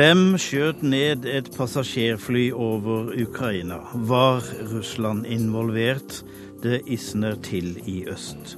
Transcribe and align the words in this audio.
Hvem 0.00 0.38
skjøt 0.40 0.78
ned 0.80 1.26
et 1.28 1.50
passasjerfly 1.52 2.46
over 2.56 3.10
Ukraina? 3.20 3.82
Var 4.08 4.46
Russland 4.70 5.26
involvert? 5.28 6.22
Det 6.62 6.78
isner 6.88 7.36
til 7.44 7.74
i 7.84 8.06
øst. 8.08 8.54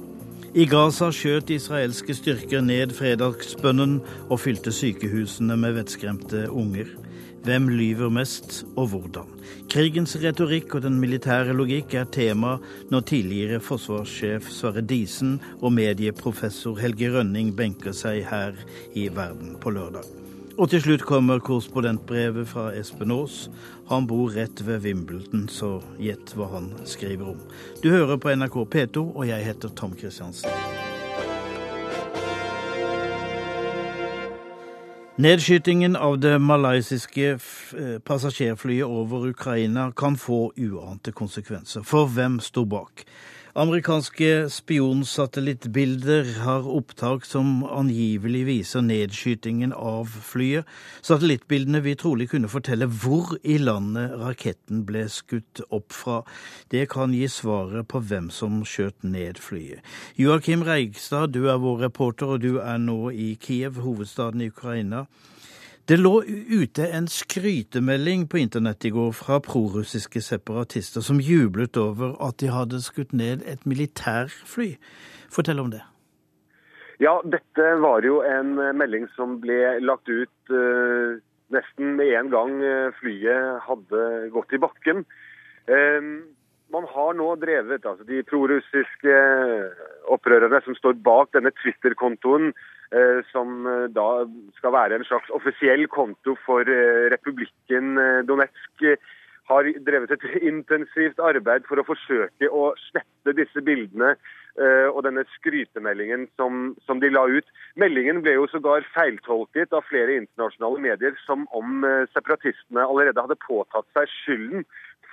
I 0.55 0.63
Gaza 0.71 1.09
skjøt 1.11 1.51
israelske 1.51 2.15
styrker 2.15 2.63
ned 2.63 2.95
fredagsbønnen 2.95 3.97
og 4.29 4.39
fylte 4.39 4.71
sykehusene 4.71 5.59
med 5.59 5.75
vettskremte 5.81 6.45
unger. 6.47 6.95
Hvem 7.43 7.67
lyver 7.75 8.13
mest, 8.21 8.63
og 8.79 8.93
hvordan? 8.95 9.27
Krigens 9.67 10.15
retorikk 10.23 10.79
og 10.79 10.87
den 10.87 10.95
militære 11.03 11.51
logikk 11.59 11.99
er 11.99 12.07
tema 12.07 12.55
når 12.87 13.07
tidligere 13.11 13.59
forsvarssjef 13.59 14.47
Sverre 14.47 14.87
Disen 14.95 15.41
og 15.59 15.75
medieprofessor 15.75 16.79
Helge 16.79 17.11
Rønning 17.17 17.51
benker 17.51 17.91
seg 17.91 18.23
her 18.31 18.55
i 18.95 19.09
Verden 19.11 19.57
på 19.59 19.75
lørdag. 19.75 20.22
Og 20.57 20.69
til 20.69 20.81
slutt 20.83 21.01
kommer 21.01 21.39
korrespondentbrevet 21.41 22.45
fra 22.47 22.67
Espen 22.77 23.11
Aas. 23.11 23.47
Han 23.89 24.05
bor 24.07 24.29
rett 24.35 24.61
ved 24.61 24.83
Wimbledon, 24.85 25.47
så 25.49 25.79
gjett 25.97 26.35
hva 26.37 26.45
han 26.51 26.67
skriver 26.85 27.31
om. 27.31 27.39
Du 27.81 27.89
hører 27.89 28.19
på 28.21 28.29
NRK 28.37 28.59
P2, 28.75 29.01
og 29.15 29.25
jeg 29.27 29.47
heter 29.47 29.73
Tom 29.73 29.95
Kristiansen. 29.97 30.53
Nedskytingen 35.17 35.97
av 35.97 36.19
det 36.21 36.37
malaysiske 36.41 37.39
passasjerflyet 38.05 38.85
over 38.85 39.27
Ukraina 39.33 39.89
kan 39.97 40.17
få 40.17 40.51
uante 40.53 41.11
konsekvenser. 41.11 41.81
For 41.81 42.05
hvem 42.05 42.37
sto 42.41 42.65
bak? 42.65 43.05
Amerikanske 43.53 44.49
spionsatellittbilder 44.49 46.39
har 46.41 46.65
opptak 46.65 47.25
som 47.29 47.59
angivelig 47.63 48.39
viser 48.47 48.81
nedskytingen 48.81 49.75
av 49.77 50.09
flyet. 50.25 50.65
Satellittbildene 51.05 51.83
vil 51.85 51.99
trolig 52.01 52.31
kunne 52.31 52.49
fortelle 52.49 52.87
hvor 52.89 53.35
i 53.45 53.59
landet 53.61 54.15
raketten 54.17 54.81
ble 54.87 55.03
skutt 55.05 55.61
opp 55.69 55.93
fra. 55.93 56.23
Det 56.73 56.87
kan 56.95 57.13
gi 57.13 57.27
svaret 57.29 57.85
på 57.93 58.01
hvem 58.01 58.31
som 58.33 58.63
skjøt 58.65 59.05
ned 59.05 59.37
flyet. 59.37 59.85
Joakim 60.17 60.65
Reigstad, 60.65 61.37
du 61.37 61.45
er 61.45 61.61
vår 61.61 61.85
reporter, 61.85 62.33
og 62.33 62.41
du 62.41 62.57
er 62.57 62.81
nå 62.81 63.11
i 63.13 63.35
Kiev, 63.37 63.77
hovedstaden 63.85 64.41
i 64.41 64.49
Ukraina. 64.49 65.05
Det 65.83 65.97
lå 65.99 66.21
ute 66.23 66.85
en 66.95 67.09
skrytemelding 67.11 68.21
på 68.31 68.37
internett 68.39 68.85
i 68.87 68.91
går 68.95 69.09
fra 69.11 69.41
prorussiske 69.43 70.21
separatister 70.23 71.03
som 71.03 71.17
jublet 71.19 71.75
over 71.75 72.13
at 72.23 72.37
de 72.39 72.47
hadde 72.47 72.79
skutt 72.85 73.11
ned 73.11 73.43
et 73.43 73.65
militærfly. 73.67 74.77
Fortell 75.27 75.59
om 75.59 75.73
det. 75.73 75.81
Ja, 77.03 77.17
dette 77.27 77.73
var 77.83 78.07
jo 78.07 78.21
en 78.23 78.55
melding 78.79 79.09
som 79.17 79.41
ble 79.43 79.59
lagt 79.83 80.07
ut 80.07 80.55
uh, 80.55 81.19
nesten 81.51 81.97
med 81.99 82.13
en 82.15 82.31
gang 82.31 82.55
flyet 83.01 83.59
hadde 83.67 84.05
gått 84.31 84.55
i 84.55 84.61
bakken. 84.63 85.03
Uh, 85.67 86.23
man 86.71 86.87
har 86.95 87.11
nå 87.19 87.27
drevet, 87.43 87.83
altså 87.83 88.07
De 88.07 88.23
prorussiske 88.23 89.17
opprørerne 90.15 90.63
som 90.63 90.79
står 90.79 90.95
bak 91.03 91.35
denne 91.35 91.51
Twitter-kontoen, 91.59 92.53
som 93.31 93.65
da 93.95 94.07
skal 94.59 94.73
være 94.75 94.99
en 94.99 95.07
slags 95.07 95.31
offisiell 95.33 95.87
konto 95.89 96.35
for 96.45 96.67
republikken 97.13 97.97
Donetsk, 98.27 98.85
har 99.49 99.67
drevet 99.87 100.13
et 100.15 100.23
intensivt 100.51 101.19
arbeid 101.19 101.65
for 101.67 101.81
å 101.81 101.87
forsøke 101.87 102.47
å 102.47 102.69
slette 102.87 103.35
disse 103.35 103.63
bildene 103.65 104.13
og 104.93 104.99
denne 105.07 105.23
skrytemeldingen 105.33 106.27
som, 106.37 106.75
som, 106.85 106.99
de 107.01 107.09
la 107.09 107.23
ut. 107.25 107.47
Meldingen 107.81 108.21
ble 108.21 108.35
jo 108.35 108.45
sågar 108.51 108.85
feiltolket 108.93 109.73
av 109.73 109.87
flere 109.89 110.19
internasjonale 110.21 110.83
medier 110.85 111.17
som 111.25 111.47
om 111.57 111.81
separatistene 112.13 112.85
allerede 112.85 113.25
hadde 113.25 113.39
påtatt 113.41 113.89
seg 113.97 114.11
skylden 114.21 114.67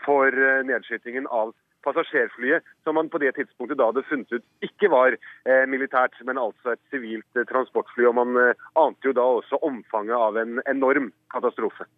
for 0.05 0.37
nedskytingen 0.69 1.27
av 1.33 1.55
passasjerflyet, 1.85 2.67
som 2.85 2.95
man 2.99 3.11
på 3.13 3.21
det 3.23 3.35
tidspunktet 3.37 3.79
da 3.79 3.91
hadde 3.91 4.05
funnet 4.09 4.33
ut 4.33 4.45
ikke 4.67 4.91
var 4.93 5.17
eh, 5.17 5.65
militært, 5.69 6.17
men 6.27 6.41
altså 6.41 6.75
et 6.75 6.83
sivilt 6.93 7.39
eh, 7.39 7.47
transportfly. 7.51 8.07
Og 8.11 8.17
man 8.21 8.37
eh, 8.41 8.67
ante 8.81 9.11
jo 9.11 9.17
da 9.17 9.27
også 9.41 9.61
omfanget 9.67 10.17
av 10.17 10.41
en 10.41 10.61
enorm 10.71 11.11
katastrofe. 11.33 11.89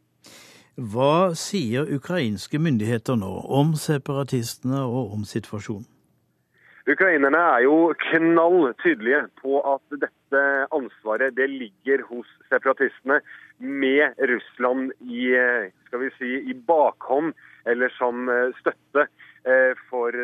Hva 0.92 1.32
sier 1.36 1.90
ukrainske 1.92 2.60
myndigheter 2.62 3.18
nå 3.20 3.32
om 3.60 3.74
separatistene 3.76 4.84
og 4.86 5.18
om 5.18 5.26
situasjonen? 5.28 5.88
Ukrainerne 6.82 7.38
er 7.38 7.60
jo 7.62 7.92
knall 8.08 8.72
tydelige 8.82 9.20
på 9.38 9.60
at 9.70 10.00
dette 10.02 10.40
ansvaret 10.74 11.36
det 11.36 11.46
ligger 11.52 12.02
hos 12.08 12.26
separatistene, 12.50 13.20
med 13.62 14.18
Russland 14.18 14.90
i, 15.06 15.28
skal 15.86 16.00
vi 16.02 16.08
si, 16.16 16.30
i 16.50 16.56
bakhånd 16.66 17.30
eller 17.70 17.92
som 17.94 18.26
støtte 18.58 19.04
for 19.88 20.14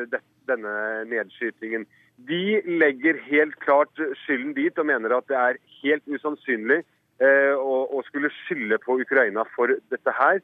denne 0.49 0.75
nedskytingen. 1.11 1.87
De 2.29 2.61
legger 2.67 3.19
helt 3.29 3.59
klart 3.62 4.01
skylden 4.25 4.55
dit 4.56 4.79
og 4.79 4.87
mener 4.87 5.17
at 5.17 5.29
det 5.31 5.39
er 5.39 5.61
helt 5.83 6.06
usannsynlig 6.06 6.81
å 7.19 8.01
skulle 8.07 8.31
skylde 8.45 8.78
på 8.83 9.01
Ukraina 9.03 9.43
for 9.57 9.75
dette 9.91 10.15
her. 10.15 10.39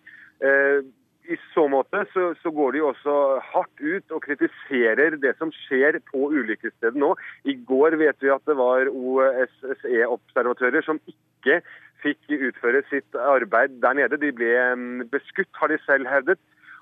I 1.25 1.37
så 1.55 1.65
måte 1.73 2.03
så, 2.13 2.35
så, 2.43 2.51
går 2.53 2.75
de 2.75 2.83
også 2.85 3.13
hardt 3.49 3.81
ut 3.81 4.13
og 4.13 4.25
kritiserer 4.27 5.17
det 5.23 5.33
som 5.39 5.53
skjer 5.65 5.97
på 6.11 6.29
ulykkesstedet 6.35 7.01
nå. 7.01 7.15
I 7.49 7.55
går 7.71 7.97
vet 8.01 8.19
vi 8.21 8.33
at 8.33 8.45
det 8.45 8.57
var 8.59 8.91
OSSE-observatører 8.93 10.85
som 10.85 11.01
ikke 11.09 11.63
fikk 12.05 12.29
utføre 12.35 12.83
sitt 12.91 13.17
arbeid 13.17 13.81
der 13.81 13.97
nede. 13.97 14.21
De 14.21 14.35
ble 14.37 14.53
beskutt, 15.13 15.49
har 15.57 15.73
de 15.73 15.81
selv 15.87 16.11
hevdet. 16.13 16.41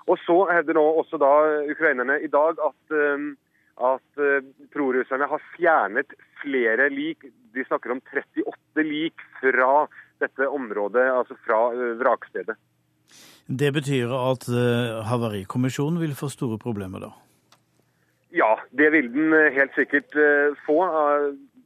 Og 0.09 0.19
så 0.25 0.37
hevder 0.51 0.77
nå 0.77 0.83
også 1.01 1.19
da 1.21 1.31
ukrainerne 1.71 2.19
i 2.23 2.29
dag 2.31 2.59
at, 2.67 2.95
at 3.87 4.23
prorusserne 4.73 5.29
har 5.31 5.45
fjernet 5.55 6.15
flere 6.41 6.89
lik. 6.91 7.23
De 7.55 7.63
snakker 7.67 7.95
om 7.95 8.01
38 8.11 8.83
lik 8.87 9.23
fra 9.39 9.85
dette 10.23 10.47
området, 10.49 11.05
altså 11.07 11.37
fra 11.45 11.65
vrakstedet. 11.99 12.57
Det 13.47 13.73
betyr 13.75 14.11
at 14.15 14.47
Havarikommisjonen 15.07 15.99
vil 16.01 16.15
få 16.19 16.29
store 16.31 16.59
problemer 16.61 17.03
da? 17.07 17.11
Ja, 18.33 18.55
det 18.71 18.89
vil 18.95 19.11
den 19.13 19.33
helt 19.55 19.75
sikkert 19.77 20.15
få. 20.65 20.77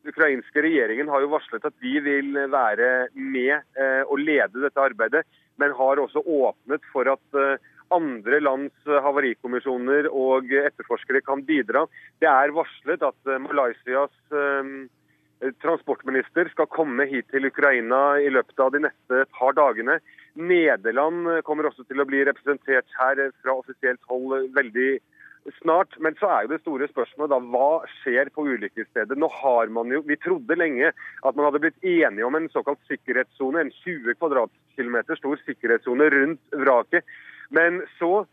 ukrainske 0.08 0.62
regjeringen 0.64 1.09
har 1.12 1.19
jo 1.19 1.34
varslet 1.34 1.66
at 1.68 1.74
de 1.84 2.00
vil 2.00 2.38
være 2.52 3.08
med 3.14 3.59
og 4.08 4.19
lede 4.19 4.62
dette 4.64 4.80
arbeidet, 4.80 5.25
men 5.59 5.75
har 5.75 6.00
også 6.00 6.24
åpnet 6.24 6.81
for 6.94 7.09
at 7.12 7.59
andre 7.94 8.40
lands 8.44 8.92
havarikommisjoner 9.08 10.09
og 10.12 10.52
etterforskere 10.52 11.24
kan 11.25 11.44
bidra. 11.48 11.86
Det 12.22 12.30
er 12.30 12.56
varslet 12.56 13.03
at 13.06 13.34
Malaysias 13.44 14.14
transportminister 15.62 16.50
skal 16.50 16.70
komme 16.74 17.06
hit 17.09 17.28
til 17.31 17.46
Ukraina 17.46 18.18
i 18.22 18.30
løpet 18.34 18.59
av 18.64 18.72
de 18.74 18.81
neste 18.88 19.25
par 19.38 19.53
dagene. 19.58 20.00
Nederland 20.38 21.44
kommer 21.46 21.70
også 21.70 21.86
til 21.90 22.02
å 22.02 22.08
bli 22.09 22.24
representert 22.25 22.90
her 23.00 23.22
fra 23.44 23.59
offisielt 23.59 24.02
hold 24.09 24.50
veldig 24.58 24.98
snart. 25.62 25.96
Men 26.04 26.18
så 26.19 26.30
er 26.31 26.46
jo 26.46 26.54
det 26.54 26.62
store 26.64 26.90
spørsmålet 26.92 27.34
da, 27.34 27.40
hva 27.54 27.69
skjer 28.00 28.31
på 28.34 28.48
ulykkesstedet? 28.48 29.18
Nå 29.18 29.30
Vi 30.08 30.18
trodde 30.24 30.59
lenge 30.59 30.92
at 30.92 31.36
man 31.36 31.46
hadde 31.46 31.64
blitt 31.64 31.84
enige 31.84 32.25
om 32.25 32.36
en 32.36 32.50
såkalt 32.50 32.80
sikkerhetssone, 32.88 33.62
en 33.62 33.72
20 33.84 34.18
kvadratkilometer 34.19 35.16
stor 35.16 35.39
sikkerhetssone 35.45 36.10
rundt 36.10 36.42
vraket. 36.51 37.06
Men 37.50 37.82
så 38.00 38.26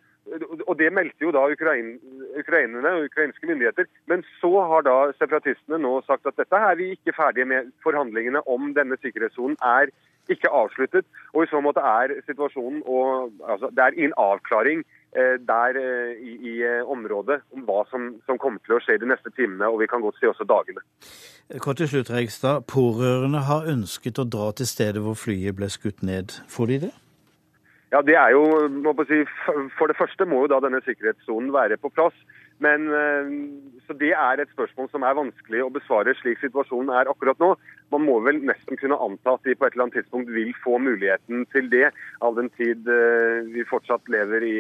og 0.67 0.79
Det 0.79 0.89
meldte 0.93 1.21
jo 1.21 1.31
da 1.37 1.43
Ukrain, 1.53 1.99
ukrainerne 2.41 2.93
og 2.97 3.05
ukrainske 3.11 3.47
myndigheter. 3.47 3.85
Men 4.09 4.25
så 4.41 4.53
har 4.71 4.87
da 4.87 4.97
separatistene 5.19 5.79
nå 5.79 5.99
sagt 6.07 6.27
at 6.27 6.39
dette 6.41 6.61
er 6.71 6.79
vi 6.81 6.91
ikke 6.97 7.13
ferdige 7.17 7.45
med. 7.45 7.69
Forhandlingene 7.85 8.41
om 8.49 8.73
denne 8.79 8.97
sikkerhetssonen 9.03 9.59
er 9.61 9.93
ikke 10.33 10.49
avsluttet. 10.49 11.05
Og 11.35 11.45
i 11.45 11.51
så 11.53 11.61
måte 11.61 11.85
er 11.85 12.17
situasjonen 12.27 12.83
og 12.87 13.33
altså, 13.45 13.69
Det 13.77 13.85
er 13.85 13.99
ingen 13.99 14.17
avklaring 14.17 14.85
eh, 15.17 15.37
der 15.53 15.77
eh, 15.85 16.17
i, 16.17 16.33
i 16.51 16.55
området 16.81 17.41
om 17.53 17.69
hva 17.69 17.85
som, 17.91 18.15
som, 18.27 18.39
kommer 18.39 18.65
til 18.65 18.79
å 18.79 18.81
skje 18.81 18.97
de 19.05 19.13
neste 19.13 19.31
timene, 19.37 19.69
og 19.69 19.81
vi 19.85 19.91
kan 19.93 20.01
godt 20.01 20.17
si 20.21 20.27
også 20.27 20.49
dagene. 20.49 20.81
Kort 21.61 21.77
til 21.77 21.89
slutt, 21.93 22.11
Reigstad. 22.11 22.65
Pårørende 22.73 23.45
har 23.45 23.69
ønsket 23.69 24.19
å 24.19 24.25
dra 24.25 24.53
til 24.57 24.73
stedet 24.73 25.05
hvor 25.05 25.21
flyet 25.21 25.61
ble 25.61 25.69
skutt 25.69 26.01
ned. 26.01 26.41
Får 26.49 26.73
de 26.73 26.85
det? 26.89 26.95
Ja, 27.95 28.01
det 28.03 28.17
er 28.19 28.33
jo, 28.35 28.43
si, 29.07 29.21
For 29.79 29.87
det 29.87 29.99
første 29.99 30.27
må 30.27 30.43
jo 30.43 30.51
da 30.51 30.59
denne 30.65 30.81
sikkerhetssonen 30.83 31.53
være 31.55 31.79
på 31.79 31.93
plass. 31.95 32.17
Men 32.63 32.89
så 33.87 33.95
Det 33.99 34.11
er 34.15 34.41
et 34.41 34.51
spørsmål 34.55 34.89
som 34.91 35.03
er 35.07 35.15
vanskelig 35.19 35.63
å 35.63 35.73
besvare 35.75 36.15
slik 36.19 36.41
situasjonen 36.43 36.91
er 36.91 37.11
akkurat 37.11 37.39
nå. 37.43 37.53
Man 37.95 38.07
må 38.07 38.19
vel 38.27 38.41
nesten 38.47 38.79
kunne 38.81 38.99
anta 38.99 39.37
at 39.37 39.47
de 39.47 39.55
på 39.55 39.67
et 39.67 39.75
eller 39.75 39.87
annet 39.87 39.99
tidspunkt 40.01 40.31
vil 40.35 40.55
få 40.65 40.79
muligheten 40.83 41.47
til 41.55 41.71
det, 41.71 41.91
all 42.23 42.35
den 42.39 42.51
tid 42.59 42.87
vi 43.51 43.67
fortsatt 43.69 44.11
lever 44.11 44.47
i, 44.47 44.57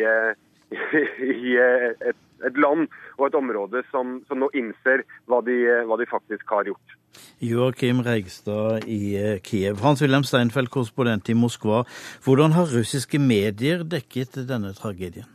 i 1.46 1.56
et, 1.58 2.20
et, 2.42 2.58
land 2.58 2.88
og 3.18 3.28
et 3.28 3.38
område 3.38 3.84
som, 3.90 4.18
som 4.28 4.42
nå 4.42 4.50
innser 4.56 5.04
hva 5.30 5.40
de, 5.46 5.56
hva 5.88 5.98
de 6.00 6.08
faktisk 6.10 6.50
har 6.56 6.68
gjort. 6.70 6.98
Joakim 7.44 8.00
Reigstad 8.02 8.88
i 8.90 9.14
eh, 9.18 9.38
Kiev. 9.44 9.78
Hans-Wilhelm 9.84 10.24
Steinfeld, 10.26 10.70
korrespondent 10.74 11.28
i 11.30 11.36
Moskva. 11.38 11.84
Hvordan 12.24 12.56
har 12.56 12.72
russiske 12.72 13.20
medier 13.22 13.84
dekket 13.86 14.40
denne 14.48 14.72
tragedien? 14.74 15.28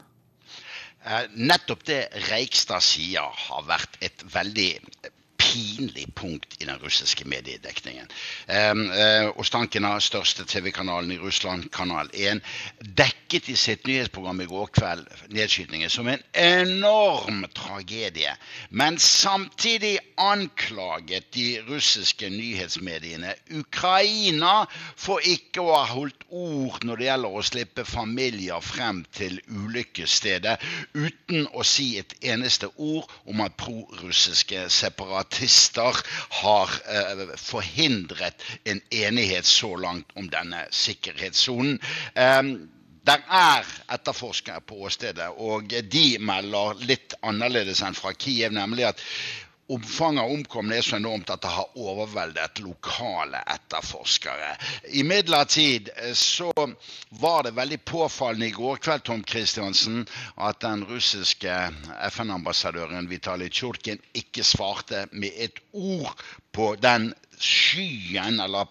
Eh, 1.06 1.30
nettopp 1.36 1.86
det 1.88 2.02
Reigstad 2.30 2.84
sier, 2.84 3.30
har 3.48 3.64
vært 3.70 4.00
et 4.04 4.26
veldig 4.34 4.72
pinlig 5.50 6.16
punkt 6.16 6.56
i 6.62 6.66
den 6.66 6.78
russiske 6.78 7.26
mediedekningen. 7.26 8.08
Eh, 8.48 9.30
Ostankina, 9.40 10.00
største 10.00 10.46
TV-kanalen 10.46 11.12
i 11.12 11.18
Russland, 11.18 11.70
kanal 11.74 12.10
1, 12.14 12.42
dekket 12.98 13.50
i 13.50 13.56
sitt 13.58 13.88
nyhetsprogram 13.88 14.42
i 14.42 14.48
går 14.50 14.70
kveld 14.78 15.08
nedskytingen 15.34 15.90
som 15.90 16.08
en 16.08 16.22
enorm 16.34 17.46
tragedie. 17.56 18.36
Men 18.70 19.00
samtidig 19.00 19.98
anklaget 20.18 21.34
de 21.34 21.48
russiske 21.70 22.30
nyhetsmediene 22.30 23.34
Ukraina 23.60 24.66
for 24.96 25.24
ikke 25.26 25.64
å 25.66 25.74
ha 25.80 25.86
holdt 25.94 26.28
ord 26.30 26.86
når 26.86 27.02
det 27.02 27.10
gjelder 27.10 27.40
å 27.40 27.46
slippe 27.46 27.86
familier 27.88 28.62
frem 28.62 29.02
til 29.16 29.40
ulykkesstedet, 29.50 30.60
uten 30.94 31.48
å 31.54 31.66
si 31.66 31.92
et 32.02 32.14
eneste 32.22 32.70
ord 32.78 33.10
om 33.26 33.42
at 33.46 33.58
prorussiske 33.60 34.68
separatister 34.74 35.39
separatister 35.40 35.96
har 36.30 36.70
eh, 36.88 37.36
forhindret 37.38 38.44
en 38.64 38.82
enighet 38.90 39.46
så 39.46 39.76
langt 39.76 40.12
om 40.16 40.30
denne 40.30 40.66
sikkerhetssonen. 40.72 41.80
Eh, 42.16 42.44
der 43.08 43.22
er 43.32 43.66
etterforskere 43.94 44.62
på 44.62 44.84
åstedet, 44.86 45.30
og 45.38 45.72
de 45.92 46.20
melder 46.20 46.76
litt 46.84 47.16
annerledes 47.24 47.82
enn 47.82 47.96
fra 47.96 48.12
Kiev, 48.14 48.52
nemlig 48.54 48.86
at 48.92 49.02
Omfanget 49.70 50.24
av 50.24 50.32
omkomne 50.34 50.80
er 50.80 50.86
så 50.86 50.98
enormt 50.98 51.30
at 51.30 51.44
det 51.44 51.52
har 51.54 51.78
overveldet 51.78 52.62
lokale 52.66 53.42
etterforskere. 53.54 54.56
Imidlertid 54.98 55.92
eh, 55.96 56.16
så 56.18 56.50
var 57.22 57.46
det 57.46 57.54
veldig 57.60 57.80
påfallende 57.86 58.50
i 58.50 58.56
går 58.56 58.82
kveld 58.82 59.06
Tom 59.06 59.22
Christiansen, 59.30 60.08
at 60.36 60.62
den 60.66 60.88
russiske 60.90 61.60
FN-ambassadøren 62.10 63.10
Vitalij 63.12 63.54
Tsjurkin 63.54 64.02
ikke 64.18 64.44
svarte 64.48 65.06
med 65.12 65.38
et 65.38 65.62
ord 65.74 66.18
på 66.52 66.74
den 66.82 67.12
skyen 67.38 68.42
eller 68.42 68.68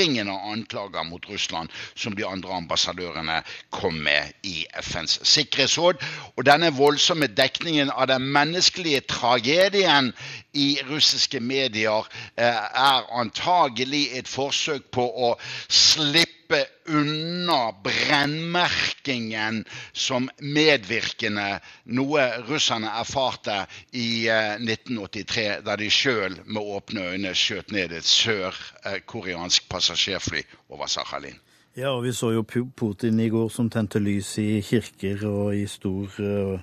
av 0.00 0.52
anklager 0.52 1.04
mot 1.04 1.28
Russland 1.28 1.70
som 1.94 2.16
de 2.16 2.24
andre 2.24 2.54
ambassadørene 2.56 3.42
kom 3.70 4.00
med 4.04 4.32
i 4.42 4.64
FNs 4.82 5.18
sikkerhetsråd. 5.28 6.00
Og 6.36 6.46
denne 6.48 6.72
voldsomme 6.76 7.26
dekningen 7.26 7.90
av 7.90 8.08
den 8.10 8.26
menneskelige 8.32 9.04
tragedien 9.10 10.12
i 10.56 10.78
russiske 10.88 11.40
medier 11.40 12.08
eh, 12.36 12.44
er 12.46 13.08
antagelig 13.20 14.08
et 14.18 14.28
forsøk 14.28 14.90
på 14.94 15.04
å 15.04 15.34
slippe 15.68 16.39
slippe 16.50 16.66
unna 16.84 17.72
brennmerkingen 17.84 19.64
som 19.92 20.28
medvirkende, 20.38 21.60
noe 21.84 22.24
russerne 22.48 22.90
erfarte 23.00 23.66
i 23.92 24.26
1983, 24.28 25.46
eh, 25.46 25.62
da 25.62 25.76
de 25.76 25.90
sjøl 25.90 26.40
med 26.46 26.62
åpne 26.62 27.12
øyne 27.12 27.34
skjøt 27.34 27.70
ned 27.70 27.92
et 27.92 28.04
sørkoreansk 28.04 29.68
passasjerfly 29.68 30.42
over 30.68 30.86
Sakhalin. 30.86 31.38
Ja, 31.76 31.94
og 31.94 32.02
vi 32.04 32.12
så 32.12 32.32
jo 32.34 32.42
Putin 32.42 33.20
i 33.20 33.28
går 33.30 33.48
som 33.48 33.70
tente 33.70 34.00
lys 34.02 34.38
i 34.38 34.60
kirker 34.60 35.22
og 35.28 35.54
i 35.54 35.66
stor 35.70 36.10
uh, 36.18 36.60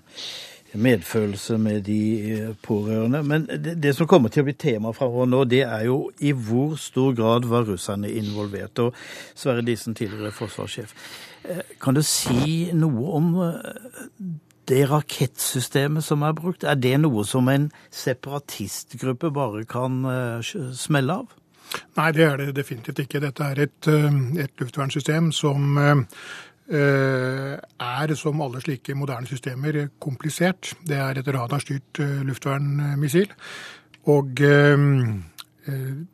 medfølelse 0.73 1.57
med 1.57 1.81
de 1.81 2.31
eh, 2.31 2.55
pårørende. 2.63 3.23
Men 3.23 3.47
det, 3.47 3.83
det, 3.83 3.95
som 3.95 4.07
kommer 4.07 4.29
til 4.29 4.43
å 4.43 4.47
bli 4.49 4.55
tema 4.59 4.91
fra 4.95 5.07
nå, 5.07 5.43
det 5.49 5.63
er 5.65 5.85
jo 5.87 5.99
i 6.19 6.33
hvor 6.33 6.75
stor 6.81 7.15
grad 7.17 7.47
var 7.49 7.67
russerne 7.67 8.11
involvert. 8.11 8.79
Og 8.83 8.95
Sverre 9.35 9.65
Disen, 9.65 9.95
tidligere 9.95 10.33
forsvarssjef. 10.35 10.93
Eh, 11.47 11.63
kan 11.81 11.97
du 11.97 12.03
si 12.05 12.67
noe 12.75 13.15
om 13.17 13.31
eh, 13.47 14.29
det 14.67 14.83
rakettsystemet 14.91 16.03
som 16.03 16.25
er 16.27 16.35
brukt? 16.37 16.67
Er 16.67 16.75
det 16.75 16.97
noe 16.99 17.23
som 17.25 17.47
en 17.51 17.69
separatistgruppe 17.91 19.31
bare 19.31 19.63
kan 19.69 20.01
smelle 20.75 21.21
av? 21.21 21.37
Nei, 21.95 22.11
det 22.15 22.23
er 22.23 22.37
det 22.39 22.55
definitivt 22.55 22.99
ikke. 23.03 23.21
Dette 23.23 23.47
er 23.47 23.61
et, 23.63 23.87
et 24.43 24.59
luftvernsystem 24.59 25.31
som 25.35 25.79
er 26.69 28.13
som 28.15 28.41
alle 28.41 28.61
slike 28.61 28.95
moderne 28.95 29.27
systemer 29.27 29.87
komplisert. 29.99 30.73
Det 30.87 30.97
er 30.97 31.19
et 31.19 31.33
radarstyrt 31.33 32.01
eh, 32.03 32.21
luftvernmissil. 32.27 33.33
Og 34.11 34.41
eh, 34.41 34.87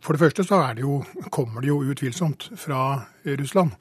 for 0.01 0.13
det 0.13 0.19
første 0.19 0.43
så 0.43 0.63
det 0.73 0.81
jo, 0.81 1.03
kommer 1.31 1.61
det 1.61 1.67
jo 1.67 1.83
utvilsomt 1.83 2.51
fra 2.57 3.05
Russland. 3.25 3.71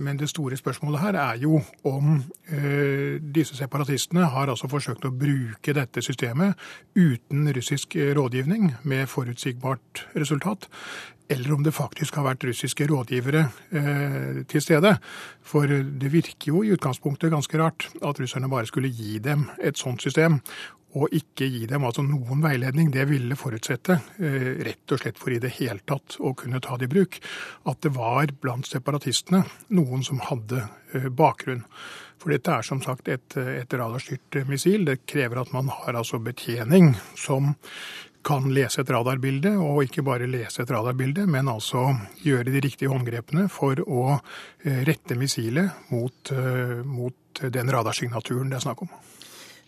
Men 0.00 0.16
det 0.16 0.30
store 0.30 0.56
spørsmålet 0.56 1.00
her 1.00 1.16
er 1.20 1.36
jo 1.36 1.58
om 1.84 2.22
disse 3.34 3.56
separatistene 3.58 4.24
har 4.24 4.48
altså 4.48 4.70
forsøkt 4.72 5.04
å 5.04 5.12
bruke 5.12 5.74
dette 5.76 6.00
systemet 6.00 6.56
uten 6.96 7.52
russisk 7.52 7.92
rådgivning, 8.16 8.72
med 8.88 9.04
forutsigbart 9.06 10.06
resultat 10.16 10.70
eller 11.28 11.52
om 11.52 11.62
det 11.64 11.72
faktisk 11.72 12.18
har 12.18 12.26
vært 12.28 12.44
russiske 12.44 12.86
rådgivere 12.90 13.42
eh, 13.72 14.44
til 14.50 14.62
stede. 14.62 14.96
For 15.44 15.68
det 15.68 16.12
virker 16.12 16.52
jo 16.52 16.62
i 16.64 16.72
utgangspunktet 16.76 17.32
ganske 17.32 17.60
rart 17.60 17.88
at 18.02 18.20
russerne 18.20 18.50
bare 18.52 18.68
skulle 18.68 18.92
gi 18.92 19.18
dem 19.24 19.48
et 19.62 19.80
sånt 19.80 20.04
system, 20.04 20.40
og 20.94 21.10
ikke 21.16 21.48
gi 21.50 21.64
dem 21.66 21.84
altså 21.86 22.04
noen 22.06 22.42
veiledning. 22.44 22.92
Det 22.94 23.08
ville 23.10 23.38
forutsette, 23.38 23.98
eh, 24.20 24.50
rett 24.68 24.94
og 24.94 25.00
slett 25.00 25.18
for 25.18 25.34
i 25.34 25.40
det 25.42 25.56
hele 25.58 25.82
tatt 25.86 26.20
å 26.20 26.34
kunne 26.38 26.62
ta 26.62 26.78
det 26.78 26.90
i 26.90 26.94
bruk, 26.94 27.18
at 27.66 27.80
det 27.82 27.94
var 27.96 28.30
blant 28.40 28.68
separatistene 28.68 29.42
noen 29.74 30.04
som 30.06 30.22
hadde 30.22 30.62
eh, 30.94 31.08
bakgrunn. 31.10 31.64
For 32.22 32.30
dette 32.32 32.52
er 32.52 32.64
som 32.64 32.80
sagt 32.80 33.08
et, 33.08 33.36
et 33.36 33.74
radarstyrt 33.74 34.44
missil. 34.48 34.86
Det 34.86 35.02
krever 35.04 35.42
at 35.42 35.52
man 35.52 35.68
har 35.68 35.98
altså 35.98 36.22
betjening 36.22 36.94
som 37.18 37.56
kan 38.24 38.46
lese 38.54 38.82
et 38.82 38.90
radarbilde, 38.90 39.54
og 39.60 39.84
ikke 39.84 40.04
bare 40.06 40.28
lese 40.30 40.64
et 40.64 40.70
radarbilde, 40.72 41.26
men 41.30 41.50
altså 41.52 41.90
gjøre 42.24 42.48
de 42.50 42.62
riktige 42.64 42.92
håndgrepene 42.92 43.48
for 43.52 43.80
å 43.84 44.04
eh, 44.16 44.80
rette 44.88 45.18
missilet 45.18 45.90
mot, 45.92 46.32
eh, 46.32 46.80
mot 46.84 47.44
den 47.54 47.74
radarsignaturen 47.74 48.52
det 48.52 48.60
er 48.60 48.66
snakk 48.68 48.86
om. 48.86 48.94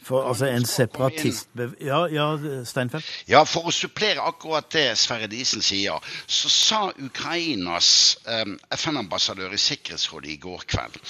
For 0.07 0.28
altså 0.28 0.47
en 0.47 0.66
separatist... 0.71 1.49
Ja, 1.83 2.04
ja, 2.07 2.26
Steinfeld? 2.69 3.07
Ja, 3.26 3.40
for 3.49 3.66
å 3.66 3.75
supplere 3.75 4.23
akkurat 4.23 4.69
det 4.71 4.92
Sverre 5.00 5.26
Disen 5.31 5.64
sier, 5.66 5.99
så 6.31 6.50
sa 6.52 6.81
Ukrainas 6.95 7.88
um, 8.23 8.54
FN-ambassadør 8.76 9.57
i 9.57 9.59
Sikkerhetsrådet 9.59 10.31
i 10.37 10.38
går 10.47 10.62
kveld 10.71 11.00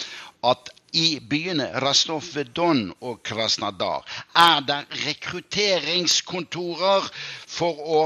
at 0.49 0.73
i 0.93 1.21
byene 1.21 1.81
Rastov-Don 1.81 2.93
og 3.01 3.23
Krasnadar 3.27 4.05
er 4.39 4.61
det 4.69 4.79
rekrutteringskontorer 5.05 7.09
for 7.57 7.81
å 7.81 8.01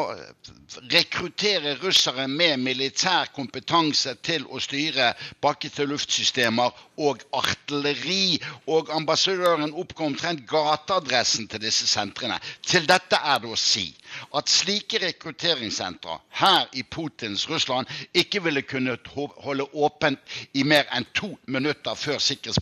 rekruttere 0.92 1.74
russere 1.82 2.26
med 2.30 2.60
militær 2.62 3.26
kompetanse 3.34 4.14
til 4.26 4.44
å 4.46 4.60
styre 4.62 5.10
bakke-til-luftsystemer 5.42 6.70
og 7.02 7.24
artilleri. 7.34 8.38
Og 8.70 8.90
ambassadøren 8.94 9.74
oppga 9.74 10.04
omtrent 10.06 10.44
gateadressen 10.50 11.48
til 11.50 11.60
disse 11.64 11.86
sentrene. 11.90 12.38
Til 12.62 12.86
dette 12.88 13.18
er 13.18 13.38
det 13.42 13.50
å 13.50 13.58
si 13.58 13.88
at 14.36 14.50
slike 14.50 15.00
rekrutteringssentre 15.02 16.16
her 16.40 16.68
i 16.78 16.82
Putins 16.82 17.48
Russland 17.50 17.86
ikke 18.14 18.42
ville 18.44 18.62
kunne 18.62 18.96
holde 19.44 19.66
åpent 19.74 20.18
i 20.54 20.64
mer 20.66 20.86
enn 20.94 21.06
to 21.14 21.32
minutter 21.50 21.94
før 21.98 22.18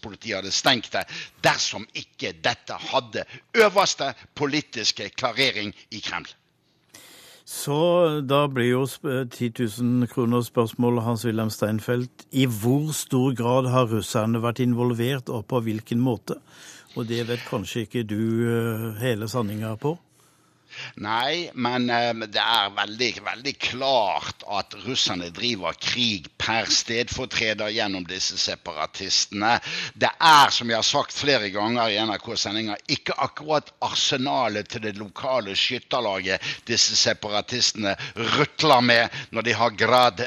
sikkerhetspolitiet 0.09 0.37
hadde 0.37 0.53
stengt 0.53 0.93
det, 0.93 1.07
dersom 1.43 1.87
ikke 1.95 2.35
dette 2.43 2.75
hadde 2.75 3.25
øverste 3.55 4.15
politiske 4.35 5.11
klarering 5.11 5.75
i 5.91 6.01
Kreml. 6.01 6.29
Så 7.45 8.21
da 8.29 8.47
blir 8.47 8.69
jo 8.69 8.87
10 8.87 9.53
000 9.81 10.09
kroner 10.09 10.43
spørsmålet 10.43 11.05
Hans-Wilhelm 11.05 11.51
Steinfeld. 11.51 12.11
I 12.33 12.45
hvor 12.45 12.93
stor 12.93 13.35
grad 13.35 13.71
har 13.71 13.89
russerne 13.89 14.43
vært 14.43 14.61
involvert, 14.61 15.29
og 15.29 15.47
på 15.47 15.61
hvilken 15.61 15.99
måte? 15.99 16.37
Og 16.97 17.09
det 17.09 17.27
vet 17.29 17.41
kanskje 17.49 17.87
ikke 17.87 18.03
du 18.05 18.21
eh, 18.45 19.01
hele 19.01 19.29
sanninga 19.29 19.77
på? 19.81 19.97
Nei, 21.05 21.49
men 21.55 21.89
eh, 21.91 22.13
det 22.27 22.43
er 22.43 22.75
veldig, 22.77 23.11
veldig 23.27 23.55
klart 23.63 24.45
at 24.49 24.75
russerne 24.87 25.31
driver 25.35 25.77
krig 25.83 26.29
per 26.41 26.69
stedfortreder 26.73 27.73
gjennom 27.75 28.07
disse 28.09 28.39
separatistene. 28.41 29.57
Det 29.95 30.11
er, 30.11 30.53
som 30.55 30.71
jeg 30.71 30.79
har 30.79 30.87
sagt 30.87 31.15
flere 31.17 31.51
ganger 31.55 31.93
i 31.93 31.99
NRK-sendinger, 32.09 32.81
ikke 32.89 33.17
akkurat 33.23 33.73
arsenalet 33.85 34.71
til 34.73 34.85
det 34.87 34.97
lokale 34.99 35.57
skytterlaget 35.59 36.45
disse 36.69 36.97
separatistene 36.99 37.95
rutler 38.37 38.85
med 38.85 39.19
når 39.35 39.47
de 39.47 39.57
har 39.59 39.77
grad 39.79 40.23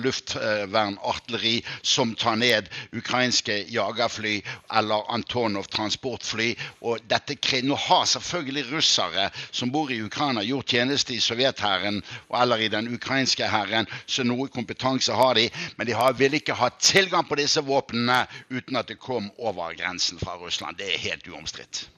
luftvernartilleri 0.00 1.56
som 1.82 2.14
tar 2.18 2.38
ned 2.40 2.68
ukrainske 2.96 3.60
jagerfly 3.70 4.40
eller 4.78 5.06
Antonov 5.14 5.68
transportfly. 5.72 6.52
Og 6.86 7.00
dette, 7.10 7.36
nå 7.66 7.76
har 7.88 8.06
selvfølgelig 8.08 8.66
russere 8.72 9.28
som 9.50 9.72
bor 9.72 9.89
i 9.92 10.02
Ukraina, 10.02 10.42
gjort 10.42 10.72
tjeneste 10.72 11.14
i 11.14 11.20
sovjethæren 11.20 12.02
eller 12.42 12.56
i 12.64 12.68
den 12.68 12.88
ukrainske 12.94 13.48
hæren, 13.48 13.88
så 14.06 14.24
noe 14.24 14.48
kompetanse 14.48 15.12
har 15.12 15.34
de. 15.34 15.48
Men 15.76 15.86
de 15.86 15.96
har, 15.96 16.12
vil 16.18 16.34
ikke 16.38 16.56
ha 16.58 16.70
tilgang 16.78 17.28
på 17.28 17.38
disse 17.40 17.62
våpnene 17.64 18.24
uten 18.50 18.76
at 18.76 18.88
det 18.88 19.00
kom 19.00 19.30
over 19.38 19.74
grensen 19.78 20.18
fra 20.18 20.36
Russland. 20.38 20.76
Det 20.78 20.94
er 20.94 20.98
helt 21.08 21.28
uomstridt. 21.28 21.88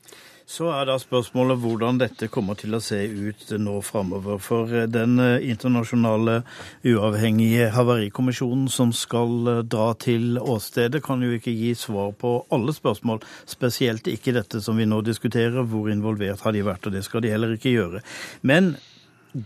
Så 0.46 0.68
er 0.74 0.86
da 0.88 0.96
spørsmålet 1.00 1.60
hvordan 1.62 2.00
dette 2.00 2.28
kommer 2.32 2.58
til 2.58 2.74
å 2.74 2.80
se 2.82 2.98
ut 3.06 3.52
nå 3.62 3.78
framover. 3.86 4.40
For 4.42 4.70
eh, 4.74 4.88
den 4.90 5.18
eh, 5.22 5.44
internasjonale 5.52 6.40
uavhengige 6.88 7.70
havarikommisjonen 7.76 8.68
som 8.72 8.92
skal 8.96 9.52
eh, 9.52 9.62
dra 9.62 9.92
til 10.02 10.38
åstedet, 10.42 11.02
kan 11.04 11.22
jo 11.22 11.32
ikke 11.36 11.54
gi 11.54 11.72
svar 11.78 12.12
på 12.18 12.34
alle 12.52 12.74
spørsmål. 12.74 13.22
Spesielt 13.48 14.10
ikke 14.10 14.34
dette 14.36 14.62
som 14.64 14.78
vi 14.80 14.88
nå 14.88 15.02
diskuterer, 15.06 15.62
hvor 15.62 15.90
involvert 15.92 16.42
har 16.44 16.56
de 16.56 16.64
vært, 16.66 16.88
og 16.88 16.96
det 16.96 17.04
skal 17.06 17.24
de 17.24 17.32
heller 17.32 17.54
ikke 17.56 17.76
gjøre. 17.76 18.02
Men 18.42 18.74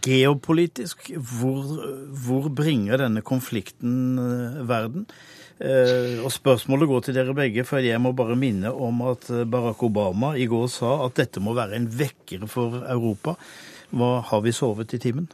geopolitisk, 0.02 1.10
hvor, 1.14 1.62
hvor 2.26 2.50
bringer 2.50 3.00
denne 3.04 3.22
konflikten 3.26 4.18
verden? 4.66 5.06
Eh, 5.56 6.18
og 6.20 6.28
spørsmålet 6.34 6.90
går 6.90 7.06
til 7.06 7.16
dere 7.16 7.36
begge, 7.36 7.64
for 7.64 7.80
jeg 7.80 8.00
må 8.02 8.12
bare 8.16 8.36
minne 8.36 8.72
om 8.72 9.00
at 9.08 9.30
Barack 9.48 9.82
Obama 9.86 10.34
i 10.36 10.48
går 10.50 10.68
sa 10.68 10.98
at 11.06 11.16
dette 11.16 11.40
må 11.40 11.54
være 11.56 11.78
en 11.78 11.88
vekker 11.88 12.44
for 12.50 12.82
Europa. 12.84 13.38
Hva 13.96 14.20
har 14.26 14.42
vi 14.44 14.52
sovet 14.52 14.92
i 14.96 15.00
timen? 15.00 15.30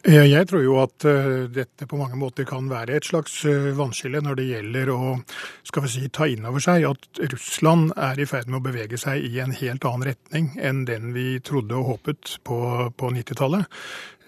Jeg 0.00 0.46
tror 0.48 0.62
jo 0.64 0.78
at 0.80 1.04
eh, 1.04 1.42
dette 1.52 1.84
på 1.84 1.98
mange 2.00 2.16
måter 2.16 2.46
kan 2.48 2.70
være 2.70 2.94
et 2.96 3.04
slags 3.04 3.34
eh, 3.44 3.66
vannskille 3.76 4.22
når 4.24 4.38
det 4.38 4.46
gjelder 4.48 4.92
å 4.94 5.00
skal 5.68 5.84
vi 5.84 5.90
si, 5.92 6.06
ta 6.08 6.24
inn 6.24 6.46
over 6.48 6.62
seg 6.64 6.86
at 6.88 7.20
Russland 7.34 7.92
er 8.00 8.16
i 8.16 8.28
ferd 8.28 8.48
med 8.48 8.62
å 8.62 8.64
bevege 8.64 8.96
seg 9.00 9.20
i 9.28 9.42
en 9.44 9.52
helt 9.52 9.84
annen 9.84 10.08
retning 10.08 10.48
enn 10.56 10.86
den 10.88 11.12
vi 11.12 11.34
trodde 11.44 11.76
og 11.76 11.90
håpet 11.90 12.38
på, 12.48 12.62
på 12.96 13.12
90-tallet. 13.12 13.68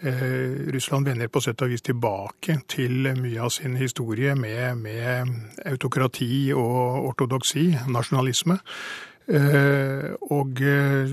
Eh, 0.03 0.73
Russland 0.77 1.09
vender 1.09 1.33
på 1.33 1.41
sett 1.41 1.65
og 1.65 1.73
vis 1.73 1.89
tilbake 1.89 2.59
til 2.69 3.09
mye 3.17 3.41
av 3.41 3.55
sin 3.57 3.81
historie 3.81 4.37
med, 4.37 4.77
med 4.83 5.65
autokrati 5.73 6.53
og 6.53 7.09
ortodoksi, 7.15 7.71
nasjonalisme. 7.89 8.59
Eh, 9.33 10.09
og 10.35 10.59
eh, 10.61 11.13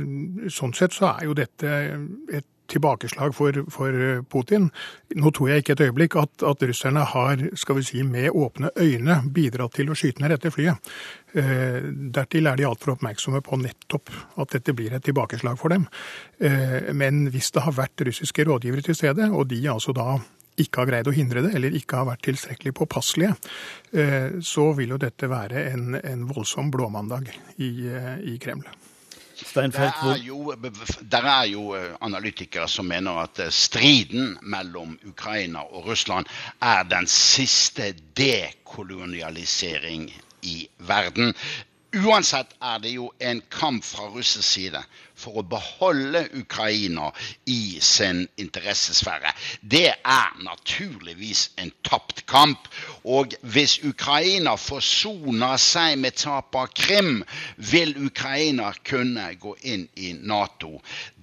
sånn 0.49 0.73
sett 0.73 0.95
så 0.97 1.13
er 1.13 1.27
jo 1.29 1.35
dette 1.37 1.75
et 2.33 2.49
tilbakeslag 2.69 3.35
for, 3.35 3.63
for, 3.73 3.97
Putin. 4.29 4.69
Nå 5.17 5.31
tror 5.35 5.51
jeg 5.51 5.63
ikke 5.63 5.75
et 5.77 5.85
øyeblikk 5.87 6.17
at, 6.21 6.45
at, 6.45 6.65
russerne 6.69 7.03
har 7.13 7.43
skal 7.59 7.79
vi 7.79 7.85
si, 7.87 8.03
med 8.03 8.29
åpne 8.29 8.71
øyne 8.77 9.19
bidratt 9.33 9.77
til 9.79 9.91
å 9.91 9.97
skyte 9.97 10.23
ned 10.23 10.35
dette 10.35 10.51
flyet. 10.53 10.91
Eh, 11.33 11.79
dertil 12.15 12.49
er 12.49 12.59
de 12.59 12.67
altfor 12.69 12.95
oppmerksomme 12.95 13.41
på 13.45 13.59
nettopp 13.61 14.11
at 14.41 14.57
dette 14.57 14.75
blir 14.77 14.95
et 14.95 15.05
tilbakeslag 15.05 15.59
for 15.59 15.73
dem. 15.73 15.87
Eh, 16.39 16.91
men 16.93 17.27
hvis 17.33 17.51
det 17.55 17.65
har 17.65 17.77
vært 17.77 18.07
russiske 18.07 18.45
rådgivere 18.49 18.85
til 18.85 18.97
stede, 18.97 19.31
og 19.31 19.49
de 19.51 19.63
altså 19.69 19.95
da 19.95 20.17
ikke 20.59 20.81
har 20.81 20.89
greid 20.89 21.07
å 21.07 21.15
hindre 21.15 21.43
det, 21.45 21.53
eller 21.55 21.75
ikke 21.77 22.01
har 22.01 22.09
vært 22.09 22.25
tilstrekkelig 22.27 22.75
påpasselige, 22.81 23.35
eh, 23.95 24.39
så 24.43 24.71
vil 24.77 24.95
jo 24.95 25.01
dette 25.01 25.31
være 25.31 25.69
en, 25.71 25.95
en 26.01 26.27
voldsom 26.29 26.71
blåmandag 26.73 27.31
i, 27.57 27.71
i 28.33 28.37
Kreml. 28.41 28.67
Steinfeld, 29.45 29.91
det 30.03 30.11
er, 30.11 30.23
jo, 30.23 30.53
det 31.11 31.19
er 31.19 31.43
jo 31.49 31.75
eh, 31.77 31.95
analytikere 32.01 32.67
som 32.67 32.85
mener 32.89 33.11
at 33.23 33.39
eh, 33.39 33.49
striden 33.53 34.37
mellom 34.41 34.99
Ukraina 35.07 35.59
og 35.59 35.87
Russland 35.87 36.25
er 36.61 36.83
den 36.83 37.07
siste 37.07 37.93
dekolonialisering 38.17 40.09
i 40.41 40.67
verden. 40.77 41.33
Uansett 42.05 42.47
er 42.61 42.77
det 42.83 42.91
jo 42.93 43.11
en 43.19 43.41
kamp 43.49 43.83
fra 43.83 44.09
russisk 44.13 44.47
side 44.47 44.83
for 45.19 45.39
å 45.39 45.45
beholde 45.51 46.23
Ukraina 46.39 47.09
i 47.49 47.79
sin 47.83 48.23
interessesfære. 48.39 49.33
Det 49.61 49.89
er 49.91 50.37
naturligvis 50.45 51.49
en 51.59 51.71
tapt 51.83 52.23
kamp. 52.29 52.69
Og 53.03 53.35
hvis 53.41 53.79
Ukraina 53.83 54.55
forsoner 54.59 55.59
seg 55.61 55.97
med 55.99 56.17
tap 56.19 56.55
av 56.55 56.71
Krim, 56.75 57.23
vil 57.57 57.95
Ukraina 58.05 58.71
kunne 58.87 59.31
gå 59.41 59.55
inn 59.73 59.87
i 59.99 60.13
Nato. 60.13 60.79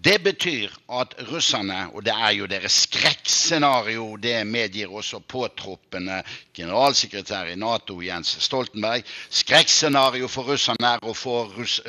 Det 0.07 0.23
betyr 0.23 0.71
at 0.93 1.15
russerne, 1.33 1.89
og 1.95 2.05
det 2.07 2.13
er 2.15 2.31
jo 2.37 2.47
deres 2.47 2.77
skrekkscenario, 2.85 4.05
det 4.23 4.45
medgir 4.47 4.93
også 4.95 5.19
påtroppende 5.19 6.21
generalsekretær 6.55 7.51
i 7.51 7.57
Nato 7.59 7.97
Jens 8.01 8.37
Stoltenberg, 8.45 9.03
skrekkscenario 9.35 10.29
for 10.31 10.47
russerne 10.53 10.93
er 10.95 11.03
å 11.03 11.15
få 11.17 11.35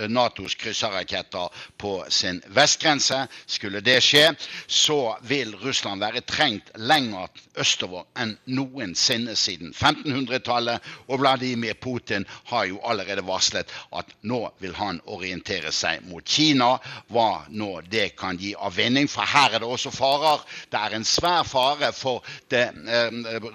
Natos 0.10 0.56
krysserraketter 0.58 1.54
på 1.78 1.92
sin 2.10 2.42
vestgrense. 2.58 3.20
Skulle 3.46 3.84
det 3.86 4.00
skje, 4.02 4.32
så 4.66 4.98
vil 5.30 5.54
Russland 5.62 6.02
være 6.02 6.26
trengt 6.26 6.74
lenger 6.90 7.30
østover 7.62 8.10
enn 8.18 8.34
noensinne 8.50 9.38
siden 9.38 9.76
1500-tallet. 9.78 10.82
Og 11.06 11.22
Vladimir 11.22 11.78
Putin 11.82 12.26
har 12.50 12.66
jo 12.72 12.82
allerede 12.82 13.26
varslet 13.30 13.70
at 13.94 14.10
nå 14.26 14.42
vil 14.64 14.74
han 14.82 15.04
orientere 15.06 15.70
seg 15.70 16.02
mot 16.10 16.26
Kina. 16.26 16.74
Hva 17.14 17.46
nå 17.54 17.76
det 17.86 18.07
kan 18.10 18.38
gi 18.38 18.56
avvinning. 18.58 19.10
for 19.10 19.22
her 19.22 19.54
er 19.54 19.60
det 19.60 19.68
også 19.68 19.92
farer. 19.92 20.40
Det 20.72 20.80
er 20.80 20.96
en 20.96 21.06
svær 21.06 21.44
fare 21.44 21.94
for 21.94 22.24
det 22.50 22.72
eh, 22.88 23.12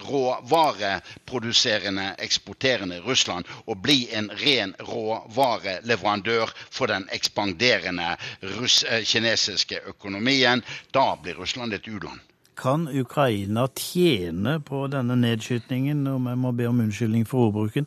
råvareproduserende, 0.09 2.14
eksporterende 2.18 3.00
Russland 3.00 3.44
å 3.66 3.75
bli 3.75 4.09
en 4.12 4.30
ren 4.44 4.75
råvareleverandør 4.80 6.52
for 6.71 6.87
den 6.87 7.09
ekspanderende 7.12 8.16
russ, 8.42 8.85
eh, 8.85 9.04
kinesiske 9.04 9.80
økonomien. 9.87 10.62
Da 10.92 11.16
blir 11.23 11.35
Russland 11.35 11.73
et 11.73 11.88
u-land. 11.88 12.21
Kan 12.56 12.88
Ukraina 12.88 13.68
tjene 13.75 14.61
på 14.61 14.87
denne 14.92 15.16
nedskytningen, 15.16 16.06
om 16.06 16.26
jeg 16.26 16.38
må 16.38 16.52
be 16.52 16.68
om 16.68 16.80
unnskyldning 16.80 17.26
for 17.26 17.49
ordbruken? 17.49 17.87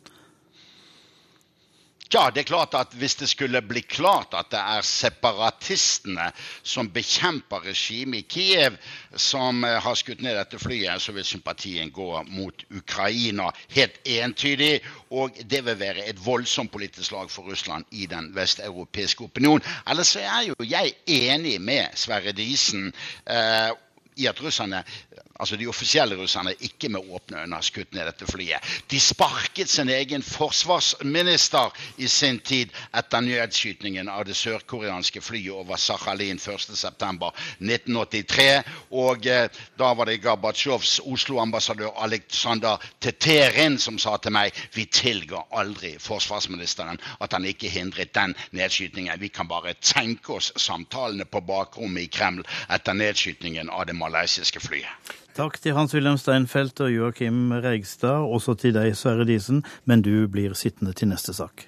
Ja, 2.14 2.30
det 2.30 2.40
er 2.40 2.44
klart 2.44 2.74
at 2.74 2.92
Hvis 2.94 3.14
det 3.14 3.28
skulle 3.28 3.62
bli 3.62 3.80
klart 3.80 4.34
at 4.38 4.50
det 4.50 4.58
er 4.60 4.82
separatistene 4.86 6.28
som 6.62 6.90
bekjemper 6.90 7.64
regimet 7.66 8.18
i 8.18 8.26
Kiev, 8.30 8.76
som 9.16 9.64
eh, 9.64 9.78
har 9.82 9.94
skutt 9.98 10.22
ned 10.22 10.38
dette 10.38 10.58
flyet, 10.58 11.02
så 11.02 11.12
vil 11.12 11.24
sympatien 11.26 11.90
gå 11.90 12.22
mot 12.28 12.64
Ukraina 12.70 13.50
helt 13.74 13.98
entydig. 14.04 14.80
Og 15.10 15.34
det 15.50 15.64
vil 15.66 15.78
være 15.80 16.06
et 16.06 16.20
voldsomt 16.26 16.72
politisk 16.72 17.08
slag 17.08 17.30
for 17.30 17.50
Russland 17.50 17.84
i 17.90 18.06
den 18.06 18.30
vesteuropeiske 18.36 19.24
opinion. 19.24 19.62
Ellers 19.86 20.14
er 20.16 20.46
jo 20.48 20.54
jeg 20.62 20.94
enig 21.06 21.58
med 21.60 21.98
Sverre 21.98 22.32
Disen. 22.32 22.92
Eh, 23.26 23.74
i 24.16 24.26
at 24.26 24.38
russerne 24.40 24.82
altså 25.38 25.56
de 25.56 25.66
offisielle 25.68 26.16
russerne, 26.16 26.54
ikke 26.60 26.88
med 26.88 27.00
åpne 27.12 27.42
øyne 27.42 27.62
skutt 27.62 27.94
ned 27.94 28.06
dette 28.08 28.26
flyet. 28.26 28.60
De 28.90 29.00
sparket 29.00 29.68
sin 29.68 29.88
egen 29.88 30.22
forsvarsminister 30.22 31.70
i 31.98 32.06
sin 32.08 32.40
tid 32.40 32.68
etter 32.96 33.20
nedskytningen 33.20 34.08
av 34.08 34.24
det 34.28 34.36
sørkoreanske 34.36 35.20
flyet 35.20 35.52
over 35.52 35.76
Sakhalin 35.80 36.38
1.9.1983. 36.38 38.62
Og 38.90 39.26
eh, 39.26 39.48
da 39.78 39.94
var 39.94 40.04
det 40.08 40.22
Gorbatsjovs 40.24 41.00
Oslo-ambassadør 41.04 41.90
Aleksandr 42.04 42.76
Teterin 43.00 43.78
som 43.78 43.98
sa 43.98 44.16
til 44.16 44.32
meg 44.36 44.52
vi 44.74 44.84
tilga 44.86 45.42
aldri 45.50 45.98
forsvarsministeren 46.00 46.98
at 47.20 47.32
han 47.32 47.44
ikke 47.44 47.68
hindret 47.72 48.14
den 48.16 48.34
nedskytningen. 48.56 49.20
Vi 49.20 49.28
kan 49.28 49.48
bare 49.48 49.74
tenke 49.80 50.32
oss 50.38 50.52
samtalene 50.56 51.24
på 51.24 51.40
bakrommet 51.40 52.02
i 52.06 52.12
Kreml 52.12 52.44
etter 52.72 52.92
nedskytningen 52.96 53.70
av 53.70 53.86
det 53.86 53.96
malaysiske 53.96 54.60
flyet. 54.60 55.05
Takk 55.36 55.58
til 55.60 55.74
Hans-Wilhelm 55.76 56.16
Steinfeld 56.16 56.80
og 56.80 56.94
Joakim 56.94 57.50
Reigstad, 57.52 58.24
også 58.24 58.54
til 58.56 58.72
deg, 58.72 58.94
Sverre 58.96 59.26
Disen, 59.28 59.60
men 59.84 60.00
du 60.00 60.24
blir 60.32 60.56
sittende 60.56 60.96
til 60.96 61.10
neste 61.10 61.34
sak. 61.36 61.66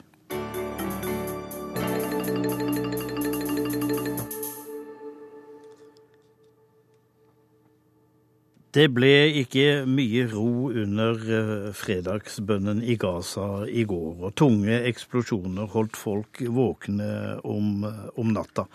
Det 8.77 8.85
ble 8.93 9.31
ikke 9.41 9.87
mye 9.89 10.27
ro 10.29 10.69
under 10.69 11.23
eh, 11.33 11.69
fredagsbønnen 11.73 12.83
i 12.85 12.99
Gaza 13.01 13.65
i 13.65 13.87
går, 13.89 14.19
og 14.29 14.35
tunge 14.37 14.83
eksplosjoner 14.91 15.71
holdt 15.73 15.97
folk 15.97 16.43
våkne 16.45 17.39
om, 17.49 17.87
om 17.89 18.35
natta. 18.35 18.67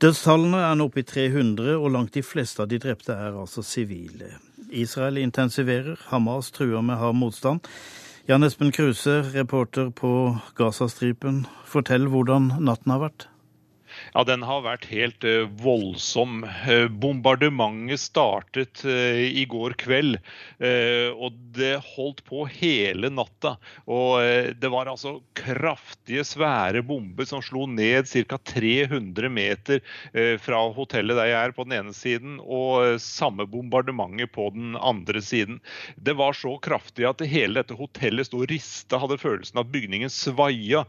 Dødstallene 0.00 0.62
er 0.64 0.80
nå 0.80 0.88
oppe 0.88 1.04
i 1.04 1.06
300, 1.08 1.76
og 1.76 1.92
langt 1.92 2.16
de 2.16 2.24
fleste 2.24 2.64
av 2.64 2.72
de 2.72 2.80
drepte 2.80 3.12
er 3.12 3.36
altså 3.36 3.64
sivile. 3.64 4.32
Israel 4.72 5.20
intensiverer, 5.20 6.00
Hamas 6.08 6.50
truer 6.56 6.80
med 6.82 6.96
hard 6.96 7.20
motstand. 7.20 7.60
Jan 8.26 8.42
Espen 8.42 8.72
Kruse, 8.72 9.20
reporter 9.36 9.92
på 9.94 10.10
Gazastripen, 10.58 11.44
fortell 11.68 12.08
hvordan 12.10 12.54
natten 12.64 12.96
har 12.96 13.04
vært. 13.04 13.28
Ja, 14.14 14.22
den 14.26 14.44
har 14.46 14.62
vært 14.64 14.86
helt 14.90 15.24
uh, 15.26 15.46
voldsom. 15.62 16.44
Uh, 16.66 16.86
bombardementet 16.88 18.00
startet 18.02 18.84
uh, 18.86 19.22
i 19.26 19.44
går 19.48 19.76
kveld, 19.80 20.18
og 20.56 21.34
det 21.56 21.74
holdt 21.84 22.22
på 22.26 22.44
hele 22.50 23.08
natta. 23.12 23.54
Og 23.90 24.54
det 24.58 24.68
var 24.72 24.88
altså 24.90 25.18
kraftige, 25.36 26.24
svære 26.26 26.82
bomber 26.86 27.28
som 27.28 27.42
slo 27.44 27.66
ned 27.70 28.08
ca. 28.08 28.38
300 28.38 29.30
meter 29.32 29.82
fra 30.42 30.60
hotellet 30.74 31.18
der 31.18 31.30
jeg 31.30 31.48
er, 31.50 31.54
på 31.56 31.66
den 31.66 31.76
ene 31.78 31.94
siden, 31.96 32.38
og 32.40 33.00
samme 33.02 33.46
bombardementet 33.50 34.32
på 34.34 34.48
den 34.54 34.76
andre 34.78 35.22
siden. 35.24 35.60
Det 35.96 36.16
var 36.18 36.36
så 36.36 36.56
kraftig 36.62 37.06
at 37.08 37.24
hele 37.28 37.60
dette 37.60 37.76
hotellet 37.78 38.28
sto 38.28 38.42
og 38.42 38.50
rista, 38.52 39.00
hadde 39.02 39.20
følelsen 39.20 39.62
at 39.62 39.72
bygningen 39.72 40.12
svaia. 40.12 40.86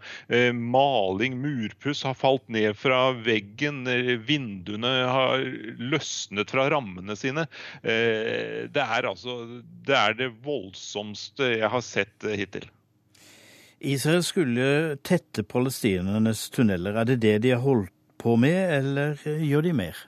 maling, 0.53 1.37
murpuss 1.43 2.05
har 2.07 2.17
falt 2.17 2.47
ned 2.51 2.77
fra 2.79 3.16
veggen, 3.25 3.83
eh, 3.87 4.15
vinduene 4.21 4.91
har 5.07 5.43
løsnet 5.77 6.51
fra 6.53 6.67
rammene 6.73 7.15
sine. 7.19 7.47
Eh, 7.81 8.65
det 8.71 8.83
er 8.83 9.09
altså 9.09 9.39
det, 9.61 9.95
er 9.95 10.17
det 10.17 10.31
voldsomste 10.45 11.53
jeg 11.57 11.71
har 11.73 11.85
sett 11.85 12.27
eh, 12.27 12.37
hittil. 12.39 12.67
Israel 13.77 14.23
skulle 14.25 14.97
tette 15.05 15.45
palestinernes 15.45 16.47
tunneler. 16.53 16.97
Er 16.97 17.11
det 17.11 17.21
det 17.21 17.37
de 17.45 17.53
har 17.53 17.61
holdt 17.61 17.93
på 18.17 18.33
med, 18.41 18.57
eller 18.79 19.19
gjør 19.21 19.67
de 19.67 19.73
mer? 19.77 19.99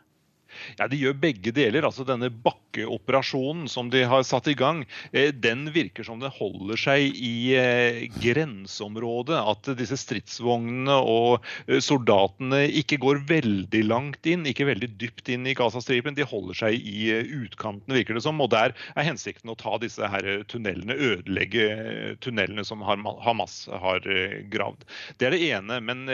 Ja, 0.80 0.88
De 0.88 1.00
gjør 1.00 1.18
begge 1.20 1.54
deler. 1.56 1.86
altså 1.88 2.06
Denne 2.08 2.30
bakkeoperasjonen 2.30 3.68
som 3.72 3.90
de 3.94 4.04
har 4.08 4.24
satt 4.28 4.48
i 4.52 4.56
gang, 4.58 4.86
eh, 5.12 5.32
den 5.32 5.70
virker 5.76 6.06
som 6.08 6.20
den 6.22 6.34
holder 6.34 6.80
seg 6.80 7.16
i 7.16 7.56
eh, 7.58 8.02
grenseområdet. 8.22 9.40
At 9.40 9.72
disse 9.80 9.98
stridsvognene 10.00 11.00
og 11.00 11.46
eh, 11.68 11.80
soldatene 11.84 12.66
ikke 12.82 13.00
går 13.02 13.24
veldig 13.30 13.84
langt 13.88 14.30
inn, 14.30 14.48
ikke 14.50 14.70
veldig 14.70 14.92
dypt 15.02 15.32
inn 15.34 15.48
i 15.50 15.56
Gazastripen. 15.58 16.18
De 16.18 16.28
holder 16.28 16.62
seg 16.64 16.78
i 16.80 17.10
utkanten, 17.42 17.96
virker 17.96 18.18
det 18.18 18.26
som. 18.26 18.40
Og 18.44 18.52
der 18.54 18.76
er 18.96 19.10
hensikten 19.10 19.52
å 19.52 19.58
ta 19.60 19.78
disse 19.82 20.06
her 20.10 20.30
tunnelene, 20.50 20.96
ødelegge 20.96 22.16
tunnelene 22.24 22.66
som 22.68 22.84
Hamas 22.86 23.64
har 23.72 24.06
gravd. 24.52 24.86
Det 25.20 25.30
er 25.30 25.36
det 25.36 25.44
ene. 25.50 25.80
Men 25.84 26.06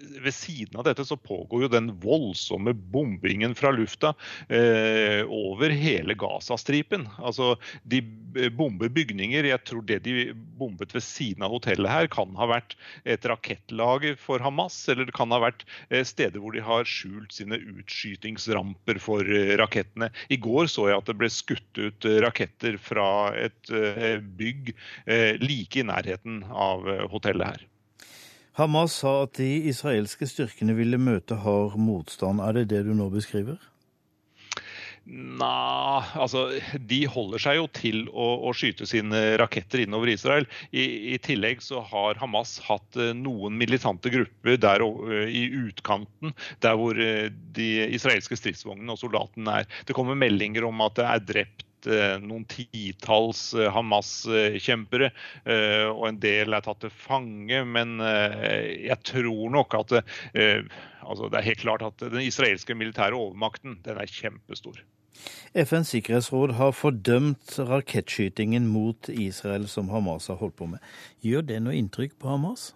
ved 0.00 0.34
siden 0.34 0.78
av 0.80 0.86
dette 0.86 1.04
så 1.04 1.16
pågår 1.16 1.64
jo 1.64 1.70
den 1.72 1.90
voldsomme 2.02 2.72
bombingen 2.92 3.54
fra 3.58 3.72
lufta 3.80 4.14
eh, 4.48 5.24
over 5.26 5.72
hele 5.74 6.16
Gazastripen. 6.18 7.08
Altså, 7.18 7.54
de 7.82 8.02
bomber 8.56 8.90
bygninger. 8.92 9.48
Jeg 9.50 9.64
tror 9.66 9.84
det 9.88 10.02
de 10.04 10.30
bombet 10.60 10.94
ved 10.94 11.04
siden 11.04 11.44
av 11.46 11.54
hotellet 11.54 11.90
her, 11.90 12.10
kan 12.12 12.34
ha 12.38 12.48
vært 12.50 12.76
et 13.08 13.24
rakettlager 13.28 14.16
for 14.20 14.42
Hamas, 14.44 14.76
eller 14.90 15.08
det 15.08 15.16
kan 15.16 15.32
ha 15.34 15.40
vært 15.42 15.64
eh, 15.88 16.04
steder 16.06 16.42
hvor 16.42 16.54
de 16.56 16.64
har 16.64 16.88
skjult 16.88 17.34
sine 17.34 17.58
utskytingsramper 17.58 19.00
for 19.02 19.26
eh, 19.26 19.56
rakettene. 19.60 20.10
I 20.30 20.40
går 20.40 20.70
så 20.70 20.90
jeg 20.90 21.00
at 21.00 21.10
det 21.10 21.18
ble 21.20 21.30
skutt 21.32 21.80
ut 21.80 22.08
eh, 22.08 22.20
raketter 22.24 22.78
fra 22.80 23.08
et 23.38 23.74
eh, 23.74 24.20
bygg 24.20 24.72
eh, 25.06 25.40
like 25.40 25.80
i 25.80 25.86
nærheten 25.86 26.42
av 26.50 26.86
hotellet 27.12 27.54
her. 27.54 27.66
Hamas 28.58 28.96
sa 29.00 29.22
at 29.24 29.38
de 29.38 29.48
israelske 29.70 30.26
styrkene 30.28 30.74
ville 30.76 30.98
møte 31.00 31.38
hard 31.44 31.78
motstand. 31.80 32.42
Er 32.44 32.58
det 32.58 32.70
det 32.74 32.82
du 32.88 32.94
nå 32.98 33.08
beskriver? 33.12 33.60
Nei, 35.10 36.02
altså 36.14 36.44
de 36.86 37.00
holder 37.10 37.42
seg 37.42 37.56
jo 37.58 37.64
til 37.74 38.04
å, 38.14 38.26
å, 38.46 38.52
skyte 38.54 38.86
sine 38.86 39.18
raketter 39.40 39.82
innover 39.82 40.12
Israel. 40.12 40.46
I, 40.70 40.84
I, 41.14 41.16
tillegg 41.18 41.64
så 41.66 41.80
har 41.82 42.20
Hamas 42.20 42.60
hatt 42.62 42.98
eh, 43.00 43.10
noen 43.18 43.56
militante 43.58 44.12
grupper 44.12 44.60
der 44.62 44.84
eh, 44.84 45.32
i 45.34 45.42
utkanten, 45.64 46.30
der 46.62 46.78
hvor 46.78 47.00
eh, 47.02 47.26
de 47.56 47.70
israelske 47.96 48.38
stridsvognene 48.38 48.94
og 48.94 49.00
soldatene 49.02 49.56
er. 49.62 49.66
Det 49.88 49.96
kommer 49.98 50.18
meldinger 50.20 50.68
om 50.68 50.86
at 50.86 50.94
det 51.00 51.08
er 51.08 51.26
drept 51.32 51.66
noen 52.20 52.42
titalls 52.44 53.54
Hamas-kjempere, 53.72 55.08
og 55.94 56.02
en 56.10 56.18
del 56.20 56.52
er 56.52 56.66
tatt 56.66 56.82
til 56.84 56.92
fange. 56.92 57.62
Men 57.64 57.94
jeg 58.04 58.98
tror 59.08 59.48
nok 59.56 59.78
at 59.78 59.96
altså 59.96 61.32
det 61.32 61.40
er 61.40 61.48
helt 61.48 61.64
klart 61.64 61.86
at 61.88 62.04
den 62.04 62.20
israelske 62.26 62.76
militære 62.76 63.16
overmakten 63.16 63.80
den 63.86 63.96
er 63.96 64.12
kjempestor. 64.12 64.84
FNs 65.54 65.90
sikkerhetsråd 65.94 66.54
har 66.60 66.76
fordømt 66.76 67.56
rakettskytingen 67.58 68.68
mot 68.70 69.08
Israel 69.10 69.66
som 69.68 69.90
Hamas 69.90 70.30
har 70.30 70.38
holdt 70.38 70.58
på 70.60 70.68
med. 70.70 70.84
Gjør 71.26 71.48
det 71.48 71.62
noe 71.64 71.74
inntrykk 71.78 72.14
på 72.22 72.30
Hamas? 72.30 72.70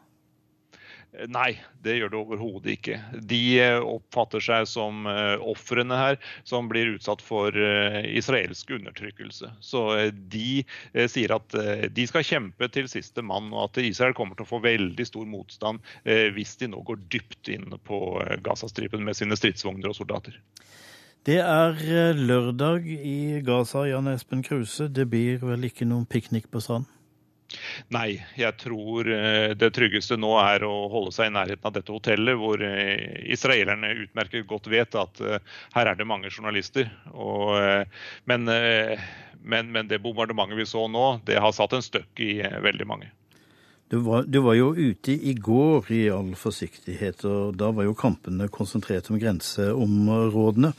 Nei, 1.30 1.52
det 1.86 1.94
gjør 1.94 2.10
det 2.10 2.18
overhodet 2.18 2.72
ikke. 2.72 2.96
De 3.30 3.38
eh, 3.62 3.76
oppfatter 3.78 4.42
seg 4.42 4.66
som 4.66 5.06
uh, 5.06 5.38
ofrene 5.46 5.94
her, 5.94 6.18
som 6.42 6.66
blir 6.70 6.90
utsatt 6.96 7.22
for 7.22 7.54
uh, 7.54 8.00
israelsk 8.18 8.72
undertrykkelse. 8.74 9.52
Så 9.62 9.84
de 10.10 10.64
sier 11.10 11.36
at 11.36 11.54
de 11.94 12.06
skal 12.10 12.26
kjempe 12.26 12.66
til 12.74 12.90
siste 12.90 13.22
mann, 13.22 13.52
og 13.54 13.68
at 13.68 13.84
Israel 13.84 14.16
kommer 14.18 14.34
til 14.34 14.48
å 14.48 14.52
få 14.56 14.62
veldig 14.64 15.06
stor 15.06 15.28
motstand 15.28 15.82
hvis 16.04 16.56
de 16.60 16.68
nå 16.70 16.80
går 16.86 17.06
dypt 17.12 17.50
inn 17.52 17.70
på 17.86 17.98
Gazastripen 18.44 19.04
med 19.06 19.16
sine 19.18 19.38
stridsvogner 19.38 19.92
og 19.92 19.98
soldater. 19.98 20.38
Det 21.24 21.38
er 21.40 21.78
eh, 21.80 22.18
lørdag 22.20 22.84
i 22.84 23.40
Gaza, 23.40 23.86
Jan 23.88 24.10
Espen 24.12 24.42
Kruse. 24.44 24.90
Det 24.92 25.06
blir 25.08 25.38
vel 25.40 25.62
ikke 25.70 25.86
noen 25.88 26.04
piknik 26.04 26.50
på 26.52 26.60
stranden? 26.60 26.90
Nei, 27.94 28.18
jeg 28.36 28.52
tror 28.60 29.08
eh, 29.08 29.54
det 29.56 29.70
tryggeste 29.72 30.18
nå 30.20 30.34
er 30.42 30.66
å 30.68 30.72
holde 30.92 31.14
seg 31.16 31.30
i 31.30 31.32
nærheten 31.32 31.64
av 31.64 31.72
dette 31.78 31.94
hotellet, 31.94 32.36
hvor 32.36 32.60
eh, 32.60 33.24
israelerne 33.32 33.94
utmerket 34.02 34.44
godt 34.50 34.68
vet 34.68 34.98
at 35.00 35.22
her 35.72 35.92
er 35.94 35.96
det 35.96 36.08
mange 36.08 36.28
journalister. 36.28 36.92
Og, 37.16 37.56
men, 38.28 38.44
men, 38.44 39.72
men, 39.72 39.88
det 39.88 40.02
bombardementet 40.04 40.60
vi 40.60 40.68
så 40.68 40.84
nå, 40.92 41.06
det 41.24 41.40
har 41.40 41.56
satt 41.56 41.72
en 41.78 41.88
støkk 41.88 42.20
i 42.20 42.34
veldig 42.68 42.90
mange. 42.90 43.08
Du 43.88 43.98
var, 44.04 44.24
du 44.28 44.40
var, 44.44 44.56
jo 44.58 44.74
ute 44.74 45.12
i 45.12 45.32
går 45.36 45.88
i 45.92 46.04
all 46.12 46.32
forsiktighet, 46.36 47.24
og 47.28 47.56
da 47.60 47.68
var 47.72 47.88
jo 47.88 47.96
kampene 47.96 48.48
konsentrert 48.52 49.08
om 49.12 49.20
grenseområdene. 49.20 50.72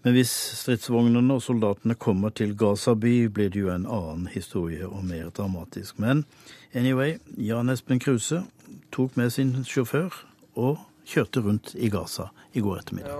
Men 0.00 0.16
hvis 0.16 0.30
stridsvognene 0.56 1.34
og 1.36 1.42
soldatene 1.44 1.96
kommer 2.00 2.32
til 2.32 2.54
Gaza 2.56 2.94
by, 2.96 3.28
blir 3.28 3.50
det 3.52 3.60
jo 3.60 3.72
en 3.72 3.84
annen 3.84 4.30
historie 4.32 4.88
og 4.88 5.04
mer 5.04 5.28
dramatisk. 5.36 5.98
Men 6.00 6.24
anyway, 6.72 7.18
Jan 7.36 7.68
Espen 7.68 8.00
Kruse 8.00 8.46
tok 8.94 9.18
med 9.20 9.34
sin 9.34 9.58
sjåfør 9.68 10.22
og 10.56 10.80
kjørte 11.10 11.42
rundt 11.44 11.74
i 11.76 11.90
Gaza 11.92 12.30
i 12.56 12.62
går 12.64 12.80
ettermiddag. 12.80 13.12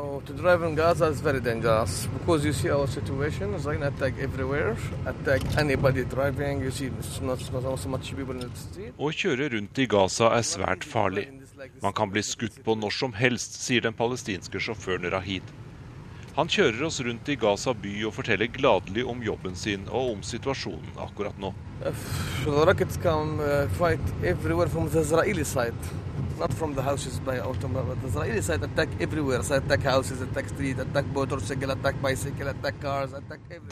Å 8.97 9.13
kjøre 9.23 9.51
rundt 9.55 9.79
i 9.85 9.89
Gaza 9.91 10.33
er 10.37 10.47
svært 10.49 10.87
farlig. 10.87 11.27
Man 11.85 11.97
kan 11.97 12.13
bli 12.13 12.23
skutt 12.25 12.63
på 12.65 12.79
når 12.79 12.95
som 12.97 13.13
helst, 13.17 13.61
sier 13.61 13.85
den 13.85 13.97
palestinske 13.97 14.63
sjåføren 14.65 15.11
Rahid. 15.13 15.45
Han 16.41 16.49
kjører 16.49 16.87
oss 16.87 17.03
rundt 17.05 17.27
i 17.29 17.35
Gaza 17.37 17.75
by 17.77 17.91
og 18.09 18.15
forteller 18.17 18.49
gladelig 18.49 19.03
om 19.13 19.19
jobben 19.21 19.57
sin 19.61 19.83
og 19.91 20.15
om 20.15 20.21
situasjonen 20.25 20.95
akkurat 21.05 21.37
nå. 21.37 21.51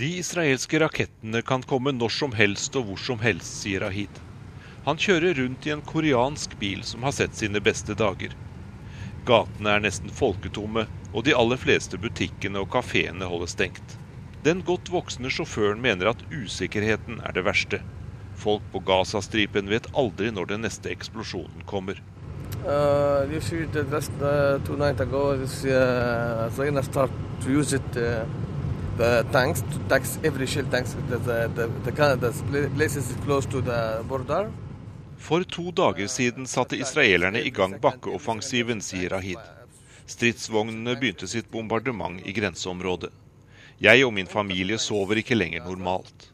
De 0.02 0.10
israelske 0.18 0.82
rakettene 0.84 1.42
kan 1.52 1.64
komme 1.72 1.94
når 1.96 2.12
som 2.18 2.36
helst 2.36 2.76
og 2.76 2.90
hvor 2.90 3.00
som 3.06 3.24
helst, 3.24 3.62
sier 3.62 3.86
Rahid. 3.86 4.20
Han 4.84 5.00
kjører 5.00 5.40
rundt 5.40 5.64
i 5.64 5.72
en 5.72 5.86
koreansk 5.88 6.58
bil 6.60 6.84
som 6.84 7.08
har 7.08 7.16
sett 7.16 7.40
sine 7.40 7.64
beste 7.64 7.96
dager. 7.96 8.36
Gatene 9.28 9.74
er 9.76 9.82
nesten 9.84 10.12
folketomme, 10.14 10.86
og 11.12 11.24
de 11.26 11.34
aller 11.36 11.60
fleste 11.60 11.98
butikkene 12.00 12.62
og 12.62 12.70
kafeene 12.72 13.28
holder 13.28 13.50
stengt. 13.52 13.96
Den 14.44 14.62
godt 14.64 14.88
voksne 14.92 15.28
sjåføren 15.32 15.82
mener 15.84 16.08
at 16.12 16.22
usikkerheten 16.32 17.20
er 17.20 17.34
det 17.36 17.44
verste. 17.44 17.82
Folk 18.38 18.64
på 18.72 18.80
Gazastripen 18.88 19.68
vet 19.68 19.90
aldri 19.98 20.30
når 20.32 20.52
den 20.54 20.64
neste 20.64 20.92
eksplosjonen 20.94 21.66
kommer. 21.68 22.00
Uh, 22.64 23.26
the 28.98 29.24
tanks 29.30 29.60
to 29.60 29.78
tax 29.88 30.18
every 30.24 30.46
shell 30.46 30.66
tanks 30.70 30.96
the, 31.08 31.18
the, 31.18 31.48
the, 31.54 31.70
the 31.84 32.70
places 32.74 33.14
close 33.24 33.46
to 33.46 33.60
the 33.60 34.02
border 34.08 34.50
for 35.18 35.44
to 35.44 35.70
dager 35.70 36.06
siden 36.06 36.46
satte 36.46 36.76
israelerne 36.76 37.40
i 37.40 37.50
gang 37.50 37.76
bakkeoffensiven, 37.80 38.80
sier 38.80 39.10
Rahid. 39.10 39.38
Stridsvognene 40.06 40.94
begynte 40.96 41.28
sitt 41.28 41.50
bombardement 41.50 42.22
i 42.26 42.32
grenseområdet. 42.32 43.10
Jeg 43.78 44.04
og 44.06 44.14
min 44.16 44.30
familie 44.30 44.78
sover 44.80 45.20
ikke 45.20 45.36
lenger 45.36 45.66
normalt. 45.66 46.30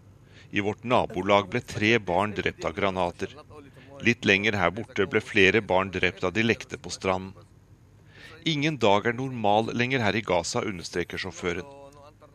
I 0.55 0.63
vårt 0.63 0.85
nabolag 0.85 1.51
ble 1.51 1.61
tre 1.61 1.97
barn 1.99 2.37
drept 2.37 2.65
av 2.65 2.77
granater. 2.77 3.35
Litt 4.07 4.25
lenger 4.25 4.57
her 4.61 4.71
borte 4.77 5.09
ble 5.11 5.21
flere 5.21 5.61
barn 5.61 5.91
drept 5.91 6.23
da 6.23 6.31
de 6.31 6.45
lekte 6.47 6.79
på 6.79 6.93
stranden. 6.95 7.35
Ingen 8.47 8.77
dag 8.79 9.07
er 9.09 9.17
normal 9.17 9.73
lenger 9.73 10.05
her 10.05 10.17
i 10.17 10.23
Gaza, 10.23 10.61
understreker 10.61 11.19
sjåføren. 11.19 11.67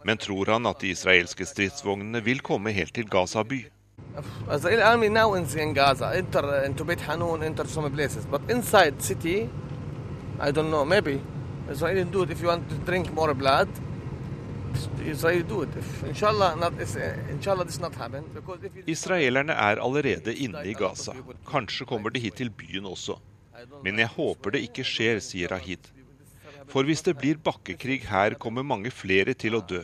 Men 0.04 0.18
tror 0.18 0.50
han 0.50 0.66
at 0.66 0.82
de 0.82 0.92
israelske 0.96 1.46
stridsvognene 1.46 2.22
vil 2.26 2.42
komme 2.42 2.74
helt 2.74 2.96
til 2.98 3.08
Gaza 3.08 3.44
by? 3.46 3.62
Israeli 4.52 4.82
army 4.82 5.10
now 5.10 5.34
in, 5.34 5.45
in 5.58 5.74
Gaza, 5.74 6.12
enter 6.15 6.63
into 6.63 6.84
Beit 6.84 7.02
Hanun, 7.02 7.43
enter 7.43 7.65
some 7.67 7.89
places. 7.91 8.26
But 8.26 8.41
inside 8.50 9.02
city, 9.02 9.50
I 10.39 10.52
don't 10.52 10.69
know, 10.69 10.86
maybe. 10.86 11.22
Israeli 11.69 12.04
do 12.04 12.24
it 12.24 12.32
if 12.32 12.41
you 12.41 12.48
want 12.48 12.67
to 12.69 12.76
drink 12.76 13.13
more 13.13 13.34
blood. 13.34 13.69
Israeli 15.06 15.43
do 15.43 15.62
it. 15.63 15.69
If, 15.78 16.04
inshallah, 16.04 16.56
not, 16.56 16.74
inshallah 17.30 17.65
this 17.65 17.80
not 17.80 17.95
happen. 17.95 18.24
It, 18.63 18.88
Israelerne 18.88 19.54
er 19.54 19.78
allerede 19.78 20.34
inne 20.36 20.65
i 20.65 20.74
Gaza. 20.74 21.13
Kanskje 21.45 21.86
kommer 21.86 22.10
de 22.10 22.19
hit 22.19 22.36
til 22.36 22.50
byen 22.50 22.86
også. 22.86 23.19
Men 23.84 24.00
jeg 24.00 24.08
håper 24.08 24.56
det 24.56 24.65
ikke 24.69 24.86
skjer, 24.88 25.19
sier 25.24 25.52
Rahid. 25.52 25.89
For 26.69 26.86
hvis 26.86 27.02
det 27.06 27.17
blir 27.17 27.39
bakkekrig 27.41 28.04
her, 28.10 28.36
kommer 28.38 28.63
mange 28.63 28.91
flere 28.93 29.34
til 29.34 29.58
å 29.58 29.63
dø. 29.65 29.82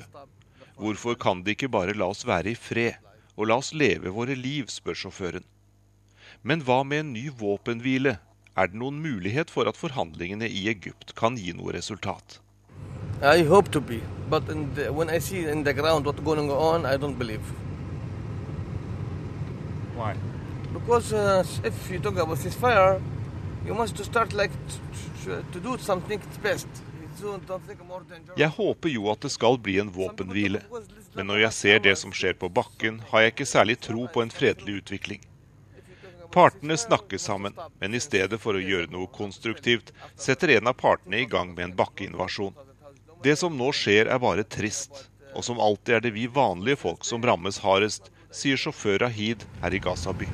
Hvorfor 0.77 1.15
kan 1.17 1.41
de 1.43 1.55
ikke 1.55 1.71
bare 1.71 1.95
la 1.97 2.07
oss 2.11 2.25
være 2.27 2.51
i 2.51 2.59
fred, 2.59 2.99
og 3.35 3.49
la 3.49 3.59
oss 3.59 3.73
leve 3.73 4.13
våre 4.15 4.35
liv, 4.35 4.69
spør 4.71 4.97
sjåføren. 5.05 5.45
Men 6.43 6.63
hva 6.65 6.83
med 6.83 7.03
en 7.03 7.13
ny 7.13 7.29
våpenhvile? 7.29 8.17
Er 8.55 8.71
det 8.71 8.79
noen 8.79 9.01
mulighet 9.03 9.51
for 9.51 9.67
at 9.67 9.75
forhandlingene 9.75 10.47
i 10.47 10.67
Egypt 10.71 11.11
kan 11.19 11.35
gi 11.35 11.51
noe 11.53 11.73
resultat? 11.75 12.39
I 13.21 13.43
hope 13.43 13.71
to 13.71 13.81
be, 13.81 13.99
but 14.29 14.47
in 14.49 14.69
the, 14.75 14.91
when 14.91 15.09
I 15.09 15.19
see 15.19 15.45
in 15.45 15.63
the 15.63 15.73
ground 15.73 16.05
what's 16.05 16.23
going 16.23 16.51
on, 16.51 16.85
I 16.85 16.97
don't 16.97 17.17
believe. 17.17 17.43
Why? 19.95 20.15
Because 20.73 21.13
uh, 21.13 21.43
if 21.63 21.91
you 21.91 21.99
talk 21.99 22.17
about 22.17 22.37
ceasefire, 22.37 23.01
you 23.65 23.73
must 23.73 23.95
to 23.97 24.03
start 24.03 24.33
like 24.33 24.51
to, 25.25 25.43
to 25.51 25.59
do 25.59 25.77
something 25.77 26.21
best. 26.43 26.67
So 27.19 27.37
don't 27.47 27.65
think 27.67 27.79
more 27.87 28.03
dangerous. 28.09 28.37
Jeg 28.37 28.49
håper 28.49 28.89
jo 28.89 29.09
at 29.11 29.21
det 29.23 29.31
skal 29.31 29.57
bli 29.57 29.79
en 29.79 29.91
våpenhvile, 29.91 30.61
men 31.15 31.29
når 31.31 31.45
jeg 31.45 31.57
ser 31.57 31.79
det 31.83 31.95
som 31.99 32.13
skjer 32.15 32.35
på 32.39 32.49
bakken, 32.51 32.99
har 33.11 33.23
jeg 33.23 33.33
ikke 33.33 33.47
særlig 33.47 33.79
tro 33.83 34.05
på 34.11 34.23
en 34.23 34.33
fredelig 34.33 34.81
utvikling. 34.81 35.23
Partene 36.35 36.75
snakker 36.77 37.17
sammen, 37.21 37.55
men 37.79 37.95
i 37.95 38.01
stedet 38.03 38.41
for 38.43 38.57
å 38.57 38.63
gjøre 38.63 38.91
noe 38.91 39.07
konstruktivt, 39.15 39.93
setter 40.19 40.57
en 40.57 40.67
av 40.67 40.75
partene 40.81 41.21
i 41.23 41.29
gang 41.31 41.53
med 41.53 41.69
en 41.69 41.77
bakkeinvasjon. 41.79 42.55
Det 43.23 43.37
som 43.39 43.55
nå 43.55 43.71
skjer 43.73 44.11
er 44.11 44.19
bare 44.19 44.43
trist, 44.43 45.07
og 45.35 45.47
som 45.47 45.61
alltid 45.63 45.95
er 45.95 46.03
det 46.03 46.15
vi 46.17 46.27
vanlige 46.27 46.83
folk 46.83 47.07
som 47.07 47.23
rammes 47.23 47.61
hardest, 47.63 48.11
sier 48.35 48.59
sjåfør 48.59 49.05
Rahid 49.07 49.47
her 49.63 49.75
i 49.75 49.79
Gaza 49.79 50.11
by. 50.11 50.27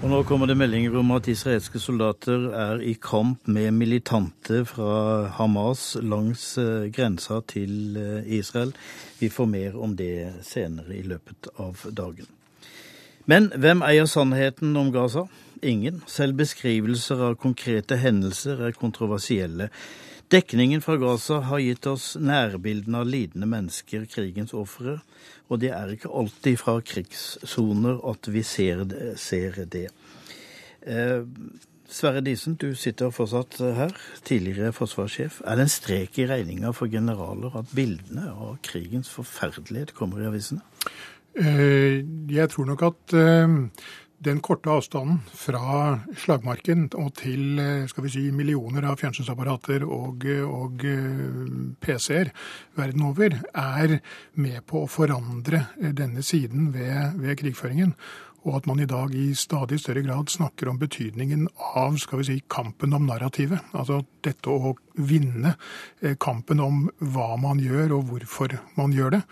Og 0.00 0.08
nå 0.08 0.22
kommer 0.24 0.48
det 0.48 0.54
meldinger 0.56 0.94
om 0.96 1.10
at 1.12 1.26
israelske 1.28 1.76
soldater 1.76 2.46
er 2.56 2.80
i 2.80 2.94
kamp 2.96 3.44
med 3.52 3.74
militante 3.76 4.62
fra 4.64 5.26
Hamas 5.36 5.82
langs 6.00 6.54
eh, 6.56 6.86
grensa 6.88 7.42
til 7.44 7.98
eh, 8.00 8.30
Israel. 8.38 8.72
Vi 9.20 9.28
får 9.28 9.50
mer 9.52 9.76
om 9.76 9.92
det 9.98 10.40
senere 10.48 10.96
i 10.96 11.02
løpet 11.04 11.50
av 11.60 11.84
dagen. 11.92 12.30
Men 13.28 13.50
hvem 13.52 13.84
eier 13.84 14.08
sannheten 14.08 14.72
om 14.80 14.88
Gaza? 14.94 15.26
Ingen. 15.60 16.00
Selv 16.08 16.40
beskrivelser 16.40 17.20
av 17.20 17.36
konkrete 17.36 18.00
hendelser 18.00 18.64
er 18.70 18.80
kontroversielle. 18.80 19.68
Dekningen 20.30 20.82
fra 20.82 20.94
Gaza 20.96 21.40
har 21.48 21.58
gitt 21.58 21.86
oss 21.90 22.12
nærbildene 22.14 23.00
av 23.02 23.08
lidende 23.10 23.48
mennesker, 23.50 24.04
krigens 24.06 24.52
ofre, 24.54 25.00
og 25.50 25.58
det 25.58 25.72
er 25.74 25.90
ikke 25.90 26.12
alltid 26.20 26.60
fra 26.60 26.76
krigssoner 26.86 27.98
at 28.06 28.28
vi 28.30 28.44
ser 28.46 28.84
det. 28.92 29.16
Ser 29.18 29.58
det. 29.72 29.88
Eh, 30.86 31.26
Sverre 31.90 32.22
Disen, 32.22 32.54
du 32.54 32.76
sitter 32.78 33.10
fortsatt 33.10 33.58
her, 33.58 33.96
tidligere 34.22 34.70
forsvarssjef. 34.70 35.40
Er 35.42 35.58
det 35.58 35.66
en 35.66 35.72
strek 35.74 36.20
i 36.22 36.28
regninga 36.30 36.70
for 36.78 36.86
generaler 36.86 37.56
at 37.58 37.74
bildene 37.74 38.30
av 38.30 38.60
krigens 38.62 39.10
forferdelighet 39.10 39.96
kommer 39.98 40.22
i 40.22 40.28
avisene? 40.30 40.62
Eh, 41.34 42.06
jeg 42.30 42.54
tror 42.54 42.70
nok 42.70 42.86
at 42.86 43.18
eh, 43.18 43.58
den 44.20 44.40
korte 44.44 44.68
avstanden 44.68 45.22
fra 45.32 45.96
slagmarken 46.20 46.88
og 47.00 47.14
til 47.20 47.60
eh, 47.60 47.86
skal 47.88 48.04
vi 48.04 48.12
si, 48.12 48.24
millioner 48.36 48.84
av 48.90 49.00
fjernsynsapparater 49.00 49.86
og, 49.86 50.26
og 50.44 50.84
PC-er 51.80 52.32
verden 52.76 53.06
over 53.08 53.38
er 53.50 53.96
med 54.36 54.60
på 54.68 54.84
å 54.84 54.90
forandre 54.90 55.66
denne 55.76 56.24
siden 56.26 56.68
ved, 56.74 57.16
ved 57.20 57.38
krigføringen 57.40 57.94
og 58.40 58.56
at 58.56 58.68
man 58.68 58.80
i 58.80 58.88
dag 58.88 59.12
i 59.12 59.30
stadig 59.36 59.76
større 59.82 60.02
grad 60.04 60.30
snakker 60.32 60.70
om 60.70 60.78
betydningen 60.80 61.44
av 61.76 61.98
skal 62.00 62.22
vi 62.22 62.28
si, 62.30 62.36
kampen 62.48 62.96
om 62.96 63.04
narrativet. 63.08 63.60
Altså 63.76 64.00
dette 64.24 64.48
å 64.48 64.72
vinne 64.96 65.52
kampen 66.24 66.62
om 66.64 66.86
hva 67.12 67.34
man 67.40 67.60
gjør 67.60 67.98
og 67.98 68.08
hvorfor 68.08 68.56
man 68.80 68.96
gjør 68.96 69.18
det. 69.18 69.22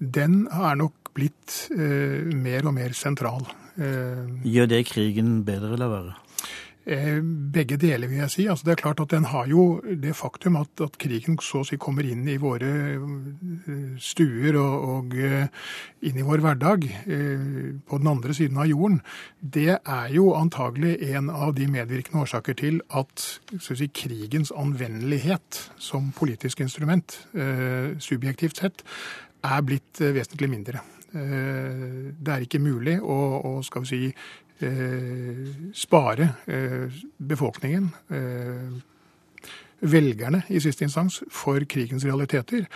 Den 0.00 0.42
er 0.50 0.82
nok 0.82 1.14
blitt 1.14 1.68
mer 1.70 2.66
og 2.66 2.74
mer 2.80 2.98
sentral. 2.98 3.46
Gjør 3.80 4.68
det 4.68 4.84
krigen 4.90 5.40
bedre 5.46 5.74
eller 5.76 5.94
verre? 5.94 6.18
Begge 6.90 7.76
deler, 7.76 8.08
vil 8.08 8.22
jeg 8.22 8.32
si. 8.32 8.44
Altså, 8.48 8.64
det 8.66 8.72
er 8.72 8.80
klart 8.80 9.00
at 9.02 9.10
Den 9.12 9.26
har 9.28 9.46
jo 9.46 9.82
det 9.84 10.14
faktum 10.16 10.56
at, 10.56 10.80
at, 10.80 10.96
krigen 10.98 11.36
så 11.44 11.60
å 11.60 11.66
si 11.68 11.76
kommer 11.78 12.06
inn 12.08 12.24
i 12.28 12.38
våre 12.40 12.70
stuer 14.00 14.56
og, 14.58 14.86
og 14.94 15.14
inn 15.14 16.18
i 16.18 16.24
vår 16.24 16.40
hverdag 16.40 16.86
på 17.86 18.00
den 18.00 18.10
andre 18.10 18.34
siden 18.34 18.58
av 18.58 18.70
jorden. 18.70 19.00
Det 19.40 19.76
er 19.76 20.14
jo 20.16 20.32
antagelig 20.34 20.96
en 21.12 21.28
av 21.30 21.52
de 21.58 21.68
medvirkende 21.70 22.24
årsaker 22.24 22.56
til 22.58 22.80
at 22.88 23.26
si, 23.60 23.90
krigens 23.92 24.50
anvendelighet 24.50 25.66
som 25.78 26.10
politisk 26.16 26.64
instrument, 26.64 27.20
subjektivt 28.00 28.64
sett, 28.64 28.86
er 29.44 29.62
blitt 29.68 30.00
vesentlig 30.00 30.50
mindre. 30.50 30.80
Det 31.12 32.32
er 32.32 32.44
ikke 32.44 32.62
mulig 32.62 33.00
å, 33.02 33.16
å 33.46 33.52
skal 33.66 33.82
vi 33.82 33.88
si, 33.90 34.12
spare 35.74 36.28
befolkningen, 37.16 37.88
velgerne 39.80 40.42
i 40.52 40.60
siste 40.60 40.84
instans, 40.84 41.22
for 41.32 41.64
krigens 41.70 42.04
realiteter. 42.04 42.66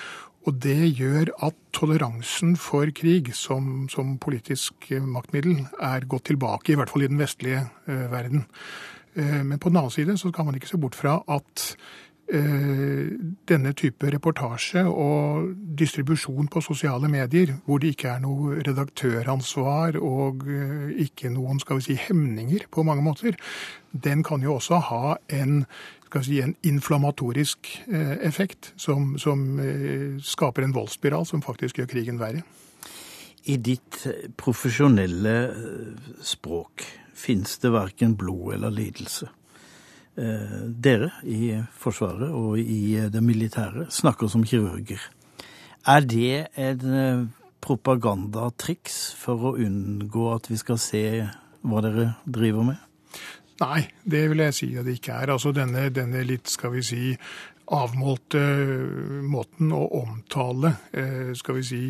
Og 0.44 0.56
det 0.60 0.90
gjør 0.98 1.30
at 1.46 1.56
toleransen 1.76 2.56
for 2.60 2.90
krig 2.96 3.30
som, 3.36 3.86
som 3.92 4.16
politisk 4.20 4.90
maktmiddel 5.00 5.62
er 5.80 6.08
gått 6.08 6.26
tilbake, 6.32 6.72
i 6.72 6.78
hvert 6.80 6.92
fall 6.92 7.06
i 7.06 7.12
den 7.12 7.20
vestlige 7.20 7.62
verden. 7.86 8.44
Men 9.14 9.60
på 9.60 9.70
den 9.70 9.78
annen 9.78 9.94
side 9.94 10.18
så 10.20 10.32
kan 10.34 10.48
man 10.48 10.58
ikke 10.58 10.72
se 10.72 10.80
bort 10.80 10.98
fra 10.98 11.20
at 11.30 11.76
denne 12.24 13.72
type 13.76 14.08
reportasje 14.08 14.80
og 14.88 15.50
distribusjon 15.76 16.48
på 16.48 16.62
sosiale 16.64 17.08
medier, 17.12 17.52
hvor 17.66 17.82
det 17.82 17.92
ikke 17.94 18.14
er 18.14 18.22
noe 18.24 18.62
redaktøransvar 18.64 19.98
og 20.00 20.46
ikke 21.04 21.32
noen 21.34 21.60
skal 21.60 21.80
vi 21.80 21.90
si, 21.90 21.98
hemninger 22.00 22.64
på 22.72 22.86
mange 22.86 23.04
måter, 23.04 23.36
den 23.92 24.24
kan 24.24 24.42
jo 24.42 24.56
også 24.56 24.80
ha 24.88 25.14
en, 25.36 25.66
skal 26.06 26.24
vi 26.24 26.30
si, 26.30 26.40
en 26.40 26.56
inflammatorisk 26.64 27.70
effekt 28.24 28.72
som, 28.80 29.18
som 29.20 29.44
skaper 30.24 30.64
en 30.64 30.74
voldsspiral 30.74 31.28
som 31.28 31.44
faktisk 31.44 31.82
gjør 31.82 31.92
krigen 31.92 32.20
verre. 32.22 32.42
I 33.44 33.60
ditt 33.60 34.00
profesjonelle 34.40 35.36
språk 36.24 36.88
fins 37.14 37.58
det 37.60 37.74
verken 37.74 38.16
blod 38.16 38.56
eller 38.56 38.72
lidelse 38.72 39.28
dere 40.14 41.10
i 41.26 41.54
Forsvaret 41.74 42.30
og 42.30 42.58
i 42.60 42.94
det 43.10 43.22
militære 43.22 43.88
snakker 43.90 44.30
som 44.30 44.44
kirurger. 44.46 45.02
Er 45.84 46.06
det 46.06 46.46
en 46.56 47.32
propagandatriks 47.64 48.98
for 49.18 49.50
å 49.50 49.56
unngå 49.60 50.28
at 50.34 50.50
vi 50.52 50.58
skal 50.60 50.80
se 50.80 51.04
hva 51.64 51.82
dere 51.84 52.10
driver 52.24 52.68
med? 52.70 52.78
Nei, 53.62 53.84
det 54.02 54.24
vil 54.30 54.42
jeg 54.44 54.56
si 54.56 54.68
at 54.78 54.86
det 54.86 54.98
ikke 54.98 55.18
er. 55.24 55.32
Altså 55.34 55.52
denne, 55.54 55.86
denne 55.94 56.24
litt, 56.26 56.50
skal 56.50 56.74
vi 56.74 56.82
si, 56.84 57.12
avmålte 57.74 58.40
måten 59.24 59.70
å 59.72 59.84
omtale 60.02 60.74
skal 61.38 61.58
vi 61.60 61.62
si, 61.64 61.82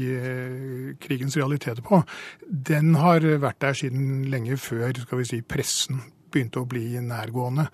krigens 1.03 1.39
realiteter 1.41 1.83
på, 1.87 2.03
den 2.47 2.95
har 3.01 3.27
vært 3.43 3.63
der 3.65 3.79
siden 3.81 4.29
lenge 4.31 4.59
før 4.61 4.95
skal 5.03 5.23
vi 5.23 5.31
si, 5.33 5.41
pressen 5.43 6.05
begynte 6.35 6.63
å 6.63 6.69
bli 6.69 6.99
nærgående. 7.01 7.69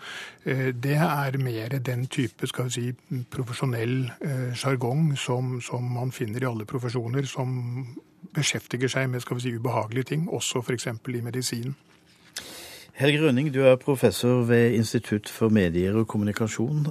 Det 0.45 0.97
er 1.01 1.39
mer 1.41 1.79
den 1.81 2.07
type 2.13 2.49
skal 2.51 2.69
vi 2.69 2.77
si, 2.77 3.25
profesjonell 3.33 3.97
sjargong 4.57 5.15
som, 5.19 5.57
som, 5.65 5.87
man 5.97 6.13
finner 6.15 6.45
i 6.45 6.49
alle 6.51 6.69
profesjoner 6.69 7.29
som 7.29 7.55
beskjeftiger 8.37 8.93
seg 8.93 9.09
med 9.11 9.25
skal 9.25 9.41
vi 9.41 9.47
si, 9.49 9.55
ubehagelige 9.57 10.13
ting, 10.13 10.29
også 10.29 10.63
f.eks. 10.63 10.91
i 10.93 11.23
medisin. 11.25 11.75
Helge 13.01 13.23
Rønning, 13.23 13.49
du 13.55 13.63
er 13.65 13.81
professor 13.81 14.43
ved 14.45 14.75
Institutt 14.77 15.29
for 15.33 15.49
medier 15.49 15.97
og 15.97 16.07
kommunikasjon. 16.11 16.91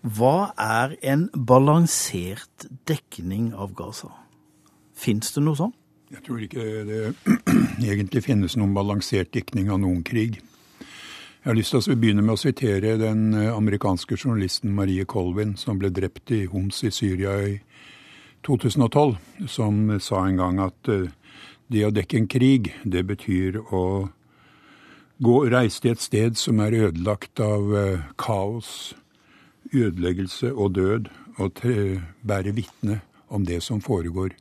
Hva 0.00 0.36
er 0.56 0.96
en 1.12 1.26
balansert 1.34 2.66
dekning 2.88 3.52
av 3.52 3.74
Gaza? 3.76 4.08
Fins 4.96 5.30
det 5.36 5.44
noe 5.44 5.58
sånt? 5.58 5.76
Jeg 6.10 6.24
tror 6.26 6.40
ikke 6.42 6.64
det 6.88 7.00
egentlig 7.84 8.24
finnes 8.26 8.56
noen 8.58 8.74
balansert 8.76 9.32
diktning 9.34 9.70
av 9.70 9.80
noen 9.82 10.02
krig. 10.06 10.40
Jeg 11.40 11.48
har 11.48 11.56
lyst 11.56 11.72
til 11.72 11.94
å 11.94 11.96
begynne 11.96 12.22
med 12.24 12.34
å 12.34 12.40
sitere 12.40 12.98
den 13.00 13.30
eh, 13.32 13.48
amerikanske 13.48 14.18
journalisten 14.18 14.74
Marie 14.76 15.06
Colvin, 15.08 15.54
som 15.56 15.78
ble 15.80 15.88
drept 15.88 16.32
i 16.36 16.42
Homs 16.52 16.82
i 16.84 16.90
Syria 16.92 17.38
i 17.46 17.54
2012, 18.44 19.16
som 19.48 19.86
sa 20.04 20.26
en 20.26 20.36
gang 20.36 20.60
at 20.66 20.90
eh, 20.92 21.08
det 21.72 21.86
å 21.86 21.92
dekke 21.96 22.18
en 22.20 22.28
krig, 22.28 22.74
det 22.84 23.06
betyr 23.08 23.56
å 23.72 23.84
gå, 25.24 25.36
reise 25.48 25.80
til 25.80 25.94
et 25.94 26.04
sted 26.04 26.36
som 26.36 26.60
er 26.60 26.76
ødelagt 26.90 27.40
av 27.40 27.72
eh, 27.72 28.04
kaos, 28.20 28.92
ødeleggelse 29.72 30.52
og 30.52 30.76
død, 30.76 31.08
og 31.40 31.64
bære 32.20 32.52
vitne 32.52 33.00
om 33.32 33.46
det 33.48 33.62
som 33.64 33.80
foregår 33.80 34.34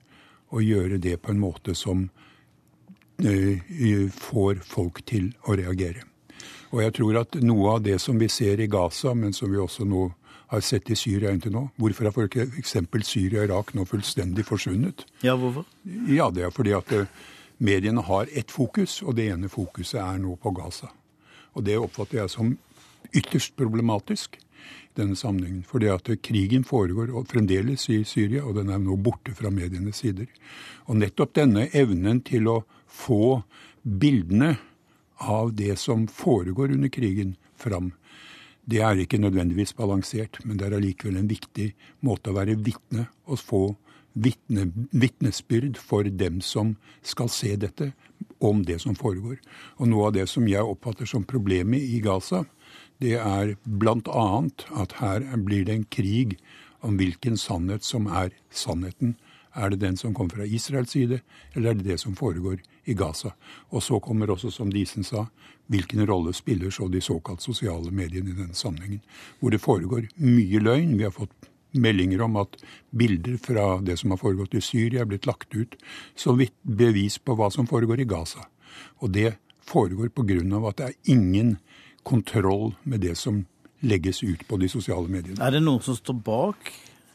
og 0.50 0.66
gjøre 0.66 0.98
det 1.00 1.22
på 1.22 1.32
en 1.32 1.40
måte 1.40 1.76
som 1.78 2.10
får 4.16 4.62
folk 4.64 5.04
til 5.06 5.34
å 5.44 5.56
reagere. 5.60 6.06
Og 6.70 6.84
jeg 6.84 6.94
tror 7.00 7.18
at 7.24 7.36
noe 7.42 7.76
av 7.76 7.84
det 7.84 7.98
som 8.02 8.20
vi 8.20 8.30
ser 8.30 8.62
i 8.62 8.70
Gaza, 8.70 9.16
men 9.18 9.34
som 9.34 9.52
vi 9.52 9.58
også 9.60 9.88
nå 9.90 10.06
har 10.50 10.62
sett 10.66 10.90
i 10.90 10.98
Syria 10.98 11.30
inntil 11.34 11.54
nå 11.54 11.68
Hvorfor 11.78 12.10
har 12.10 12.16
f.eks. 12.16 12.76
Syria 13.06 13.44
og 13.44 13.50
Irak 13.50 13.74
nå 13.78 13.86
fullstendig 13.86 14.46
forsvunnet? 14.48 15.06
Ja, 15.22 15.36
hvorfor? 15.38 15.66
Ja, 16.10 16.30
Det 16.32 16.46
er 16.46 16.54
fordi 16.54 16.74
at 16.74 16.92
eh, 16.92 17.06
mediene 17.58 18.02
har 18.02 18.30
ett 18.34 18.52
fokus, 18.52 19.02
og 19.04 19.16
det 19.16 19.30
ene 19.30 19.50
fokuset 19.50 20.02
er 20.02 20.18
nå 20.18 20.36
på 20.42 20.54
Gaza. 20.58 20.90
Og 21.54 21.66
det 21.66 21.78
oppfatter 21.78 22.22
jeg 22.22 22.34
som 22.34 22.58
ytterst 23.14 23.56
problematisk 23.58 24.40
denne 24.98 25.16
sammenhengen. 25.16 25.64
Fordi 25.64 25.90
at 25.94 26.10
krigen 26.22 26.64
foregår 26.64 27.14
fremdeles 27.30 27.90
i 27.90 28.04
Syria, 28.04 28.44
og 28.44 28.56
den 28.56 28.70
er 28.70 28.82
nå 28.82 28.98
borte 28.98 29.34
fra 29.38 29.50
medienes 29.54 30.02
sider. 30.02 30.28
Og 30.88 30.98
nettopp 30.98 31.36
denne 31.36 31.70
evnen 31.74 32.22
til 32.26 32.50
å 32.50 32.64
få 32.90 33.42
bildene 33.84 34.56
av 35.20 35.54
det 35.54 35.76
som 35.80 36.08
foregår 36.08 36.72
under 36.76 36.90
krigen, 36.90 37.36
fram, 37.60 37.92
det 38.70 38.82
er 38.86 39.00
ikke 39.02 39.20
nødvendigvis 39.20 39.74
balansert, 39.78 40.40
men 40.46 40.60
det 40.60 40.68
er 40.68 40.78
allikevel 40.78 41.18
en 41.20 41.30
viktig 41.30 41.72
måte 42.06 42.32
å 42.32 42.38
være 42.38 42.58
vitne 42.62 43.08
og 43.26 43.42
få 43.42 43.64
vitne, 44.14 44.70
vitnesbyrd 44.92 45.80
for 45.82 46.06
dem 46.06 46.40
som 46.46 46.76
skal 47.02 47.32
se 47.34 47.56
dette, 47.60 47.92
om 48.40 48.62
det 48.64 48.78
som 48.84 48.96
foregår. 48.96 49.40
Og 49.80 49.90
noe 49.92 50.10
av 50.10 50.16
det 50.16 50.28
som 50.32 50.46
jeg 50.48 50.64
oppfatter 50.64 51.08
som 51.10 51.26
problemet 51.28 51.82
i 51.82 52.00
Gaza, 52.04 52.46
det 53.00 53.18
er 53.20 53.56
bl.a. 53.64 54.28
at 54.84 54.96
her 55.00 55.26
blir 55.44 55.66
det 55.68 55.76
en 55.76 55.88
krig 55.92 56.38
om 56.86 57.00
hvilken 57.00 57.40
sannhet 57.40 57.84
som 57.84 58.08
er 58.08 58.32
sannheten. 58.52 59.18
Er 59.56 59.74
det 59.74 59.82
den 59.82 59.98
som 60.00 60.14
kommer 60.16 60.40
fra 60.40 60.48
Israels 60.48 60.94
side, 60.96 61.20
eller 61.54 61.72
er 61.72 61.80
det 61.80 61.88
det 61.90 62.00
som 62.00 62.16
foregår 62.16 62.62
i 62.90 62.96
Gaza? 62.98 63.36
Og 63.70 63.84
så 63.86 64.00
kommer 64.04 64.32
også, 64.34 64.52
som 64.52 64.72
Disen 64.74 65.06
sa, 65.08 65.28
hvilken 65.70 66.02
rolle 66.10 66.34
spiller 66.34 66.74
så 66.74 66.88
de 66.90 67.02
såkalt 67.02 67.46
sosiale 67.46 67.92
mediene 67.92 68.34
i 68.34 68.38
denne 68.38 68.58
sammenhengen? 68.58 69.04
Hvor 69.40 69.54
det 69.54 69.62
foregår 69.62 70.10
mye 70.18 70.62
løgn. 70.64 70.98
Vi 70.98 71.06
har 71.06 71.14
fått 71.16 71.50
meldinger 71.72 72.22
om 72.26 72.40
at 72.42 72.58
bilder 72.90 73.38
fra 73.38 73.68
det 73.86 74.00
som 74.02 74.14
har 74.14 74.22
foregått 74.22 74.58
i 74.58 74.64
Syria, 74.66 75.04
er 75.04 75.10
blitt 75.10 75.28
lagt 75.30 75.54
ut 75.56 75.76
som 76.18 76.42
bevis 76.64 77.20
på 77.22 77.36
hva 77.38 77.52
som 77.54 77.70
foregår 77.70 78.02
i 78.02 78.10
Gaza. 78.10 78.48
Og 79.00 79.14
det 79.14 79.36
foregår 79.70 80.10
pga. 80.10 80.68
at 80.70 80.78
det 80.78 80.86
er 80.86 81.14
ingen 81.14 81.58
kontroll 82.04 82.76
med 82.84 83.02
det 83.02 83.18
som 83.18 83.46
legges 83.80 84.24
ut 84.24 84.48
på 84.48 84.58
de 84.58 84.70
sosiale 84.70 85.08
mediene. 85.08 85.40
Er 85.40 85.52
det 85.52 85.62
noen 85.64 85.82
som 85.82 85.96
står 85.96 86.14
bak 86.14 86.72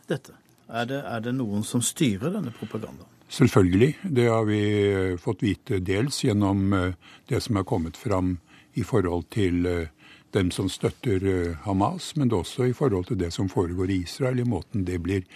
dette? 0.08 0.32
Er 0.68 0.86
det, 0.86 1.02
er 1.04 1.20
det 1.20 1.34
noen 1.34 1.64
som 1.64 1.82
styrer 1.82 2.32
denne 2.32 2.52
propagandaen? 2.54 3.13
Selvfølgelig. 3.34 3.98
Det 4.02 4.26
har 4.26 4.44
vi 4.44 4.60
eh, 4.92 5.16
fått 5.18 5.42
vite 5.42 5.80
dels 5.82 6.20
gjennom 6.24 6.72
eh, 6.72 6.92
det 7.26 7.40
som 7.42 7.56
er 7.58 7.66
kommet 7.66 7.96
fram 7.98 8.36
i 8.78 8.84
forhold 8.86 9.26
til 9.34 9.66
eh, 9.66 9.88
dem 10.34 10.52
som 10.54 10.68
støtter 10.70 11.24
Hamas, 11.64 12.12
men 12.16 12.30
også 12.34 12.68
i 12.68 12.74
forhold 12.74 13.08
til 13.08 13.18
det 13.18 13.32
som 13.34 13.48
foregår 13.50 13.90
i 13.90 14.00
Israel, 14.04 14.38
i 14.38 14.46
måten 14.46 14.84
det 14.86 15.00
blir 15.02 15.26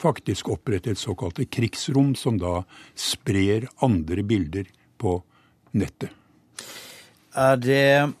faktisk 0.00 0.48
opprettet 0.52 1.00
såkalte 1.00 1.44
krigsrom, 1.44 2.14
som 2.16 2.36
da 2.40 2.62
sprer 2.96 3.68
andre 3.84 4.24
bilder 4.24 4.68
på 5.00 5.18
nettet. 5.76 6.12
Er 7.36 7.60
det 7.60 8.12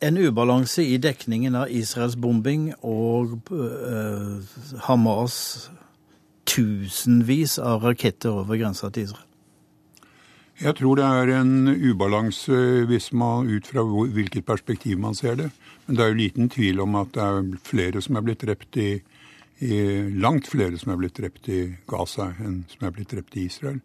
en 0.00 0.18
ubalanse 0.18 0.84
i 0.88 0.96
dekningen 0.96 1.56
av 1.56 1.68
Israels 1.72 2.16
bombing 2.16 2.72
og 2.80 3.36
uh, 3.52 4.40
Hamas 4.88 5.68
tusenvis 6.52 7.58
av 7.58 7.84
raketter 7.86 8.42
over 8.42 8.60
grensa 8.60 8.90
til 8.92 9.08
Israel? 9.08 9.28
Jeg 10.62 10.76
tror 10.78 10.98
det 10.98 11.06
er 11.08 11.30
en 11.40 11.72
ubalanse 11.74 12.84
hvis 12.86 13.08
man 13.16 13.48
ut 13.50 13.66
fra 13.66 13.82
hvilket 13.82 14.44
perspektiv 14.46 15.00
man 15.00 15.16
ser 15.18 15.38
det. 15.40 15.48
Men 15.86 15.96
det 15.96 16.04
er 16.04 16.12
jo 16.12 16.20
liten 16.20 16.50
tvil 16.52 16.82
om 16.84 16.94
at 17.00 17.10
det 17.16 17.24
er 17.24 17.48
flere 17.66 18.02
som 18.04 18.18
er 18.18 18.26
blitt 18.26 18.44
drept 18.44 18.78
i, 18.78 18.90
i 19.64 19.78
Langt 20.22 20.46
flere 20.46 20.78
som 20.78 20.92
er 20.92 21.00
blitt 21.00 21.18
drept 21.18 21.48
i 21.50 21.64
Gaza 21.90 22.28
enn 22.44 22.62
som 22.70 22.86
er 22.86 22.94
blitt 22.94 23.10
drept 23.10 23.34
i 23.40 23.48
Israel. 23.48 23.80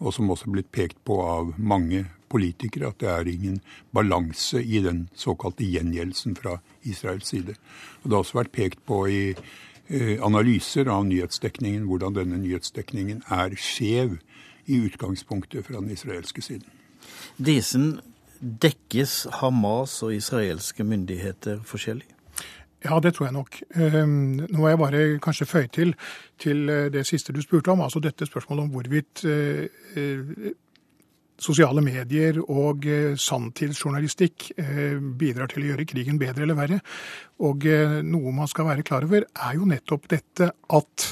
Og 0.00 0.14
som 0.14 0.30
også 0.32 0.48
er 0.48 0.56
blitt 0.56 0.72
pekt 0.72 1.02
på 1.04 1.18
av 1.26 1.52
mange 1.58 2.06
politikere 2.32 2.94
at 2.94 3.02
det 3.02 3.10
er 3.12 3.28
ingen 3.28 3.58
balanse 3.92 4.62
i 4.62 4.80
den 4.80 5.08
såkalte 5.18 5.68
gjengjeldelsen 5.68 6.38
fra 6.38 6.56
Israels 6.88 7.28
side. 7.28 7.58
Og 8.02 8.08
Det 8.08 8.16
har 8.16 8.24
også 8.24 8.40
vært 8.40 8.56
pekt 8.56 8.80
på 8.88 9.04
i 9.10 9.22
analyser 10.24 10.88
av 10.88 11.04
nyhetsdekningen 11.08 11.84
hvordan 11.88 12.16
denne 12.16 12.38
nyhetsdekningen 12.40 13.22
er 13.32 13.56
skjev 13.60 14.16
i 14.66 14.78
utgangspunktet 14.86 15.66
fra 15.66 15.80
den 15.80 15.90
israelske 15.90 16.42
siden. 16.42 16.68
Disen, 17.36 18.00
dekkes 18.40 19.26
Hamas 19.40 19.98
og 20.02 20.14
israelske 20.14 20.84
myndigheter 20.84 21.60
forskjellig? 21.66 22.08
Ja, 22.84 22.98
det 23.00 23.14
tror 23.14 23.26
jeg 23.26 23.32
nok. 23.32 23.60
Ehm, 23.76 24.42
nå 24.50 24.58
må 24.58 24.68
jeg 24.68 24.78
bare 24.78 25.02
kanskje 25.22 25.46
føye 25.46 25.68
til 25.70 25.94
til 26.38 26.68
eh, 26.68 26.90
det 26.92 27.06
siste 27.06 27.32
du 27.32 27.42
spurte 27.42 27.70
om, 27.70 27.80
altså 27.80 28.00
dette 28.00 28.26
spørsmålet 28.26 28.62
om 28.62 28.70
hvorvidt 28.70 29.24
eh, 29.24 29.68
sosiale 31.42 31.82
medier 31.84 32.38
og 32.42 32.86
eh, 32.88 33.14
sanntidsjournalistikk 33.18 34.48
eh, 34.56 34.98
bidrar 34.98 35.50
til 35.52 35.64
å 35.64 35.70
gjøre 35.72 35.86
krigen 35.88 36.20
bedre 36.20 36.46
eller 36.46 36.58
verre. 36.58 36.80
Og 37.44 37.66
eh, 37.68 37.98
noe 38.06 38.34
man 38.34 38.50
skal 38.50 38.68
være 38.70 38.86
klar 38.86 39.06
over, 39.08 39.26
er 39.26 39.58
jo 39.58 39.68
nettopp 39.68 40.10
dette 40.12 40.52
at 40.52 41.08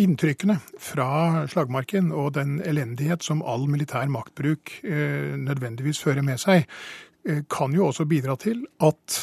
inntrykkene 0.00 0.54
fra 0.80 1.44
slagmarken 1.52 2.06
og 2.16 2.30
den 2.38 2.54
elendighet 2.64 3.20
som 3.20 3.42
all 3.44 3.66
militær 3.68 4.08
maktbruk 4.08 4.72
nødvendigvis 4.80 6.00
fører 6.00 6.24
med 6.24 6.40
seg, 6.40 6.64
kan 7.52 7.76
jo 7.76 7.90
også 7.90 8.06
bidra 8.08 8.38
til 8.40 8.64
at 8.88 9.18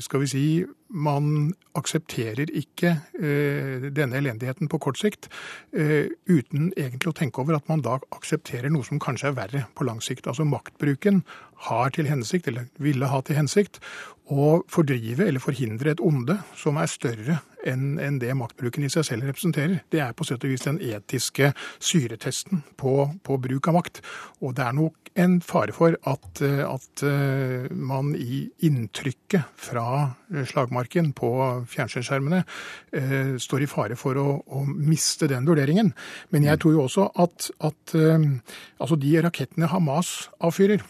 skal 0.00 0.24
vi 0.24 0.30
si, 0.32 0.46
man 0.90 1.52
aksepterer 1.78 2.50
ikke 2.50 2.92
eh, 3.20 3.88
denne 3.94 4.18
elendigheten 4.18 4.70
på 4.70 4.80
kort 4.82 4.98
sikt 4.98 5.28
eh, 5.70 6.10
uten 6.26 6.70
egentlig 6.74 7.12
å 7.12 7.16
tenke 7.16 7.42
over 7.42 7.58
at 7.58 7.68
man 7.70 7.84
da 7.84 7.98
aksepterer 8.16 8.72
noe 8.72 8.86
som 8.86 9.00
kanskje 9.02 9.30
er 9.30 9.36
verre 9.38 9.64
på 9.78 9.86
lang 9.86 10.02
sikt. 10.04 10.26
Altså 10.26 10.46
maktbruken 10.48 11.22
har 11.68 11.94
til 11.94 12.10
hensikt, 12.10 12.50
eller 12.50 12.66
ville 12.82 13.10
ha 13.10 13.22
til 13.22 13.38
hensikt, 13.38 13.80
å 14.30 14.60
fordrive 14.70 15.26
eller 15.26 15.42
forhindre 15.42 15.94
et 15.94 16.02
onde 16.02 16.38
som 16.58 16.78
er 16.78 16.90
større 16.90 17.40
enn 17.68 17.98
en 18.00 18.20
det 18.22 18.32
maktbruken 18.38 18.86
i 18.86 18.92
seg 18.92 19.06
selv 19.08 19.28
representerer. 19.28 19.82
Det 19.92 20.02
er 20.04 20.16
på 20.16 20.26
sett 20.28 20.44
og 20.44 20.52
vis 20.52 20.66
den 20.66 20.80
etiske 20.80 21.52
syretesten 21.78 22.64
på, 22.80 22.94
på 23.26 23.40
bruk 23.42 23.70
av 23.70 23.80
makt. 23.80 24.02
Og 24.40 24.56
det 24.56 24.66
er 24.66 24.76
nok 24.78 25.12
en 25.20 25.40
fare 25.42 25.74
for 25.74 25.96
at, 26.06 26.40
at 26.40 27.02
man 27.74 28.12
i 28.14 28.44
inntrykket 28.64 29.58
fra 29.58 30.14
slagmarken 30.46 30.70
slagmarken 30.70 31.12
på 31.12 31.30
fjernsynsskjermene 31.70 32.44
eh, 32.92 33.36
står 33.38 33.64
i 33.64 33.68
fare 33.68 33.96
for 33.96 34.16
å, 34.16 34.42
å, 34.46 34.64
miste 34.66 35.28
den 35.28 35.46
vurderingen. 35.46 35.92
Men 36.30 36.44
jeg 36.44 36.56
mm. 36.56 36.60
tror 36.60 36.72
jo 36.74 36.84
også 36.84 37.10
at, 37.16 37.50
at 37.60 37.94
eh, 37.94 38.30
altså 38.78 38.96
de 38.96 39.20
rakettene 39.20 39.70
Hamas 39.70 40.30
avfyrer, 40.40 40.82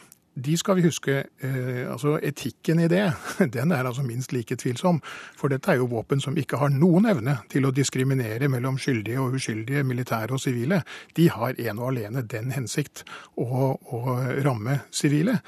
de 0.45 0.57
skal 0.59 0.79
vi 0.79 0.85
huske. 0.87 1.17
Eh, 1.43 1.83
altså 1.91 2.19
Etikken 2.23 2.81
i 2.85 2.89
det, 2.91 3.05
den 3.57 3.73
er 3.73 3.87
altså 3.87 4.05
minst 4.07 4.33
like 4.33 4.57
tvilsom. 4.57 5.01
For 5.39 5.53
dette 5.53 5.73
er 5.73 5.81
jo 5.81 5.89
våpen 5.91 6.21
som 6.21 6.39
ikke 6.39 6.61
har 6.61 6.73
noen 6.75 7.09
evne 7.11 7.39
til 7.53 7.67
å 7.69 7.75
diskriminere 7.75 8.49
mellom 8.53 8.79
skyldige 8.81 9.21
og 9.23 9.37
uskyldige 9.39 9.85
militære 9.87 10.37
og 10.37 10.43
sivile. 10.43 10.83
De 11.17 11.29
har 11.31 11.59
en 11.59 11.83
og 11.83 11.91
alene 11.93 12.25
den 12.27 12.53
hensikt 12.55 13.05
å, 13.37 13.75
å 13.77 14.01
ramme 14.45 14.81
sivile. 14.91 15.41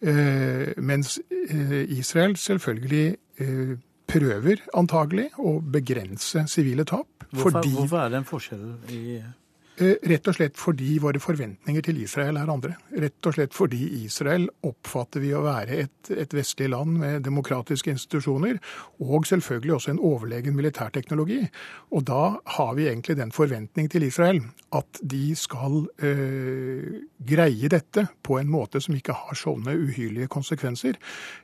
Eh, 0.00 0.74
mens 0.78 1.18
eh, 1.30 1.98
Israel 1.98 2.36
selvfølgelig 2.38 3.06
eh, 3.42 3.76
prøver 4.08 4.62
antagelig 4.78 5.28
å 5.38 5.58
begrense 5.60 6.46
sivile 6.48 6.86
tap. 6.88 7.08
Hvorfor, 7.30 7.58
fordi... 7.58 7.74
hvorfor 7.74 8.00
er 8.04 8.14
det 8.14 8.22
en 8.22 8.28
forskjell 8.28 8.66
i 8.94 9.02
rett 9.78 10.28
og 10.28 10.36
slett 10.36 10.58
fordi 10.58 10.96
våre 11.02 11.20
forventninger 11.22 11.84
til 11.84 12.00
Israel 12.02 12.38
er 12.40 12.50
andre. 12.50 12.74
Rett 12.98 13.28
og 13.28 13.36
slett 13.36 13.54
fordi 13.56 13.80
Israel 14.02 14.48
oppfatter 14.66 15.22
vi 15.22 15.32
å 15.36 15.44
være 15.44 15.78
et, 15.84 16.10
et 16.10 16.34
vestlig 16.34 16.70
land 16.72 16.98
med 17.00 17.24
demokratiske 17.26 17.92
institusjoner, 17.94 18.58
og 19.04 19.28
selvfølgelig 19.28 19.74
også 19.76 19.94
en 19.94 20.02
overlegen 20.10 20.56
militærteknologi. 20.58 21.40
Og 21.94 22.06
da 22.08 22.22
har 22.58 22.74
vi 22.78 22.88
egentlig 22.88 23.18
den 23.18 23.34
forventning 23.34 23.90
til 23.92 24.06
Israel 24.08 24.42
at 24.76 25.00
de 25.02 25.32
skal 25.38 25.84
øh, 26.02 27.00
greie 27.28 27.72
dette 27.72 28.08
på 28.22 28.38
en 28.40 28.50
måte 28.52 28.82
som 28.84 28.96
ikke 28.98 29.16
har 29.16 29.38
sånne 29.38 29.76
uhyrlige 29.78 30.30
konsekvenser. 30.32 30.98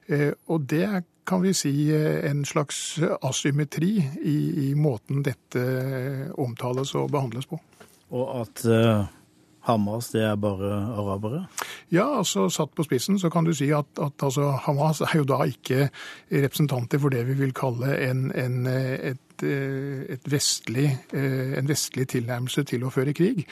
Eh, 0.09 0.33
og 0.49 0.70
det 0.70 0.87
er 0.90 1.05
kan 1.25 1.40
vi 1.40 1.55
si 1.57 1.88
en 1.88 2.44
slags 2.44 2.99
asymmetri 3.25 3.94
i, 4.29 4.35
i 4.68 4.75
måten 4.77 5.23
dette 5.25 5.62
omtales 6.37 6.92
og 7.01 7.09
behandles 7.14 7.49
på. 7.49 7.57
Og 8.14 8.31
at 8.40 8.64
uh, 8.70 9.05
Hamas 9.66 10.11
det 10.12 10.22
er 10.22 10.37
bare 10.40 10.70
arabere? 10.94 11.44
Ja, 11.92 12.07
altså 12.20 12.46
satt 12.53 12.74
på 12.77 12.85
spissen 12.87 13.18
så 13.20 13.31
kan 13.33 13.46
du 13.46 13.53
si 13.57 13.70
at, 13.74 13.88
at 14.03 14.22
altså, 14.22 14.53
Hamas 14.66 15.00
er 15.07 15.16
jo 15.18 15.27
da 15.29 15.40
ikke 15.48 15.88
representanter 16.31 17.00
for 17.03 17.14
det 17.14 17.24
vi 17.31 17.38
vil 17.38 17.55
kalle 17.57 17.96
en, 18.07 18.27
en, 18.37 18.66
et, 18.68 20.29
vestlig, 20.31 20.90
en 21.12 21.68
vestlig 21.68 22.07
tilnærmelse 22.12 22.66
til 22.68 22.85
å 22.85 22.92
føre 22.92 23.16
krig. 23.16 23.46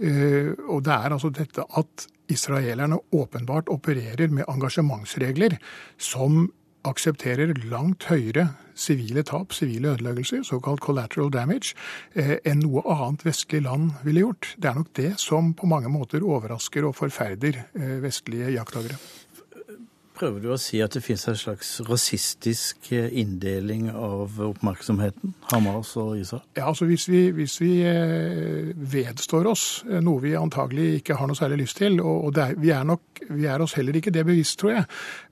Og 0.00 0.80
det 0.86 0.94
er 0.94 1.14
altså 1.14 1.30
dette 1.36 1.66
at 1.78 2.08
israelerne 2.32 2.98
åpenbart 3.12 3.70
opererer 3.72 4.32
med 4.32 4.48
engasjementsregler 4.48 5.56
som 6.00 6.46
aksepterer 6.86 7.54
langt 7.70 8.06
høyere 8.10 8.50
sivile 8.78 9.24
tap, 9.26 9.52
sivile 9.52 9.94
ødeleggelser, 9.94 10.44
såkalt 10.46 10.80
collateral 10.84 11.32
damage, 11.34 11.74
eh, 12.14 12.36
enn 12.46 12.62
noe 12.62 12.84
annet 12.86 13.24
vestlig 13.26 13.62
land 13.66 13.90
ville 14.06 14.22
gjort. 14.22 14.54
Det 14.56 14.70
er 14.70 14.78
nok 14.78 14.92
det 14.94 15.12
som 15.18 15.54
på 15.54 15.66
mange 15.66 15.90
måter 15.90 16.22
overrasker 16.22 16.86
og 16.86 16.96
forferder 16.96 17.64
eh, 17.74 17.98
vestlige 18.04 18.52
jakttagere. 18.54 18.98
Prøver 20.18 20.42
du 20.42 20.48
å 20.50 20.58
si 20.58 20.80
at 20.82 20.96
det 20.96 21.02
finnes 21.04 21.24
en 21.30 21.38
slags 21.38 21.68
rasistisk 21.86 22.90
eh, 22.96 23.06
inndeling 23.20 23.88
av 23.92 24.40
oppmerksomheten? 24.48 25.34
Hamas 25.52 25.94
og 26.00 26.16
Israel? 26.18 26.42
Ja, 26.58 26.66
altså 26.72 26.88
Hvis 26.88 27.06
vi, 27.10 27.28
hvis 27.36 27.58
vi 27.62 27.72
vedstår 28.94 29.46
oss 29.46 29.66
noe 29.86 30.22
vi 30.24 30.34
antagelig 30.38 31.00
ikke 31.00 31.18
har 31.20 31.30
noe 31.30 31.38
særlig 31.38 31.62
lyst 31.62 31.78
til, 31.78 32.00
og 32.02 32.38
er, 32.38 32.56
vi, 32.58 32.72
er 32.74 32.86
nok, 32.88 33.22
vi, 33.28 33.46
er 33.46 33.62
oss 33.62 33.76
heller 33.78 33.96
ikke 33.98 34.14
det 34.14 34.26
bevisst, 34.26 34.58
tror 34.60 34.74
jeg, 34.74 34.88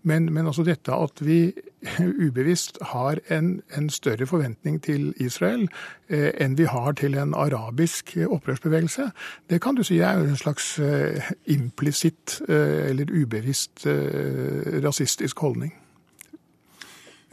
men, 0.06 0.30
men 0.32 0.46
altså 0.46 0.64
dette 0.66 0.94
at 0.94 1.24
vi 1.24 1.40
ubevisst 2.26 2.78
har 2.82 3.18
en, 3.30 3.62
en 3.76 3.90
større 3.90 4.26
forventning 4.26 4.82
til 4.82 5.14
Israel 5.22 5.68
eh, 6.08 6.32
enn 6.40 6.56
vi 6.58 6.68
har 6.70 6.96
til 6.98 7.16
en 7.20 7.34
arabisk 7.34 8.16
opprørsbevegelse, 8.26 9.10
det 9.50 9.60
kan 9.62 9.76
du 9.76 9.84
si 9.84 9.98
er 9.98 10.18
en 10.18 10.36
slags 10.36 10.78
eh, 10.78 11.32
implisitt 11.46 12.40
eh, 12.48 12.88
eller 12.90 13.12
ubevisst 13.12 13.86
eh, 13.86 14.80
rasistisk 14.84 15.38
holdning. 15.38 15.74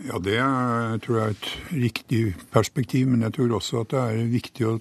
Ja, 0.03 0.17
det 0.19 0.39
tror 1.05 1.17
jeg 1.17 1.25
er 1.25 1.29
et 1.29 1.51
riktig 1.71 2.35
perspektiv, 2.51 3.07
men 3.07 3.21
jeg 3.21 3.33
tror 3.33 3.55
også 3.55 3.83
at 3.85 3.93
det 3.93 3.99
er 3.99 4.31
viktig 4.31 4.65
å 4.67 4.79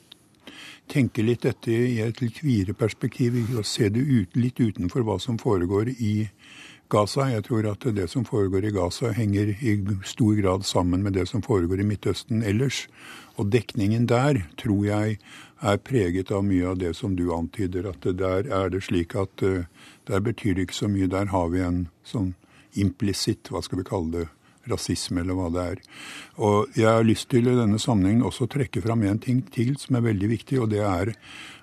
tenke 0.91 1.23
litt 1.23 1.45
dette 1.47 1.71
i 1.73 2.01
et 2.03 2.21
litt 2.21 2.41
videre 2.43 2.75
perspektiv, 2.75 3.37
og 3.57 3.67
se 3.69 3.89
det 3.93 4.03
ut, 4.03 4.37
litt 4.37 4.61
utenfor 4.61 5.05
hva 5.07 5.19
som 5.23 5.39
foregår 5.39 5.93
i 5.95 6.15
Gaza. 6.93 7.29
Jeg 7.31 7.47
tror 7.49 7.69
at 7.71 7.87
det 7.97 8.09
som 8.13 8.27
foregår 8.29 8.67
i 8.69 8.75
Gaza 8.75 9.13
henger 9.17 9.55
i 9.61 9.77
stor 10.05 10.35
grad 10.39 10.67
sammen 10.69 11.03
med 11.03 11.17
det 11.17 11.27
som 11.31 11.43
foregår 11.43 11.81
i 11.81 11.87
Midtøsten 11.89 12.45
ellers. 12.45 12.85
Og 13.41 13.49
dekningen 13.53 14.07
der 14.11 14.43
tror 14.61 14.85
jeg 14.87 15.17
er 15.63 15.81
preget 15.81 16.33
av 16.35 16.45
mye 16.45 16.69
av 16.75 16.79
det 16.83 16.93
som 16.99 17.17
du 17.17 17.31
antyder. 17.35 17.89
At 17.89 18.05
der 18.19 18.51
er 18.51 18.69
det 18.73 18.85
slik 18.85 19.17
at 19.17 19.43
uh, 19.43 19.65
der 20.11 20.21
betyr 20.21 20.55
det 20.55 20.69
ikke 20.69 20.81
så 20.83 20.91
mye. 20.93 21.11
Der 21.11 21.33
har 21.33 21.49
vi 21.55 21.65
en 21.65 21.87
sånn 22.05 22.35
implisitt, 22.79 23.51
hva 23.53 23.63
skal 23.65 23.83
vi 23.83 23.89
kalle 23.89 24.13
det, 24.13 24.29
rasisme, 24.71 25.23
eller 25.23 25.35
hva 25.35 25.49
det 25.51 25.63
er. 25.63 25.81
Og 26.39 26.77
jeg 26.79 26.87
har 26.87 27.07
lyst 27.07 27.29
til 27.33 27.49
i 27.51 27.57
denne 27.57 27.81
sammenhengen 27.83 28.27
også 28.27 28.47
trekke 28.51 28.83
fram 28.85 29.03
en 29.07 29.19
ting 29.23 29.43
til 29.55 29.75
som 29.81 29.99
er 29.99 30.07
veldig 30.07 30.29
viktig, 30.31 30.61
og 30.63 30.71
det 30.71 30.85
er 30.87 31.15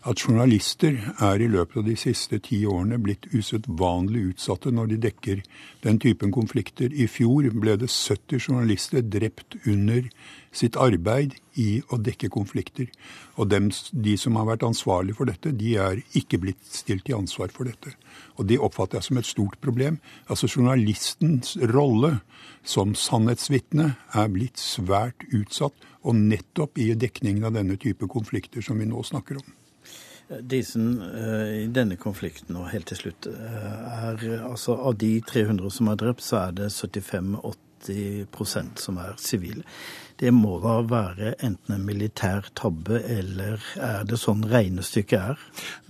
at 0.07 0.21
journalister 0.23 0.95
er 1.19 1.41
i 1.43 1.47
løpet 1.51 1.81
av 1.81 1.87
de 1.89 1.95
siste 1.99 2.39
ti 2.43 2.61
årene 2.67 2.99
blitt 3.03 3.27
usedvanlig 3.33 4.29
utsatte 4.33 4.71
når 4.71 4.93
de 4.93 4.99
dekker 5.09 5.41
den 5.83 5.99
typen 5.99 6.31
konflikter. 6.31 6.93
I 6.93 7.07
fjor 7.11 7.49
ble 7.51 7.75
det 7.81 7.89
70 7.91 8.39
journalister 8.39 9.03
drept 9.03 9.57
under 9.65 10.07
sitt 10.55 10.79
arbeid 10.79 11.35
i 11.59 11.81
å 11.91 11.99
dekke 11.99 12.31
konflikter. 12.31 12.87
Og 13.35 13.51
dem, 13.51 13.69
de 13.91 14.15
som 14.17 14.39
har 14.39 14.47
vært 14.47 14.65
ansvarlige 14.67 15.19
for 15.19 15.29
dette, 15.29 15.51
de 15.51 15.75
er 15.77 16.01
ikke 16.17 16.39
blitt 16.41 16.63
stilt 16.63 17.05
til 17.07 17.19
ansvar 17.19 17.51
for 17.53 17.67
dette. 17.69 17.93
Og 18.39 18.47
det 18.47 18.61
oppfatter 18.63 18.99
jeg 18.99 19.09
som 19.09 19.19
et 19.19 19.29
stort 19.29 19.59
problem. 19.61 19.99
Altså 20.31 20.47
Journalistens 20.47 21.57
rolle 21.75 22.21
som 22.63 22.95
sannhetsvitne 22.95 23.93
er 24.15 24.31
blitt 24.31 24.59
svært 24.61 25.27
utsatt, 25.33 25.75
og 26.07 26.15
nettopp 26.15 26.79
i 26.79 26.93
dekningen 26.95 27.43
av 27.43 27.57
denne 27.57 27.75
type 27.75 28.07
konflikter 28.07 28.63
som 28.63 28.79
vi 28.79 28.87
nå 28.87 29.03
snakker 29.03 29.41
om. 29.41 29.58
Disen, 30.29 31.01
eh, 31.01 31.63
i 31.63 31.67
denne 31.73 31.95
konflikten 31.97 32.55
og 32.59 32.69
helt 32.69 32.85
til 32.91 32.97
slutt, 32.97 33.27
eh, 33.27 34.09
er 34.09 34.43
altså 34.45 34.75
av 34.77 34.97
de 35.01 35.21
300 35.21 35.71
som 35.73 35.87
er 35.87 35.95
drept, 35.95 36.21
så 36.21 36.37
er 36.47 36.51
det 36.51 36.71
75-80% 36.71 38.79
som 38.79 38.97
er 38.97 39.13
sivile. 39.17 39.63
Det 40.19 40.31
må 40.35 40.57
da 40.59 40.79
være 40.83 41.31
enten 41.45 41.73
en 41.77 41.85
militær 41.87 42.49
tabbe, 42.57 42.97
eller 43.07 43.63
er 43.79 44.03
det 44.07 44.17
sånn 44.19 44.41
regnestykket 44.51 45.19
er? 45.31 45.43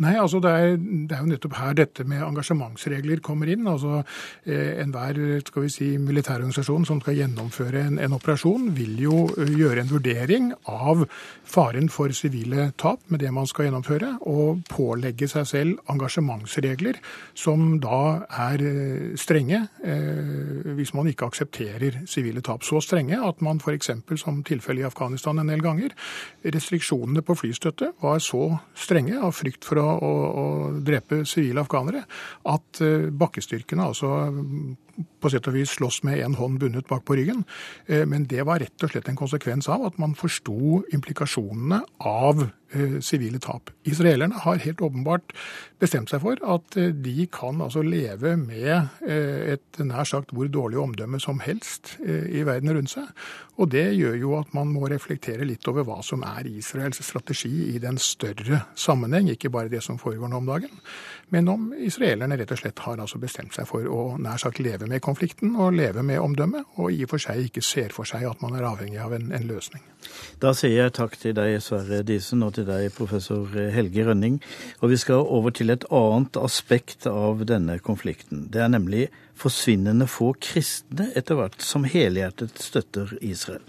Nei, 0.04 0.14
altså 0.22 0.38
det 0.44 0.52
er, 0.54 0.76
det 0.78 1.16
er 1.16 1.24
jo 1.24 1.32
nettopp 1.32 1.56
her 1.58 1.78
dette 1.80 2.06
med 2.06 2.22
engasjementsregler 2.28 3.24
kommer 3.26 3.50
inn. 3.50 3.66
Altså 3.70 4.04
eh, 4.46 4.78
Enhver 4.84 5.18
skal 5.48 5.66
vi 5.66 5.72
si, 5.74 5.88
militærorganisasjon 5.98 6.86
som 6.86 7.02
skal 7.02 7.18
gjennomføre 7.18 7.82
en, 7.88 7.98
en, 7.98 8.18
operasjon, 8.20 8.70
vil 8.78 9.02
jo 9.02 9.24
eh, 9.34 9.50
gjøre 9.64 9.86
en 9.86 9.92
vurdering 9.96 10.52
av 10.70 11.08
faren 11.50 11.90
for 11.90 12.14
sivile 12.14 12.70
tap 12.78 13.02
med 13.10 13.24
det 13.24 13.34
man 13.34 13.50
skal 13.50 13.70
gjennomføre, 13.70 14.12
og 14.30 14.62
pålegge 14.70 15.30
seg 15.32 15.50
selv 15.50 15.82
engasjementsregler 15.90 17.02
som 17.34 17.80
da 17.82 18.04
er 18.50 18.62
eh, 18.62 19.10
strenge 19.18 19.64
eh, 19.82 20.70
hvis 20.78 20.94
man 20.94 21.10
ikke 21.10 21.32
aksepterer 21.34 22.04
sivile 22.06 22.46
tap. 22.46 22.62
Så 22.68 22.84
strenge 22.86 23.18
at 23.26 23.42
man 23.42 23.58
f.eks 23.58 23.90
som 24.20 24.44
tilfellet 24.46 24.84
i 24.84 24.90
Afghanistan 24.90 25.40
en 25.42 25.52
del 25.52 25.64
ganger. 25.64 25.96
Restriksjonene 26.44 27.24
på 27.26 27.38
flystøtte 27.40 27.94
var 28.04 28.22
så 28.24 28.44
strenge 28.78 29.20
av 29.20 29.34
frykt 29.38 29.68
for 29.68 29.82
å, 29.82 29.88
å, 29.96 30.14
å 30.44 30.46
drepe 30.86 31.24
sivile 31.30 31.64
afghanere 31.64 32.06
at 32.52 32.84
eh, 32.86 33.10
bakkestyrkene 33.10 33.90
altså 33.90 34.14
på 35.20 35.32
sett 35.32 35.48
og 35.50 35.56
vis 35.58 35.76
slåss 35.78 36.02
med 36.08 36.22
én 36.24 36.38
hånd 36.40 36.60
bundet 36.62 36.88
bak 36.90 37.04
på 37.08 37.18
ryggen. 37.20 37.44
Eh, 37.88 38.06
men 38.08 38.28
det 38.30 38.46
var 38.48 38.62
rett 38.64 38.86
og 38.86 38.94
slett 38.94 39.10
en 39.12 39.20
konsekvens 39.20 39.70
av 39.72 39.86
at 39.90 40.00
man 40.02 40.16
forsto 40.18 40.84
implikasjonene 40.96 41.82
av 42.08 42.46
eh, 42.46 43.00
sivile 43.04 43.42
tap. 43.44 43.72
Israelerne 43.90 44.40
har 44.46 44.62
helt 44.64 44.84
åpenbart 44.86 45.36
bestemt 45.82 46.12
seg 46.12 46.24
for 46.24 46.40
at 46.56 46.80
eh, 46.80 46.94
de 46.96 47.28
kan 47.32 47.62
altså 47.66 47.84
leve 47.86 48.36
med 48.40 49.04
et 49.10 49.80
nær 49.84 50.08
sagt 50.08 50.34
hvor 50.36 50.50
dårlig 50.52 50.80
omdømme 50.80 51.20
som 51.22 51.40
helst 51.44 51.96
i 52.00 52.44
verden 52.48 52.72
rundt 52.76 52.92
seg. 52.94 53.08
Og 53.60 53.72
det 53.74 53.86
gjør 53.98 54.16
jo 54.20 54.36
at 54.38 54.54
man 54.56 54.72
må 54.72 54.88
reflektere 54.88 55.48
litt 55.48 55.66
over 55.68 55.84
hva 55.88 56.00
som 56.06 56.24
er 56.28 56.48
Israels 56.48 57.02
strategi 57.04 57.74
i 57.74 57.80
den 57.82 58.00
større 58.00 58.64
sammenheng, 58.80 59.32
ikke 59.34 59.52
bare 59.52 59.72
det 59.72 59.82
som 59.84 60.00
foregår 60.00 60.32
nå 60.32 60.40
om 60.40 60.48
dagen, 60.48 60.72
men 61.34 61.50
om 61.52 61.70
israelerne 61.78 62.38
rett 62.40 62.52
og 62.56 62.62
slett 62.62 62.82
har 62.86 63.00
altså 63.00 63.20
bestemt 63.22 63.56
seg 63.56 63.68
for 63.70 63.86
å 63.86 64.16
nær 64.22 64.42
sagt 64.42 64.62
leve 64.64 64.88
med 64.90 65.04
konflikten 65.06 65.56
og 65.60 65.76
leve 65.78 66.04
med 66.06 66.22
omdømmet, 66.22 66.76
og 66.82 66.92
i 66.94 67.04
og 67.06 67.14
for 67.14 67.24
seg 67.24 67.46
ikke 67.46 67.64
ser 67.66 67.96
for 67.96 68.10
seg 68.10 68.26
at 68.30 68.42
man 68.44 68.58
er 68.58 68.68
avhengig 68.70 69.00
av 69.04 69.14
en, 69.18 69.30
en 69.36 69.48
løsning. 69.50 69.84
Da 70.40 70.54
sier 70.56 70.86
jeg 70.86 70.96
takk 70.96 71.18
til 71.20 71.36
deg, 71.38 71.58
Sverre 71.64 72.02
Disen, 72.08 72.44
og 72.46 72.56
til 72.56 72.68
deg, 72.70 72.90
professor 72.96 73.48
Helge 73.76 74.06
Rønning. 74.08 74.40
Og 74.80 74.94
vi 74.94 75.00
skal 75.02 75.26
over 75.26 75.54
til 75.56 75.74
et 75.74 75.86
annet 75.92 76.40
aspekt 76.40 77.08
av 77.10 77.44
denne 77.50 77.80
konflikten. 77.84 78.48
Det 78.54 78.64
er 78.64 78.72
nemlig 78.72 79.10
forsvinnende 79.40 80.08
få 80.10 80.34
kristne 80.42 81.10
etter 81.18 81.38
hvert 81.40 81.64
som 81.64 81.86
helhjertet 81.88 82.60
støtter 82.60 83.14
Israel. 83.24 83.64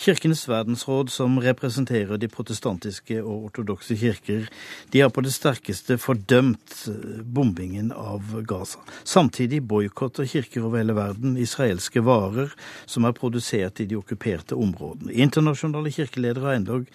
Kirkenes 0.00 0.44
verdensråd, 0.50 1.12
som 1.12 1.38
representerer 1.42 2.20
de 2.20 2.28
protestantiske 2.32 3.20
og 3.22 3.48
ortodokse 3.50 3.96
kirker, 4.00 4.48
de 4.92 5.04
har 5.04 5.12
på 5.14 5.24
det 5.24 5.32
sterkeste 5.36 5.96
fordømt 6.00 6.76
bombingen 7.24 7.92
av 7.92 8.42
Gaza. 8.48 8.82
Samtidig 9.04 9.62
boikotter 9.68 10.28
kirker 10.28 10.66
over 10.66 10.80
hele 10.82 10.96
verden 10.96 11.38
israelske 11.40 12.02
varer 12.04 12.52
som 12.86 13.06
er 13.08 13.16
produsert 13.16 13.80
i 13.80 13.88
de 13.90 13.98
okkuperte 14.00 14.58
områdene. 14.58 15.12
Internasjonale 15.12 15.92
kirkeledere 15.94 16.50
har 16.50 16.60
endog 16.60 16.90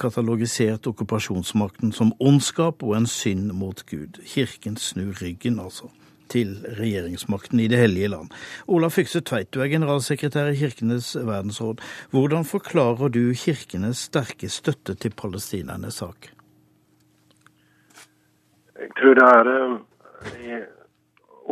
katalogisert 0.00 0.86
okkupasjonsmakten 0.90 1.92
som 1.94 2.14
ondskap 2.18 2.82
og 2.82 2.96
en 2.98 3.10
synd 3.10 3.52
mot 3.54 3.84
Gud. 3.90 4.18
Kirken 4.26 4.76
snur 4.80 5.14
ryggen, 5.22 5.60
altså 5.62 5.90
til 6.34 6.56
regjeringsmakten 6.78 7.60
i 7.60 7.68
Det 7.68 7.78
hellige 7.78 8.08
land. 8.08 8.30
Olav 8.66 8.90
Fykse 8.90 9.20
Tveit, 9.20 9.52
du 9.54 9.60
er 9.60 9.70
generalsekretær 9.72 10.50
i 10.50 10.58
Kirkenes 10.58 11.14
verdensråd. 11.16 11.82
Hvordan 12.10 12.44
forklarer 12.48 13.08
du 13.08 13.34
Kirkenes 13.34 14.08
sterke 14.08 14.48
støtte 14.48 14.94
til 14.94 15.14
palestinernes 15.14 16.00
sak? 16.02 16.33
Jeg 18.78 18.90
tror 18.98 19.14
det 19.14 19.26
er 19.28 19.50
en 19.54 19.76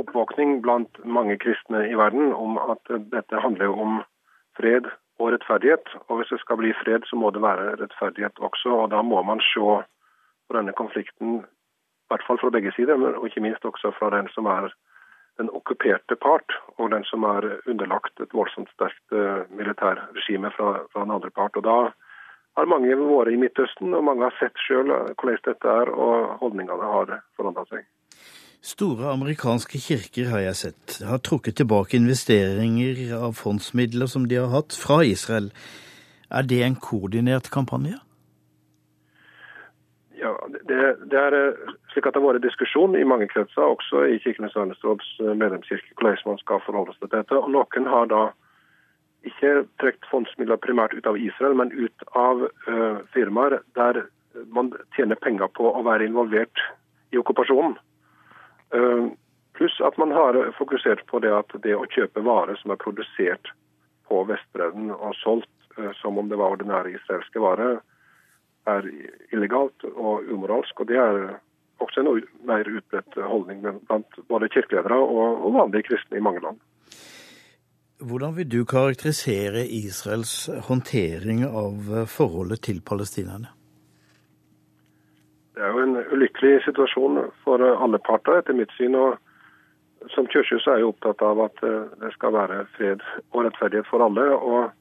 oppvåkning 0.00 0.62
blant 0.64 0.98
mange 1.04 1.36
kristne 1.38 1.84
i 1.88 1.94
verden 1.98 2.32
om 2.34 2.58
at 2.58 2.92
dette 3.12 3.42
handler 3.44 3.74
om 3.84 4.00
fred 4.58 4.88
og 5.20 5.32
rettferdighet. 5.34 5.86
Og 6.08 6.18
hvis 6.18 6.32
det 6.34 6.40
skal 6.42 6.58
bli 6.60 6.72
fred, 6.82 7.06
så 7.06 7.16
må 7.16 7.30
det 7.30 7.42
være 7.42 7.76
rettferdighet 7.82 8.38
også. 8.38 8.68
Og 8.84 8.90
da 8.94 9.02
må 9.02 9.22
man 9.22 9.42
se 9.52 9.60
på 10.48 10.56
denne 10.56 10.72
konflikten, 10.72 11.42
i 11.42 12.08
hvert 12.10 12.24
fall 12.26 12.40
fra 12.40 12.50
begge 12.50 12.72
sider, 12.76 12.96
men 12.96 13.14
ikke 13.26 13.44
minst 13.44 13.64
også 13.64 13.92
fra 13.98 14.10
den 14.16 14.28
som 14.34 14.46
er 14.46 14.72
den 15.40 15.48
okkuperte 15.56 16.16
part, 16.20 16.52
og 16.76 16.90
den 16.92 17.04
som 17.08 17.24
er 17.24 17.46
underlagt 17.66 18.20
et 18.20 18.34
voldsomt 18.36 18.68
sterkt 18.74 19.14
uh, 19.16 19.48
militærregime 19.48 20.50
fra, 20.56 20.82
fra, 20.92 21.04
den 21.04 21.14
andre 21.14 21.30
part. 21.30 21.56
Og 21.56 21.64
Da 21.64 21.76
har 22.58 22.68
mange 22.68 22.92
vært 22.98 23.32
i 23.32 23.40
Midtøsten, 23.40 23.94
og 23.96 24.04
mange 24.04 24.26
har 24.28 24.36
sett 24.38 24.58
sjøl 24.66 24.92
hvordan 24.92 25.42
dette 25.48 25.74
er, 25.80 25.92
og 25.92 26.38
holdningene 26.42 26.92
har 26.94 27.18
forandra 27.38 27.64
seg. 27.70 27.86
Store 28.62 29.10
amerikanske 29.10 29.80
kirker 29.82 30.28
har 30.30 30.44
jeg 30.44 30.58
sett 30.60 31.00
har 31.08 31.18
trukket 31.18 31.56
tilbake 31.58 31.96
investeringer 31.98 33.00
av 33.18 33.34
fondsmidler 33.34 34.06
som 34.06 34.28
de 34.30 34.38
har 34.38 34.52
hatt, 34.52 34.76
fra 34.78 35.00
Israel. 35.02 35.50
Er 36.30 36.46
det 36.46 36.60
en 36.62 36.78
koordinert 36.78 37.50
kampanje? 37.50 37.98
Ja, 40.22 40.30
det, 40.68 40.78
det 41.10 41.18
er 41.18 41.34
eh, 41.34 41.72
slik 41.90 42.06
at 42.06 42.14
det 42.14 42.22
har 42.22 42.28
vært 42.28 42.44
diskusjon 42.46 42.94
i 42.94 43.02
mange 43.02 43.26
kretser, 43.32 43.66
også 43.66 44.04
i 44.14 44.20
Kirkenes 44.22 44.54
verdensråds 44.54 45.08
eh, 45.24 45.34
medlemskirke, 45.34 45.96
hvordan 45.98 46.22
man 46.30 46.38
skal 46.44 46.62
forholde 46.62 46.94
seg 46.94 47.08
til 47.08 47.16
dette. 47.16 47.40
Og 47.42 47.50
Noen 47.50 47.90
har 47.90 48.06
da 48.12 48.22
ikke 49.28 49.64
trukket 49.80 50.10
fondsmidler 50.10 50.60
primært 50.62 50.94
ut 50.96 51.06
av 51.06 51.18
Israel, 51.20 51.54
men 51.58 51.72
ut 51.72 52.06
av 52.18 52.44
uh, 52.68 52.98
firmaer 53.14 53.60
der 53.78 54.04
man 54.54 54.72
tjener 54.96 55.18
penger 55.20 55.50
på 55.56 55.68
å 55.70 55.82
være 55.86 56.06
involvert 56.08 56.62
i 57.12 57.20
okkupasjonen. 57.20 57.76
Uh, 58.74 59.12
pluss 59.58 59.78
at 59.84 59.98
man 60.00 60.14
har 60.16 60.38
fokusert 60.58 61.04
på 61.06 61.20
det 61.22 61.32
at 61.36 61.52
det 61.64 61.76
å 61.76 61.88
kjøpe 61.92 62.24
varer 62.24 62.58
som 62.60 62.72
er 62.72 62.80
produsert 62.82 63.52
på 64.08 64.24
Vestbredden 64.28 64.90
og 64.92 65.14
solgt 65.20 65.78
eh, 65.78 65.92
som 66.00 66.18
om 66.18 66.28
det 66.28 66.38
var 66.40 66.56
ordinære 66.56 66.94
israelske 66.96 67.40
varer, 67.40 67.80
er 68.66 68.88
illegalt 69.34 69.84
og 69.92 70.28
umoralsk. 70.30 70.80
og 70.80 70.88
Det 70.88 70.98
er 70.98 71.36
også 71.82 72.02
en 72.02 72.24
mer 72.48 72.68
utbredt 72.68 73.16
holdning 73.18 73.62
blant 73.62 74.20
både 74.28 74.50
kirkeledere 74.54 74.98
og 74.98 75.48
vanlige 75.54 75.90
kristne 75.90 76.18
i 76.18 76.24
mange 76.24 76.42
land. 76.44 76.60
Hvordan 78.02 78.36
vil 78.36 78.48
du 78.50 78.64
karakterisere 78.64 79.62
Israels 79.66 80.50
håndtering 80.68 81.44
av 81.46 82.06
forholdet 82.10 82.64
til 82.66 82.80
palestinerne? 82.82 83.52
Det 85.54 85.62
er 85.62 85.70
jo 85.70 85.84
en 85.84 86.00
ulykkelig 86.10 86.64
situasjon 86.64 87.20
for 87.44 87.62
alle 87.62 88.00
parter, 88.02 88.40
etter 88.40 88.56
mitt 88.58 88.72
syn. 88.78 88.96
og 88.98 89.18
Som 90.14 90.26
kirke 90.26 90.58
er 90.58 90.80
jeg 90.80 90.88
opptatt 90.88 91.22
av 91.22 91.44
at 91.44 91.62
eh, 91.62 91.84
det 92.02 92.10
skal 92.16 92.34
være 92.34 92.64
fred 92.76 93.04
og 93.30 93.44
rettferdighet 93.44 93.86
for 93.86 94.02
alle. 94.02 94.26
og 94.34 94.72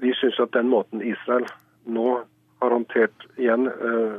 Vi 0.00 0.14
syns 0.16 0.40
at 0.40 0.54
den 0.56 0.72
måten 0.72 1.02
Israel 1.04 1.44
nå 1.84 2.22
har 2.62 2.70
håndtert 2.70 3.28
igjen 3.36 3.68
eh, 3.68 4.16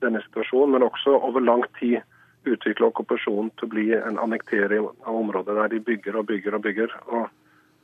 denne 0.00 0.22
situasjonen, 0.24 0.78
men 0.78 0.88
også 0.88 1.18
over 1.20 1.44
lang 1.44 1.66
tid 1.80 2.00
utvikle 2.44 2.90
okkupasjonen 2.90 3.50
til 3.58 3.68
å 3.68 3.72
bli 3.74 3.86
en 3.96 4.20
annektering 4.20 4.88
av 5.04 5.16
områder 5.16 5.60
der 5.60 5.74
de 5.74 5.80
bygger 5.84 6.20
og 6.20 6.26
bygger 6.30 6.58
og 6.58 6.62
bygger. 6.62 6.96
og 7.06 7.28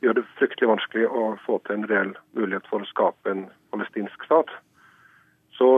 gjør 0.01 0.17
det 0.17 0.25
fryktelig 0.39 0.69
vanskelig 0.69 1.07
å 1.07 1.23
få 1.45 1.59
til 1.65 1.77
en 1.77 1.87
reell 1.89 2.11
mulighet 2.33 2.65
for 2.69 2.81
å 2.81 2.89
skape 2.89 3.29
en 3.29 3.43
palestinsk 3.69 4.23
stat 4.25 4.49
så, 5.61 5.69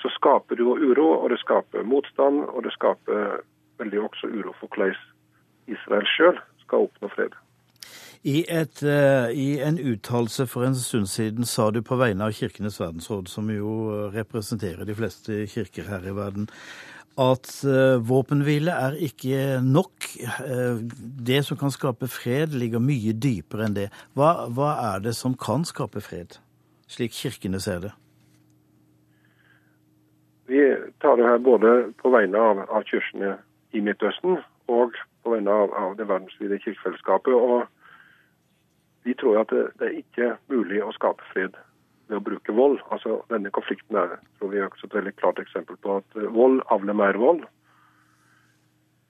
så, 0.00 0.08
skaper 0.08 0.56
det 0.56 0.64
jo 0.64 0.76
uro, 0.80 1.08
og 1.20 1.30
det 1.30 1.40
skaper 1.42 1.84
motstand, 1.84 2.46
og 2.48 2.62
det 2.64 2.72
skaper 2.72 3.42
veldig 3.80 4.00
også 4.06 4.30
uro 4.32 4.54
for 4.60 4.70
hvordan 4.72 4.94
Israel 5.68 6.06
sjøl 6.08 6.38
skal 6.62 6.86
oppnå 6.86 7.10
fred. 7.12 7.34
I, 8.26 8.38
et, 8.48 8.80
uh, 8.82 9.28
I, 9.30 9.60
en 9.62 9.76
uttalelse 9.78 10.46
for 10.50 10.64
en 10.66 10.74
stund 10.74 11.10
siden 11.10 11.44
sa 11.46 11.68
du 11.70 11.82
på 11.84 11.98
vegne 12.00 12.26
av 12.26 12.32
Kirkenes 12.34 12.80
verdensråd, 12.80 13.28
som 13.30 13.50
jo 13.52 13.74
representerer 14.14 14.88
de 14.88 14.96
fleste 14.98 15.44
kirker 15.52 15.90
her 15.90 16.08
i 16.08 16.16
verden, 16.16 16.48
at 17.16 17.48
uh, 17.64 17.96
våpenhvile 18.08 18.72
er 18.72 18.96
ikke 19.00 19.60
nok. 19.64 20.08
Uh, 20.44 20.82
det 21.28 21.44
som 21.44 21.56
kan 21.56 21.72
skape 21.72 22.08
fred, 22.12 22.52
ligger 22.52 22.82
mye 22.82 23.14
dypere 23.16 23.68
enn 23.68 23.76
det. 23.76 23.86
Hva, 24.14 24.48
hva 24.52 24.72
er 24.94 25.06
det 25.06 25.16
som 25.16 25.36
kan 25.36 25.64
skape 25.64 26.02
fred, 26.04 26.38
slik 26.88 27.16
kirkene 27.16 27.60
ser 27.60 27.80
det? 27.86 27.92
Vi 30.46 30.62
tar 31.02 31.16
det 31.16 31.26
her 31.26 31.38
både 31.42 31.92
på 32.02 32.12
vegne 32.14 32.38
av, 32.38 32.60
av 32.70 32.84
kirkene 32.86 33.34
i 33.74 33.80
Midtøsten 33.82 34.38
og 34.70 34.94
på 35.24 35.32
vegne 35.32 35.50
av, 35.50 35.72
av 35.74 35.96
det 35.98 36.06
verdensvide 36.06 36.60
kirkefellesskapet. 36.62 37.34
Og 37.34 37.64
vi 39.08 39.14
tror 39.18 39.40
at 39.40 39.50
det, 39.50 39.64
det, 39.80 39.88
er 39.88 39.98
ikke 40.04 40.36
mulig 40.52 40.84
å 40.84 40.92
skape 40.94 41.26
fred 41.32 41.56
ved 42.08 42.18
å 42.18 42.24
bruke 42.28 42.54
vold. 42.54 42.80
Altså 42.94 43.20
Denne 43.32 43.52
konflikten 43.54 43.98
er 43.98 44.16
tror 44.38 44.52
vi 44.52 44.62
er 44.62 44.68
også 44.68 44.88
et 44.88 44.98
veldig 44.98 45.14
klart 45.20 45.40
eksempel 45.42 45.78
på 45.82 46.00
at 46.00 46.18
eh, 46.18 46.32
vold 46.32 46.62
avler 46.74 46.98
mer 46.98 47.18
vold. 47.20 47.44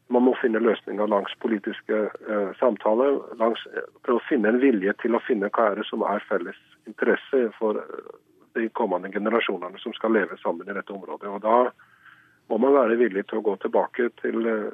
Man 0.09 0.23
må 0.23 0.37
finne 0.39 0.63
løsninger 0.63 1.11
langs 1.11 1.35
politiske 1.43 2.05
eh, 2.07 2.53
samtaler. 2.61 3.19
Langs, 3.41 3.65
eh, 3.75 3.89
prøve 4.07 4.23
å 4.23 4.29
finne 4.29 4.53
en 4.53 4.63
vilje 4.63 4.95
til 5.03 5.19
å 5.19 5.23
finne 5.27 5.51
hva 5.51 5.73
er 5.73 5.81
det 5.81 5.89
som 5.91 6.05
er 6.07 6.25
felles 6.29 6.61
interesse 6.87 7.49
for 7.59 7.83
de 8.57 8.69
kommende 8.69 9.11
generasjonene 9.13 9.79
som 9.83 9.93
skal 9.97 10.15
leve 10.17 10.39
sammen 10.41 10.69
i 10.71 10.77
dette 10.77 10.95
området. 10.95 11.29
Og 11.29 11.43
Da 11.43 11.59
må 12.49 12.59
man 12.63 12.77
være 12.77 12.99
villig 13.01 13.27
til 13.27 13.41
å 13.41 13.47
gå 13.49 13.57
tilbake 13.63 14.09
til 14.23 14.47
eh, 14.47 14.71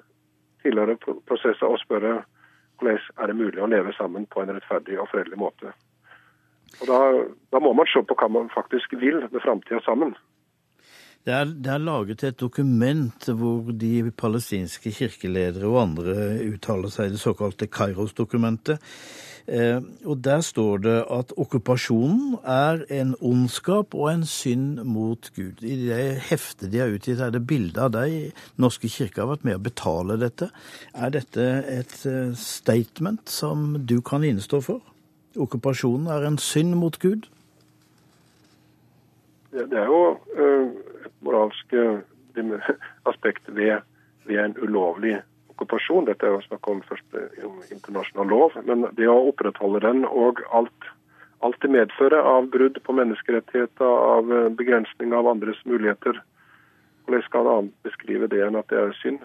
tidligere 0.63 0.99
prosesser 1.27 1.69
og 1.69 1.81
spørre 1.83 2.21
hvordan 2.79 3.01
er 3.23 3.31
det 3.31 3.39
mulig 3.39 3.63
å 3.63 3.71
leve 3.71 3.95
sammen 3.97 4.27
på 4.27 4.43
en 4.43 4.53
rettferdig 4.57 4.99
og 5.01 5.09
fredelig 5.13 5.39
måte. 5.39 5.73
Og 6.81 6.87
Da, 6.89 6.99
da 7.53 7.61
må 7.63 7.73
man 7.77 7.89
se 7.93 8.03
på 8.07 8.17
hva 8.19 8.29
man 8.33 8.53
faktisk 8.55 8.95
vil 9.01 9.21
med 9.31 9.43
framtida 9.45 9.81
sammen. 9.85 10.15
Det 11.23 11.31
er, 11.31 11.45
det 11.45 11.71
er, 11.71 11.79
laget 11.79 12.25
et 12.27 12.41
dokument 12.41 13.29
hvor 13.39 13.69
de 13.79 14.11
palestinske 14.11 14.91
kirkeledere 14.91 15.69
og 15.71 15.83
andre 15.85 16.15
uttaler 16.49 16.91
seg, 16.91 17.13
det 17.15 17.21
såkalte 17.23 17.69
Kairos-dokumentet. 17.71 18.83
Eh, 19.47 19.79
og 20.03 20.19
Der 20.25 20.41
står 20.43 20.83
det 20.83 20.97
at 21.11 21.33
okkupasjonen 21.39 22.41
er 22.43 22.83
en 22.91 23.15
ondskap 23.21 23.95
og 23.95 24.11
en 24.11 24.27
synd 24.27 24.83
mot 24.83 25.31
Gud. 25.37 25.63
I 25.63 25.79
det 25.87 26.03
heftet 26.27 26.73
de 26.73 26.83
har 26.83 26.91
utgitt, 26.91 27.23
er 27.23 27.31
det 27.31 27.47
bilde 27.47 27.79
av 27.79 27.95
deg. 27.95 28.35
Norske 28.59 28.91
kirke 28.91 29.23
har 29.23 29.31
vært 29.31 29.47
med 29.47 29.61
å 29.61 29.63
betale 29.63 30.19
dette. 30.19 30.51
Er 30.95 31.15
dette 31.15 31.51
et 31.71 31.99
eh, 32.03 32.35
statement 32.35 33.31
som 33.31 33.79
du 33.79 34.01
kan 34.03 34.27
innestå 34.27 34.63
for? 34.63 34.83
Okkupasjonen 35.41 36.11
er 36.13 36.27
en 36.27 36.39
synd 36.39 36.75
mot 36.77 36.99
Gud? 37.01 37.29
Det 39.53 39.77
er 39.77 39.89
jo 39.89 40.17
et 40.37 41.15
moralsk 41.25 41.75
aspekt 43.11 43.49
ved, 43.49 43.85
ved, 44.25 44.39
en 44.45 44.57
ulovlig 44.63 45.19
okkupasjon. 45.53 46.09
Dette 46.09 46.27
er 46.27 46.37
jo 46.37 46.43
snakk 46.47 46.69
om 46.69 46.83
først 46.89 47.19
om 47.45 47.61
internasjonal 47.71 48.33
lov. 48.33 48.57
Men 48.69 48.89
det 48.97 49.09
å 49.09 49.29
opprettholde 49.29 49.83
den 49.85 50.05
og 50.09 50.41
alt, 50.53 50.89
alt 51.45 51.61
det 51.65 51.73
medfører 51.73 52.21
av 52.21 52.49
brudd 52.53 52.81
på 52.85 52.97
menneskerettigheter, 52.97 53.85
av 54.17 54.33
begrensning 54.57 55.13
av 55.17 55.29
andres 55.33 55.61
muligheter, 55.69 56.21
hvordan 57.05 57.25
skal 57.29 57.53
en 57.53 57.73
beskrive 57.85 58.29
det 58.31 58.45
enn 58.47 58.57
at 58.57 58.69
det 58.73 58.81
er 58.81 58.99
synd? 59.03 59.25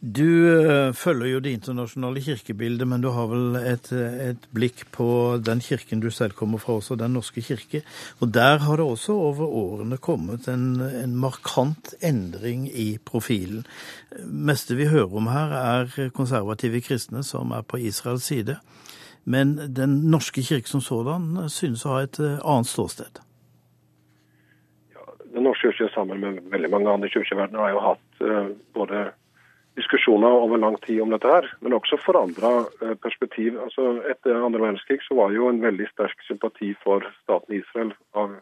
Du 0.00 0.46
eh, 0.46 0.92
følger 0.94 1.26
jo 1.26 1.38
det 1.42 1.52
internasjonale 1.56 2.20
kirkebildet, 2.22 2.86
men 2.86 3.02
du 3.02 3.08
har 3.10 3.26
vel 3.32 3.56
et, 3.58 3.88
et, 3.90 4.44
blikk 4.54 4.84
på 4.94 5.08
den 5.42 5.58
kirken 5.58 5.98
du 5.98 6.06
selv 6.14 6.36
kommer 6.38 6.62
fra, 6.62 6.76
også 6.78 6.94
Den 6.94 7.16
norske 7.18 7.42
kirke. 7.42 7.82
Og 8.22 8.30
der 8.34 8.62
har 8.62 8.76
det 8.78 8.86
også 8.86 9.12
over 9.12 9.50
årene 9.50 9.98
kommet 9.98 10.46
en, 10.46 10.78
en 10.80 11.18
markant 11.18 11.94
endring 12.00 12.68
i 12.70 12.98
profilen. 13.04 13.66
Meste 14.22 14.78
vi 14.78 14.86
hører 14.86 15.18
om 15.18 15.26
her, 15.34 15.58
er 15.58 16.10
konservative 16.14 16.80
kristne 16.80 17.26
som 17.26 17.50
er 17.50 17.66
på 17.66 17.82
Israels 17.82 18.22
side. 18.22 18.60
Men 19.24 19.58
Den 19.74 20.06
norske 20.14 20.46
kirke 20.46 20.70
som 20.70 20.80
sådan 20.80 21.48
synes 21.50 21.82
å 21.82 21.96
ha 21.98 22.02
et 22.06 22.22
eh, 22.22 22.38
annet 22.46 22.70
ståsted. 22.70 23.18
Ja, 24.94 25.10
den 25.34 25.42
norske 25.42 25.74
kirke 25.74 25.90
sammen 25.90 26.22
med 26.22 26.44
veldig 26.54 26.70
mange 26.70 26.94
andre 27.00 27.10
kirker 27.10 27.48
har 27.50 27.74
jo 27.74 27.88
hatt 27.90 28.28
både 28.78 29.08
diskusjoner 29.78 30.28
over 30.42 30.58
lang 30.58 30.76
tid 30.82 31.00
om 31.02 31.12
dette 31.14 31.30
her, 31.30 31.46
men 31.62 31.76
også 31.76 31.98
forandra 32.02 32.50
eh, 32.82 32.94
perspektiv. 33.02 33.58
Altså, 33.62 33.98
etter 34.10 34.38
andre 34.42 34.62
verdenskrig 34.64 35.00
så 35.06 35.16
var 35.18 35.30
det 35.30 35.38
jo 35.38 35.50
en 35.52 35.62
veldig 35.62 35.86
sterk 35.92 36.22
sympati 36.26 36.72
for 36.82 37.06
staten 37.22 37.58
Israel 37.60 37.92
av 38.18 38.34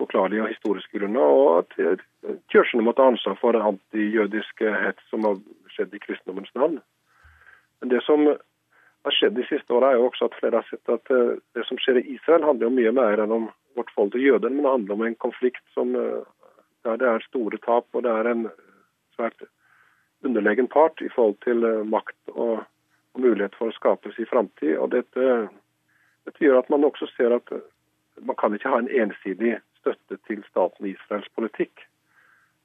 forklarlige 0.00 0.44
og 0.44 0.52
historiske 0.52 0.98
grunner, 0.98 1.36
og 1.36 1.62
at 1.62 1.78
eh, 1.80 2.36
kirkene 2.52 2.84
måtte 2.84 3.04
ha 3.04 3.14
ansvar 3.14 3.38
for 3.40 3.56
antijødiske 3.58 4.74
hets 4.84 5.08
som 5.12 5.24
har 5.28 5.40
skjedd 5.72 5.96
i 5.96 6.02
kristendommens 6.02 6.52
navn. 6.58 6.80
Men 7.80 7.94
det 7.94 8.02
som 8.06 8.28
har 8.28 9.16
skjedd 9.16 9.38
de 9.38 9.48
siste 9.48 9.74
åra, 9.74 9.92
er 9.92 10.02
jo 10.02 10.10
også 10.10 10.28
at 10.28 10.36
flere 10.38 10.60
har 10.60 10.68
sett 10.68 10.92
at 10.92 11.16
eh, 11.16 11.40
det 11.56 11.64
som 11.70 11.80
skjer 11.80 12.02
i 12.02 12.06
Israel, 12.18 12.44
handler 12.50 12.68
jo 12.68 12.76
mye 12.76 12.94
mer 13.00 13.24
enn 13.24 13.34
om 13.40 13.48
vårt 13.78 13.90
forhold 13.96 14.12
til 14.12 14.28
jødene, 14.28 14.58
men 14.58 14.68
det 14.68 14.76
handler 14.76 14.98
om 14.98 15.08
en 15.08 15.18
konflikt 15.24 15.64
som 15.72 15.96
der 15.96 16.98
det 17.00 17.08
er 17.08 17.24
store 17.24 17.56
tap, 17.62 17.86
og 17.96 18.02
det 18.04 18.12
er 18.12 18.28
en 18.28 18.48
svært 19.14 19.46
underlegen 20.24 20.68
part 20.68 21.00
i 21.00 21.10
forhold 21.14 21.38
til 21.44 21.64
eh, 21.64 21.82
makt 21.86 22.34
og, 22.34 22.62
og 23.14 23.20
mulighet 23.20 23.54
for 23.58 23.70
å 23.70 23.76
skapes 23.76 24.18
i 24.18 24.28
framtid. 24.30 24.78
Dette, 24.94 25.28
dette 26.26 26.44
gjør 26.44 26.62
at 26.62 26.70
man 26.72 26.86
også 26.88 27.10
ser 27.16 27.36
at 27.38 27.54
eh, 27.54 27.64
man 28.22 28.38
kan 28.38 28.54
ikke 28.54 28.72
ha 28.72 28.82
en 28.82 28.92
ensidig 29.04 29.58
støtte 29.80 30.18
til 30.28 30.44
staten 30.50 30.86
Israels 30.86 31.28
politikk. 31.36 31.86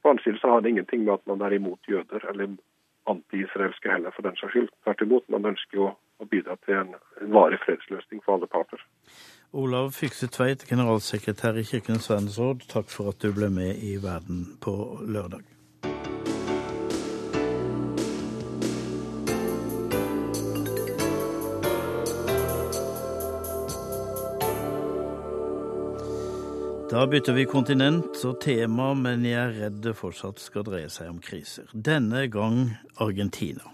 På 0.02 0.12
annen 0.12 0.24
side 0.24 0.42
så 0.42 0.54
har 0.54 0.62
det 0.62 0.76
ingenting 0.76 1.06
med 1.06 1.18
at 1.18 1.30
man 1.30 1.42
er 1.42 1.58
imot 1.58 1.90
jøder 1.90 2.30
eller 2.30 2.58
anti-israelske 3.08 3.92
heller, 3.92 4.12
for 4.16 4.28
den 4.28 4.36
saks 4.36 4.54
skyld. 4.54 4.70
Tvert 4.84 5.02
imot, 5.02 5.26
man 5.32 5.48
ønsker 5.54 5.80
jo 5.80 5.90
å 6.18 6.30
bidra 6.30 6.58
til 6.66 6.76
en, 6.82 6.96
en 7.22 7.34
varig 7.34 7.60
fredsløsning 7.64 8.22
for 8.26 8.38
alle 8.38 8.50
parter. 8.52 8.82
Olav 9.58 9.94
Fykse 9.96 10.28
Tveit, 10.28 10.68
generalsekretær 10.68 11.58
i 11.58 11.66
Kirkenes 11.68 12.10
verdensråd, 12.12 12.68
takk 12.72 12.92
for 12.92 13.14
at 13.14 13.24
du 13.24 13.32
ble 13.36 13.50
med 13.54 13.80
i 13.80 13.96
Verden 14.04 14.44
på 14.64 14.76
lørdag. 15.08 15.57
Da 26.88 27.02
bytter 27.04 27.36
vi 27.36 27.44
kontinent 27.44 28.16
og 28.24 28.38
tema, 28.40 28.94
men 28.96 29.26
jeg 29.28 29.36
er 29.36 29.58
redd 29.58 29.82
det 29.84 29.92
fortsatt 30.00 30.40
skal 30.40 30.64
dreie 30.64 30.88
seg 30.88 31.10
om 31.12 31.18
kriser. 31.20 31.66
Denne 31.74 32.22
gang 32.32 32.78
Argentina. 33.04 33.74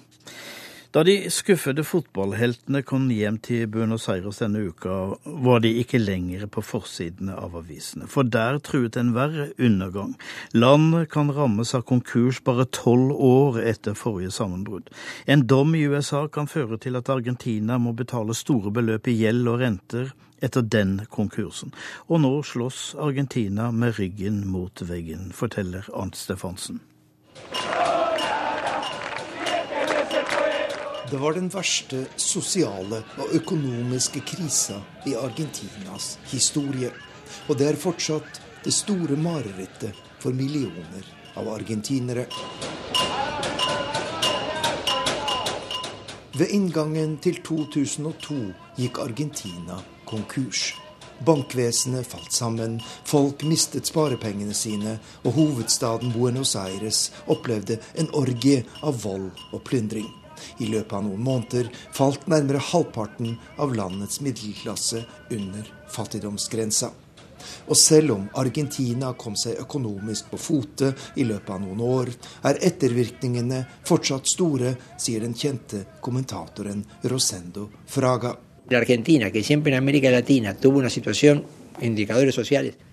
Da 0.93 1.03
de 1.05 1.13
skuffede 1.33 1.85
fotballheltene 1.85 2.81
kom 2.81 3.05
hjem 3.13 3.37
til 3.45 3.67
Buenos 3.69 4.07
Aires 4.09 4.41
denne 4.41 4.63
uka, 4.65 4.97
var 5.45 5.61
de 5.61 5.75
ikke 5.83 6.01
lenger 6.01 6.47
på 6.49 6.65
forsidene 6.65 7.37
av 7.37 7.53
avisene, 7.61 8.09
for 8.09 8.25
der 8.25 8.57
truet 8.65 8.97
en 8.97 9.13
verre 9.13 9.51
undergang. 9.61 10.17
Landet 10.57 11.11
kan 11.13 11.29
rammes 11.37 11.75
av 11.77 11.85
konkurs 11.89 12.41
bare 12.41 12.65
tolv 12.73 13.13
år 13.13 13.61
etter 13.61 13.93
forrige 13.97 14.33
sammenbrudd. 14.33 14.89
En 15.29 15.45
dom 15.45 15.77
i 15.77 15.85
USA 15.85 16.25
kan 16.33 16.49
føre 16.49 16.81
til 16.81 16.97
at 16.97 17.13
Argentina 17.13 17.77
må 17.77 17.93
betale 17.93 18.33
store 18.33 18.73
beløp 18.73 19.13
i 19.13 19.19
gjeld 19.21 19.53
og 19.53 19.61
renter 19.61 20.13
etter 20.43 20.61
den 20.61 20.97
konkursen. 21.09 21.73
Og 22.11 22.21
nå 22.23 22.33
slåss 22.43 22.93
Argentina 22.99 23.71
med 23.71 23.95
ryggen 23.99 24.43
mot 24.47 24.83
veggen, 24.89 25.31
forteller 25.35 25.87
Arnt 25.95 26.19
Stefansen. 26.19 26.81
Det 31.09 31.19
var 31.21 31.35
den 31.37 31.49
verste 31.53 32.05
sosiale 32.17 33.03
og 33.21 33.35
økonomiske 33.37 34.23
krisa 34.25 34.79
i 35.05 35.13
Argentinas 35.15 36.15
historie. 36.31 36.89
Og 37.47 37.59
det 37.59 37.67
er 37.69 37.77
fortsatt 37.77 38.39
det 38.63 38.73
store 38.73 39.17
marerittet 39.19 39.99
for 40.23 40.33
millioner 40.33 41.05
av 41.37 41.49
argentinere. 41.53 42.25
Ved 46.33 46.49
inngangen 46.49 47.19
til 47.21 47.43
2002 47.45 48.39
gikk 48.79 48.97
Argentina 49.03 49.77
konkurs. 50.13 50.73
Bankvesenet 51.25 52.07
falt 52.07 52.31
sammen, 52.31 52.81
folk 53.05 53.43
mistet 53.47 53.87
sparepengene 53.87 54.53
sine, 54.57 54.97
og 55.23 55.37
hovedstaden 55.37 56.11
Buenos 56.13 56.55
Aires 56.59 57.05
opplevde 57.31 57.79
en 58.01 58.09
orgie 58.17 58.63
av 58.83 58.99
vold 59.05 59.29
og 59.51 59.63
plyndring. 59.67 60.09
I 60.59 60.67
løpet 60.67 60.97
av 60.97 61.05
noen 61.05 61.23
måneder 61.23 61.69
falt 61.95 62.27
nærmere 62.27 62.61
halvparten 62.73 63.37
av 63.61 63.71
landets 63.77 64.19
middelklasse 64.25 65.05
under 65.31 65.69
fattigdomsgrensa. 65.93 66.91
Og 67.67 67.77
selv 67.77 68.15
om 68.15 68.29
Argentina 68.39 69.13
kom 69.19 69.35
seg 69.39 69.59
økonomisk 69.63 70.31
på 70.31 70.39
fote 70.39 70.93
i 71.19 71.27
løpet 71.27 71.51
av 71.55 71.61
noen 71.63 71.83
år, 71.87 72.11
er 72.49 72.61
ettervirkningene 72.69 73.65
fortsatt 73.87 74.31
store, 74.31 74.75
sier 74.99 75.23
den 75.23 75.35
kjente 75.35 75.85
kommentatoren 76.03 76.83
Rosendo 77.11 77.69
Fraga. 77.87 78.35
Argentina, 78.71 79.31
que 79.31 79.43
siempre 79.43 79.71
en 79.71 79.77
América 79.77 80.09
Latina 80.09 80.53
tuvo 80.53 80.79
una 80.79 80.89
situación 80.89 81.43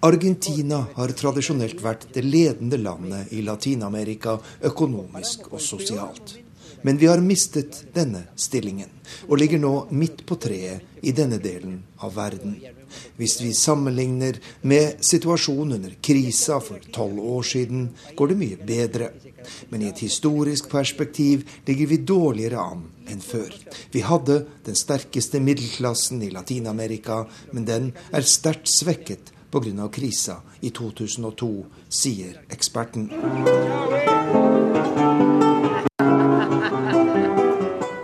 Argentina 0.00 0.78
har 0.96 1.12
tradisjonelt 1.12 1.82
vært 1.84 2.06
det 2.14 2.22
ledende 2.24 2.78
landet 2.80 3.32
i 3.36 3.42
Latin-Amerika 3.44 4.38
økonomisk 4.64 5.52
og 5.52 5.60
sosialt. 5.60 6.38
Men 6.82 6.96
vi 6.96 7.06
har 7.10 7.20
mistet 7.20 7.82
denne 7.92 8.22
stillingen, 8.40 8.88
og 9.28 9.36
ligger 9.36 9.60
nå 9.60 9.72
midt 9.92 10.24
på 10.24 10.38
treet 10.40 11.04
i 11.04 11.12
denne 11.12 11.36
delen 11.38 11.82
av 12.00 12.14
verden. 12.16 12.56
Hvis 13.20 13.36
vi 13.42 13.52
sammenligner 13.52 14.38
med 14.62 15.04
situasjonen 15.04 15.76
under 15.76 15.98
krisa 16.00 16.56
for 16.64 16.80
tolv 16.92 17.20
år 17.20 17.44
siden, 17.44 17.90
går 18.16 18.32
det 18.32 18.38
mye 18.40 18.58
bedre. 18.64 19.10
Men 19.68 19.84
i 19.84 19.90
et 19.92 20.00
historisk 20.00 20.70
perspektiv 20.72 21.44
ligger 21.68 21.92
vi 21.92 22.00
dårligere 22.00 22.64
an 22.64 22.88
enn 23.10 23.22
før. 23.24 23.52
Vi 23.92 24.04
hadde 24.06 24.44
den 24.66 24.78
sterkeste 24.78 25.40
middelklassen 25.42 26.22
i 26.22 26.30
Latin-Amerika, 26.34 27.24
men 27.52 27.68
den 27.68 27.92
er 28.12 28.26
sterkt 28.26 28.70
svekket 28.70 29.34
pga. 29.50 29.88
krisa 29.90 30.40
i 30.60 30.70
2002, 30.70 31.66
sier 31.88 32.40
eksperten. 32.50 33.10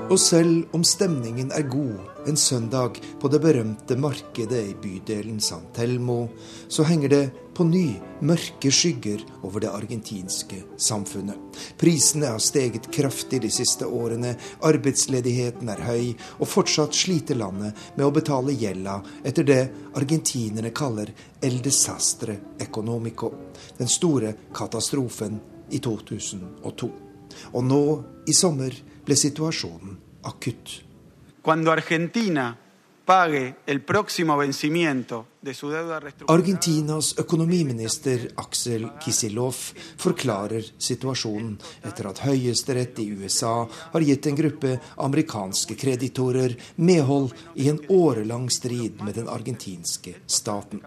Og 0.06 0.20
selv 0.22 0.68
om 0.76 0.84
stemningen 0.86 1.48
er 1.50 1.64
god 1.66 2.28
en 2.30 2.36
søndag 2.38 3.00
på 3.18 3.26
det 3.26 3.40
berømte 3.42 3.96
markedet 3.98 4.60
i 4.70 4.76
bydelen 4.78 5.40
San 5.42 5.64
Telmo, 5.74 6.28
så 6.68 6.86
henger 6.86 7.10
det 7.10 7.22
på 7.58 7.66
ny 7.66 7.96
mørke 8.22 8.70
skygger 8.70 9.24
over 9.42 9.64
det 9.64 9.72
argentinske 9.74 10.60
samfunnet. 10.78 11.58
Prisene 11.80 12.30
har 12.30 12.38
steget 12.38 12.86
kraftig 12.94 13.42
de 13.42 13.50
siste 13.50 13.88
årene, 13.90 14.36
arbeidsledigheten 14.62 15.74
er 15.74 15.82
høy, 15.88 16.14
og 16.38 16.52
fortsatt 16.54 16.94
sliter 16.94 17.42
landet 17.42 17.74
med 17.96 18.06
å 18.06 18.14
betale 18.14 18.54
gjelda 18.54 19.00
etter 19.26 19.50
det 19.50 19.62
argentinerne 19.98 20.70
kaller 20.70 21.10
el 21.42 21.58
desastre 21.66 22.38
economico, 22.62 23.34
den 23.74 23.90
store 23.90 24.36
katastrofen 24.54 25.40
i 25.74 25.82
2002. 25.82 26.92
Og 27.58 27.64
nå 27.66 27.86
i 28.30 28.34
sommer 28.34 28.74
ble 29.06 29.16
situasjonen 29.16 29.96
akutt. 30.26 30.80
Argentinas 36.26 37.12
økonomiminister 37.22 38.24
Aksel 38.42 38.88
Kisilov 39.04 39.60
forklarer 40.02 40.66
situasjonen 40.88 41.54
etter 41.86 42.10
at 42.10 42.24
høyesterett 42.26 42.98
i 43.04 43.06
USA 43.14 43.54
har 43.94 44.08
gitt 44.10 44.26
en 44.26 44.40
gruppe 44.42 44.74
amerikanske 45.06 45.78
kreditorer 45.78 46.58
medhold 46.82 47.30
i 47.54 47.70
en 47.70 47.78
årelang 47.86 48.50
strid 48.50 48.98
med 49.06 49.14
den 49.22 49.30
argentinske 49.30 50.18
staten. 50.26 50.82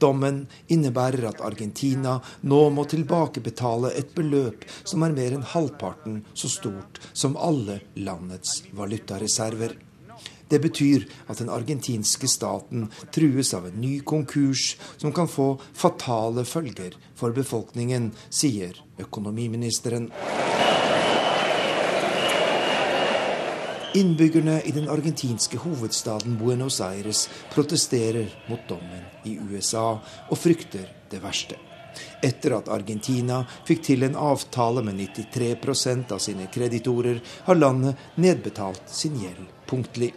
Dommen 0.00 0.44
innebærer 0.68 1.28
at 1.30 1.42
Argentina 1.44 2.18
nå 2.42 2.60
må 2.74 2.86
tilbakebetale 2.90 3.92
et 3.98 4.14
beløp 4.16 4.64
som 4.82 5.04
er 5.06 5.16
mer 5.16 5.36
enn 5.36 5.50
halvparten 5.54 6.22
så 6.34 6.50
stort 6.52 7.02
som 7.12 7.36
alle 7.36 7.80
landets 7.96 8.62
valutareserver. 8.76 9.76
Det 10.48 10.60
betyr 10.64 11.04
at 11.28 11.42
den 11.42 11.50
argentinske 11.52 12.28
staten 12.30 12.86
trues 13.12 13.52
av 13.56 13.68
en 13.68 13.80
ny 13.82 13.98
konkurs 14.00 14.76
som 14.96 15.12
kan 15.12 15.28
få 15.28 15.50
fatale 15.76 16.46
følger 16.48 16.96
for 17.18 17.36
befolkningen, 17.36 18.12
sier 18.30 18.80
økonomiministeren. 18.98 20.08
Innbyggerne 23.94 24.62
i 24.62 24.70
den 24.70 24.88
argentinske 24.88 25.56
hovedstaden 25.56 26.36
Buenos 26.38 26.80
Aires 26.80 27.28
protesterer 27.54 28.28
mot 28.46 28.60
dommen 28.68 29.06
i 29.24 29.38
USA 29.40 29.94
og 30.28 30.36
frykter 30.38 30.90
det 31.08 31.22
verste. 31.22 31.56
Etter 32.20 32.58
at 32.58 32.68
Argentina 32.68 33.40
fikk 33.64 33.80
til 33.88 34.04
en 34.04 34.18
avtale 34.20 34.84
med 34.84 35.00
93% 35.00 36.12
av 36.12 36.20
sine 36.20 36.50
kreditorer, 36.52 37.22
har 37.48 37.56
landet 37.56 37.96
nedbetalt 38.20 38.92
sin 38.92 39.16
gjeld 39.22 39.48
punktlig. 39.66 40.12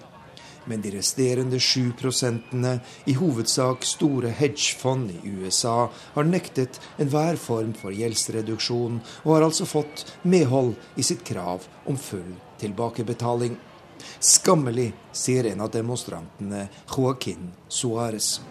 Men 0.67 0.84
de 0.84 0.91
resterende 0.97 1.57
7 1.59 1.95
prosentene, 1.97 2.76
i 3.07 3.15
hovedsak 3.15 3.88
store 3.88 4.36
hedgefond 4.36 5.15
i 5.15 5.32
USA, 5.39 5.88
har 6.19 6.28
nektet 6.28 6.78
enhver 6.99 7.39
form 7.39 7.72
for 7.74 7.95
gjeldsreduksjon, 7.95 8.99
og 9.24 9.36
har 9.38 9.47
altså 9.47 9.65
fått 9.65 10.05
medhold 10.28 10.76
i 10.99 11.07
sitt 11.07 11.24
krav 11.24 11.72
om 11.88 11.97
full 11.97 12.36
tilbakebetaling. 12.62 13.59
Skammelig, 14.20 14.93
sier 15.12 15.45
en 15.45 15.62
av 15.62 15.70
demonstrantene, 15.72 16.68
Joaquin 16.89 17.51
Suárez. 17.68 18.41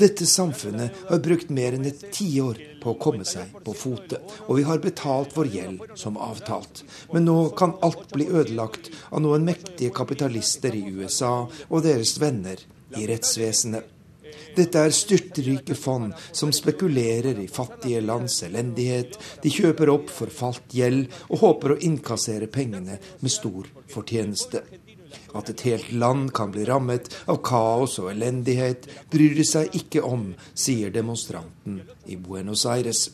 Dette 0.00 0.26
samfunnet 0.26 1.02
har 1.08 1.22
brukt 1.24 1.50
mer 1.50 1.76
enn 1.76 1.88
et 1.88 2.04
tiår 2.12 2.60
på 2.82 2.92
å 2.92 2.98
komme 3.00 3.24
seg 3.28 3.56
på 3.64 3.74
fote, 3.76 4.20
og 4.46 4.60
vi 4.60 4.66
har 4.68 4.82
betalt 4.84 5.36
vår 5.36 5.52
gjeld 5.56 5.98
som 5.98 6.20
avtalt. 6.20 6.84
Men 7.12 7.28
nå 7.28 7.38
kan 7.58 7.76
alt 7.86 8.12
bli 8.14 8.28
ødelagt 8.28 8.92
av 9.10 9.24
noen 9.24 9.44
mektige 9.48 9.92
kapitalister 9.96 10.76
i 10.76 10.86
USA 11.00 11.34
og 11.68 11.84
deres 11.86 12.16
venner 12.22 12.60
i 12.96 13.08
rettsvesenet. 13.08 13.95
Dette 14.56 14.86
er 14.86 14.94
styrtrike 14.94 15.76
fond 15.76 16.14
som 16.32 16.52
spekulerer 16.54 17.38
i 17.42 17.48
fattige 17.50 18.00
lands 18.00 18.38
elendighet. 18.46 19.18
De 19.42 19.52
kjøper 19.52 19.92
opp 19.92 20.12
forfalt 20.12 20.72
gjeld 20.72 21.10
og 21.28 21.42
håper 21.42 21.74
å 21.74 21.80
innkassere 21.84 22.48
pengene 22.52 22.96
med 23.20 23.32
stor 23.32 23.68
fortjeneste. 23.92 24.64
At 25.36 25.50
et 25.52 25.62
helt 25.68 25.92
land 25.92 26.32
kan 26.36 26.52
bli 26.54 26.64
rammet 26.68 27.10
av 27.28 27.42
kaos 27.44 27.98
og 28.02 28.10
elendighet, 28.14 28.88
bryr 29.12 29.36
de 29.36 29.44
seg 29.46 29.76
ikke 29.76 30.02
om, 30.04 30.30
sier 30.54 30.92
demonstranten 30.94 31.82
i 32.08 32.16
Buenos 32.16 32.64
Aires. 32.68 33.10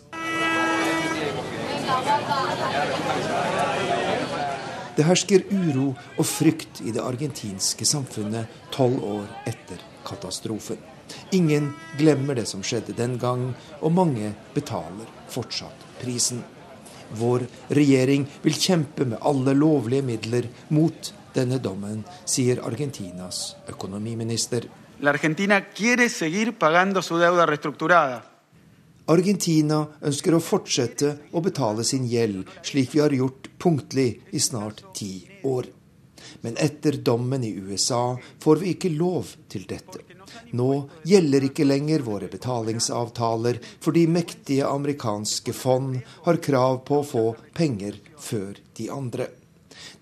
Det 4.97 5.07
hersker 5.09 5.47
uro 5.51 5.91
og 6.21 6.27
frykt 6.29 6.83
i 6.85 6.93
det 6.93 7.03
argentinske 7.03 7.87
samfunnet 7.89 8.61
tolv 8.75 9.01
år 9.09 9.29
etter 9.49 9.81
katastrofen. 10.05 10.92
Ingen 11.33 11.73
glemmer 11.99 12.39
det 12.39 12.47
som 12.51 12.63
skjedde 12.65 12.97
den 12.99 13.19
gang, 13.21 13.51
og 13.81 13.95
mange 13.97 14.33
betaler 14.55 15.09
fortsatt 15.33 15.87
prisen. 16.03 16.43
Vår 17.19 17.45
regjering 17.69 18.27
vil 18.43 18.57
kjempe 18.57 19.05
med 19.09 19.21
alle 19.21 19.55
lovlige 19.57 20.07
midler 20.07 20.49
mot 20.73 21.13
denne 21.35 21.59
dommen, 21.63 22.03
sier 22.25 22.63
Argentinas 22.65 23.57
økonomiminister. 23.73 24.69
Argentina 29.13 29.81
ønsker 30.07 30.37
å 30.37 30.41
fortsette 30.41 31.09
å 31.35 31.43
betale 31.43 31.85
sin 31.85 32.05
gjeld, 32.07 32.47
slik 32.63 32.93
vi 32.95 33.03
har 33.03 33.15
gjort 33.17 33.51
punktlig 33.59 34.09
i 34.31 34.41
snart 34.41 34.85
ti 34.95 35.17
år. 35.43 35.67
Men 36.47 36.57
etter 36.57 37.01
dommen 37.03 37.45
i 37.45 37.51
USA 37.59 38.17
får 38.41 38.63
vi 38.63 38.77
ikke 38.77 38.93
lov 38.95 39.35
til 39.51 39.67
dette. 39.69 40.12
Nå 40.59 40.71
gjelder 41.09 41.49
ikke 41.49 41.67
lenger 41.67 42.07
våre 42.07 42.31
betalingsavtaler, 42.33 43.61
fordi 43.83 44.07
mektige 44.07 44.69
amerikanske 44.69 45.55
fond 45.57 46.01
har 46.27 46.43
krav 46.45 46.83
på 46.89 47.01
å 47.01 47.07
få 47.07 47.29
penger 47.57 48.01
før 48.21 48.59
de 48.79 48.91
andre. 48.93 49.29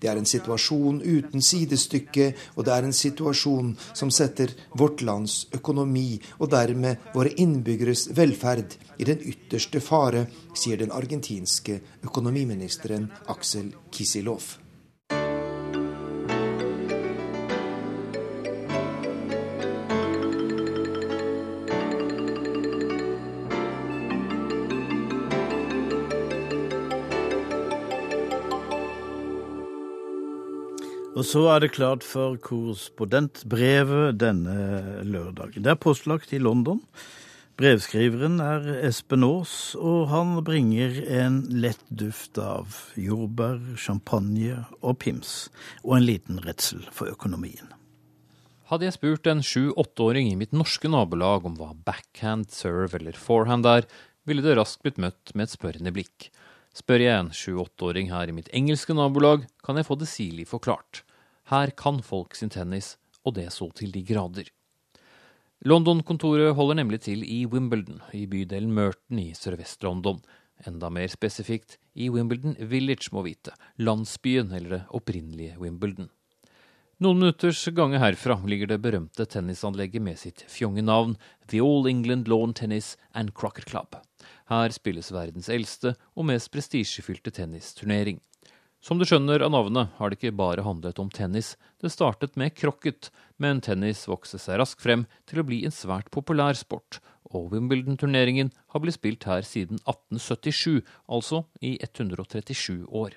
Det 0.01 0.09
er 0.09 0.17
en 0.17 0.27
situasjon 0.27 1.01
uten 1.01 1.43
sidestykke, 1.45 2.31
og 2.55 2.65
det 2.65 2.73
er 2.75 2.87
en 2.87 2.95
situasjon 2.95 3.73
som 3.93 4.11
setter 4.13 4.53
vårt 4.77 5.03
lands 5.05 5.45
økonomi, 5.57 6.19
og 6.39 6.51
dermed 6.53 7.11
våre 7.15 7.33
innbyggeres 7.41 8.09
velferd, 8.17 8.77
i 9.01 9.07
den 9.07 9.21
ytterste 9.25 9.81
fare, 9.81 10.27
sier 10.53 10.81
den 10.81 10.93
argentinske 10.93 11.79
økonomiministeren 12.05 13.09
Aksel 13.33 13.71
Kisilov. 13.93 14.60
Og 31.21 31.25
så 31.29 31.41
er 31.53 31.61
det 31.61 31.75
klart 31.75 32.01
for 32.01 32.33
korrespondentbrevet 32.41 34.15
denne 34.17 35.03
lørdagen. 35.05 35.61
Det 35.61 35.69
er 35.69 35.77
postlagt 35.77 36.31
i 36.33 36.39
London. 36.41 36.79
Brevskriveren 37.61 38.39
er 38.41 38.65
Espen 38.87 39.21
Aas, 39.27 39.75
og 39.77 40.07
han 40.09 40.31
bringer 40.41 40.97
en 41.19 41.35
lett 41.61 41.83
duft 41.93 42.39
av 42.41 42.73
jordbær, 42.97 43.59
champagne 43.77 44.63
og 44.79 44.97
pims, 45.03 45.51
og 45.85 45.99
en 45.99 46.07
liten 46.07 46.41
redsel 46.41 46.81
for 46.89 47.13
økonomien. 47.13 47.69
Hadde 48.73 48.89
jeg 48.89 48.97
spurt 48.97 49.29
en 49.29 49.45
sju-åtteåring 49.45 50.31
i 50.31 50.39
mitt 50.41 50.57
norske 50.57 50.89
nabolag 50.89 51.45
om 51.45 51.59
hva 51.61 51.75
backhand, 51.85 52.49
serve 52.49 52.97
eller 52.97 53.21
forehand 53.27 53.69
er, 53.69 53.85
ville 54.25 54.41
det 54.41 54.57
raskt 54.57 54.81
blitt 54.81 54.97
møtt 54.97 55.35
med 55.35 55.51
et 55.51 55.53
spørrende 55.53 55.93
blikk. 55.93 56.31
Spør 56.73 57.05
jeg 57.05 57.13
en 57.13 57.31
sju-åtteåring 57.35 58.09
her 58.09 58.33
i 58.33 58.37
mitt 58.41 58.49
engelske 58.57 58.97
nabolag, 58.97 59.45
kan 59.61 59.77
jeg 59.77 59.85
få 59.91 60.01
det 60.01 60.09
sirlig 60.09 60.49
forklart. 60.49 61.05
Her 61.51 61.73
kan 61.75 61.99
folk 61.99 62.37
sin 62.39 62.49
tennis, 62.49 62.95
og 63.27 63.35
det 63.35 63.49
så 63.51 63.67
til 63.75 63.91
de 63.91 64.05
grader. 64.07 64.47
London-kontoret 65.67 66.55
holder 66.55 66.79
nemlig 66.79 67.01
til 67.05 67.25
i 67.27 67.43
Wimbledon, 67.45 67.99
i 68.15 68.23
bydelen 68.25 68.71
Merton 68.73 69.19
i 69.19 69.33
sørvest-London. 69.35 70.23
Enda 70.65 70.89
mer 70.89 71.11
spesifikt 71.11 71.75
i 71.93 72.07
Wimbledon 72.09 72.55
Village, 72.71 73.11
må 73.11 73.25
vite, 73.27 73.51
landsbyen 73.77 74.55
eller 74.55 74.77
det 74.77 74.81
opprinnelige 74.95 75.59
Wimbledon. 75.59 76.09
Noen 77.01 77.19
minutters 77.19 77.65
gange 77.75 77.99
herfra 77.99 78.37
ligger 78.47 78.71
det 78.71 78.79
berømte 78.81 79.25
tennisanlegget 79.25 80.03
med 80.05 80.19
sitt 80.21 80.45
fjonge 80.47 80.83
navn 80.85 81.17
The 81.49 81.59
All 81.59 81.89
England 81.89 82.31
Lawn 82.31 82.53
Tennis 82.53 82.95
and 83.11 83.33
Crocker 83.33 83.65
Club. 83.67 83.97
Her 84.47 84.71
spilles 84.71 85.11
verdens 85.11 85.49
eldste 85.49 85.97
og 86.15 86.29
mest 86.29 86.51
prestisjefylte 86.53 87.33
tennisturnering. 87.33 88.21
Som 88.81 88.97
du 88.97 89.05
skjønner 89.05 89.43
av 89.45 89.51
navnet, 89.53 89.91
har 89.99 90.09
det 90.09 90.17
ikke 90.17 90.33
bare 90.33 90.63
handlet 90.65 90.97
om 90.97 91.09
tennis. 91.13 91.53
Det 91.77 91.91
startet 91.93 92.33
med 92.39 92.55
krokket, 92.57 93.11
men 93.37 93.59
tennis 93.61 94.07
vokste 94.09 94.39
seg 94.41 94.57
raskt 94.57 94.81
frem 94.81 95.03
til 95.29 95.43
å 95.43 95.45
bli 95.45 95.59
en 95.67 95.75
svært 95.75 96.09
populær 96.09 96.57
sport, 96.57 96.97
og 97.29 97.51
Wimbledon-turneringen 97.53 98.49
har 98.73 98.81
blitt 98.81 98.97
spilt 98.97 99.27
her 99.29 99.45
siden 99.45 99.77
1877, 99.85 100.81
altså 101.05 101.43
i 101.61 101.75
137 101.77 102.89
år. 102.89 103.13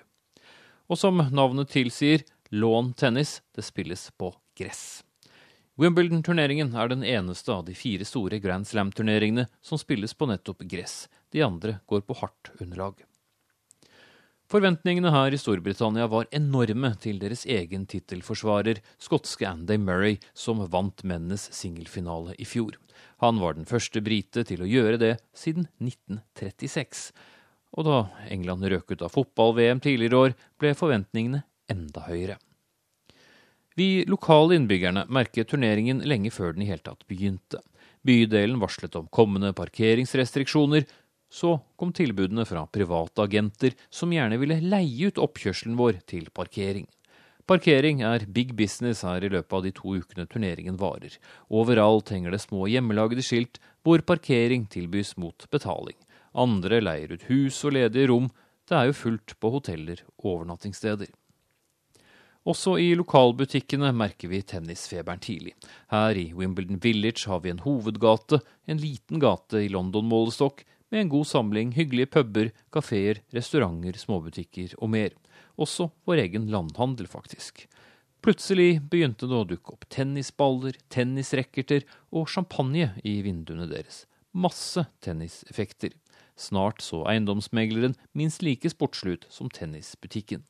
Og 0.92 1.00
som 1.00 1.24
navnet 1.32 1.72
tilsier, 1.72 2.26
lawn 2.52 2.92
tennis, 2.92 3.38
det 3.56 3.64
spilles 3.64 4.10
på 4.20 4.34
gress. 4.60 5.00
Wimbledon-turneringen 5.80 6.76
er 6.76 6.92
den 6.92 7.08
eneste 7.08 7.56
av 7.56 7.64
de 7.64 7.72
fire 7.72 8.04
store 8.04 8.36
Grand 8.44 8.68
Slam-turneringene 8.68 9.48
som 9.64 9.80
spilles 9.80 10.12
på 10.12 10.28
nettopp 10.28 10.68
gress. 10.68 11.06
De 11.32 11.40
andre 11.42 11.80
går 11.88 12.04
på 12.04 12.20
hardt 12.20 12.52
underlag. 12.60 13.00
Forventningene 14.52 15.08
her 15.08 15.32
i 15.32 15.38
Storbritannia 15.40 16.04
var 16.12 16.28
enorme 16.34 16.90
til 17.00 17.16
deres 17.22 17.46
egen 17.48 17.86
tittelforsvarer, 17.88 18.82
skotske 19.00 19.46
Andy 19.48 19.78
Murray, 19.80 20.18
som 20.36 20.60
vant 20.68 21.00
mennenes 21.00 21.46
singelfinale 21.56 22.36
i 22.36 22.44
fjor. 22.44 22.76
Han 23.24 23.40
var 23.40 23.56
den 23.56 23.64
første 23.64 24.02
brite 24.04 24.44
til 24.44 24.60
å 24.60 24.68
gjøre 24.68 25.00
det 25.00 25.12
siden 25.32 25.68
1936. 25.80 27.06
Og 27.74 27.88
da 27.88 28.00
England 28.30 28.68
røk 28.68 28.92
ut 28.92 29.02
av 29.02 29.14
fotball-VM 29.16 29.80
tidligere 29.82 30.20
år, 30.20 30.36
ble 30.60 30.74
forventningene 30.76 31.40
enda 31.72 32.04
høyere. 32.04 32.36
Vi 33.74 34.04
lokale 34.06 34.54
innbyggerne 34.54 35.06
merket 35.10 35.48
turneringen 35.50 36.04
lenge 36.06 36.30
før 36.30 36.52
den 36.54 36.62
i 36.62 36.68
hele 36.68 36.84
tatt 36.84 37.08
begynte. 37.10 37.58
Bydelen 38.04 38.60
varslet 38.62 38.94
om 39.00 39.08
kommende 39.08 39.54
parkeringsrestriksjoner, 39.56 40.84
så 41.34 41.56
kom 41.76 41.90
tilbudene 41.92 42.44
fra 42.46 42.62
private 42.70 43.24
agenter 43.26 43.74
som 43.90 44.12
gjerne 44.14 44.38
ville 44.38 44.60
leie 44.62 45.10
ut 45.10 45.18
oppkjørselen 45.18 45.74
vår 45.80 45.98
til 46.10 46.28
parkering. 46.30 46.86
Parkering 47.44 48.00
er 48.06 48.24
big 48.32 48.54
business 48.56 49.02
her 49.04 49.24
i 49.26 49.28
løpet 49.32 49.56
av 49.56 49.64
de 49.66 49.72
to 49.74 49.96
ukene 49.98 50.24
turneringen 50.30 50.78
varer. 50.80 51.18
Overalt 51.50 52.14
henger 52.14 52.32
det 52.32 52.40
små 52.44 52.68
hjemmelagde 52.70 53.24
skilt 53.26 53.58
hvor 53.84 54.00
parkering 54.06 54.64
tilbys 54.70 55.16
mot 55.20 55.44
betaling. 55.52 55.98
Andre 56.32 56.80
leier 56.80 57.12
ut 57.12 57.26
hus 57.28 57.58
og 57.66 57.74
ledige 57.76 58.08
rom. 58.08 58.30
Det 58.64 58.78
er 58.78 58.88
jo 58.88 58.96
fullt 58.96 59.34
på 59.42 59.50
hoteller 59.58 60.00
og 60.22 60.30
overnattingssteder. 60.38 61.10
Også 62.44 62.76
i 62.80 62.90
lokalbutikkene 62.96 63.90
merker 63.96 64.28
vi 64.28 64.42
tennisfeberen 64.44 65.20
tidlig. 65.24 65.54
Her 65.92 66.16
i 66.20 66.26
Wimbledon 66.36 66.80
Village 66.80 67.28
har 67.28 67.40
vi 67.44 67.52
en 67.52 67.62
hovedgate, 67.64 68.40
en 68.68 68.80
liten 68.80 69.20
gate 69.20 69.62
i 69.64 69.70
London-målestokk, 69.72 70.64
med 70.94 71.00
en 71.00 71.08
god 71.10 71.26
samling 71.26 71.72
hyggelige 71.74 72.06
puber, 72.14 72.52
kafeer, 72.70 73.18
restauranter, 73.34 73.96
småbutikker 73.98 74.76
og 74.78 74.92
mer. 74.94 75.16
Også 75.58 75.88
vår 76.06 76.22
egen 76.22 76.46
landhandel, 76.52 77.08
faktisk. 77.10 77.64
Plutselig 78.22 78.78
begynte 78.92 79.26
det 79.26 79.36
å 79.36 79.48
dukke 79.48 79.74
opp 79.74 79.88
tennisballer, 79.90 80.78
tennisracketer 80.94 81.82
og 82.14 82.30
champagne 82.30 82.92
i 83.02 83.18
vinduene 83.26 83.66
deres. 83.68 84.04
Masse 84.32 84.86
tenniseffekter. 85.04 85.92
Snart 86.38 86.80
så 86.82 87.02
eiendomsmegleren 87.10 87.98
minst 88.14 88.46
like 88.46 88.70
sportslig 88.70 89.18
ut 89.18 89.26
som 89.34 89.50
tennisbutikken. 89.50 90.46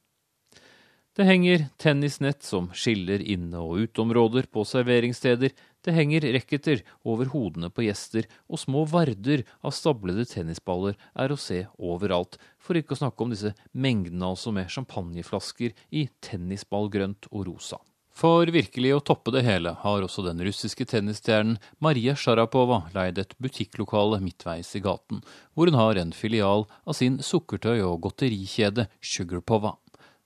Det 1.15 1.25
henger 1.25 1.69
tennisnett 1.81 2.43
som 2.45 2.69
skiller 2.75 3.23
inne- 3.23 3.65
og 3.65 3.87
uteområder 3.87 4.49
på 4.53 4.65
serveringssteder, 4.67 5.53
det 5.85 5.95
henger 5.97 6.25
racketer 6.35 6.83
over 7.05 7.29
hodene 7.35 7.71
på 7.71 7.85
gjester, 7.87 8.29
og 8.49 8.61
små 8.61 8.85
varder 8.89 9.45
av 9.63 9.75
stablede 9.77 10.27
tennisballer 10.31 10.97
er 11.15 11.33
å 11.33 11.41
se 11.41 11.65
overalt, 11.77 12.39
for 12.59 12.79
ikke 12.79 12.97
å 12.97 13.03
snakke 13.05 13.25
om 13.25 13.35
disse 13.35 13.55
mengdene 13.73 14.31
altså 14.33 14.55
med 14.55 14.73
champagneflasker 14.73 15.75
i 15.93 16.09
tennisballgrønt 16.25 17.29
og 17.33 17.51
rosa. 17.51 17.81
For 18.15 18.47
virkelig 18.47 18.93
å 18.95 19.03
toppe 19.03 19.33
det 19.35 19.43
hele 19.43 19.73
har 19.81 20.05
også 20.07 20.23
den 20.23 20.39
russiske 20.47 20.87
tennisstjernen 20.87 21.57
Maria 21.83 22.15
Sharapova 22.15 22.85
leid 22.95 23.19
et 23.19 23.35
butikklokale 23.43 24.21
midtveis 24.23 24.71
i 24.79 24.83
gaten, 24.85 25.25
hvor 25.53 25.67
hun 25.67 25.81
har 25.81 25.99
en 25.99 26.15
filial 26.15 26.69
av 26.87 26.95
sin 26.95 27.19
sukkertøy- 27.19 27.83
og 27.83 28.05
godterikjede 28.07 28.87
Sugarpova. 29.03 29.75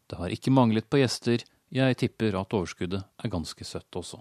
Det 0.08 0.20
har 0.20 0.32
ikke 0.32 0.52
manglet 0.52 0.88
på 0.88 1.00
gjester. 1.00 1.44
Jeg 1.72 2.00
tipper 2.00 2.36
at 2.36 2.52
overskuddet 2.52 3.08
er 3.24 3.32
ganske 3.32 3.64
søtt 3.64 3.96
også. 3.96 4.20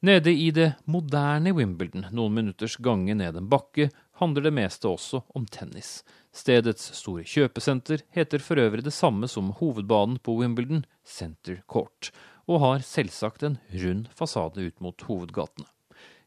Nede 0.00 0.30
i 0.30 0.50
det 0.54 0.76
moderne 0.86 1.50
Wimbledon, 1.56 2.04
noen 2.14 2.34
minutters 2.36 2.76
gange 2.78 3.16
ned 3.18 3.34
en 3.34 3.48
bakke, 3.50 3.88
handler 4.20 4.44
det 4.46 4.52
meste 4.54 4.86
også 4.86 5.24
om 5.34 5.46
tennis. 5.50 6.04
Stedets 6.30 6.92
store 6.94 7.24
kjøpesenter 7.26 8.04
heter 8.14 8.38
for 8.38 8.62
øvrig 8.62 8.84
det 8.86 8.94
samme 8.94 9.26
som 9.26 9.50
hovedbanen 9.58 10.20
på 10.22 10.36
Wimbledon, 10.38 10.84
Center 11.02 11.64
Court, 11.66 12.12
og 12.46 12.62
har 12.62 12.86
selvsagt 12.86 13.42
en 13.42 13.58
rund 13.74 14.06
fasade 14.14 14.62
ut 14.62 14.78
mot 14.78 15.02
hovedgatene. 15.08 15.66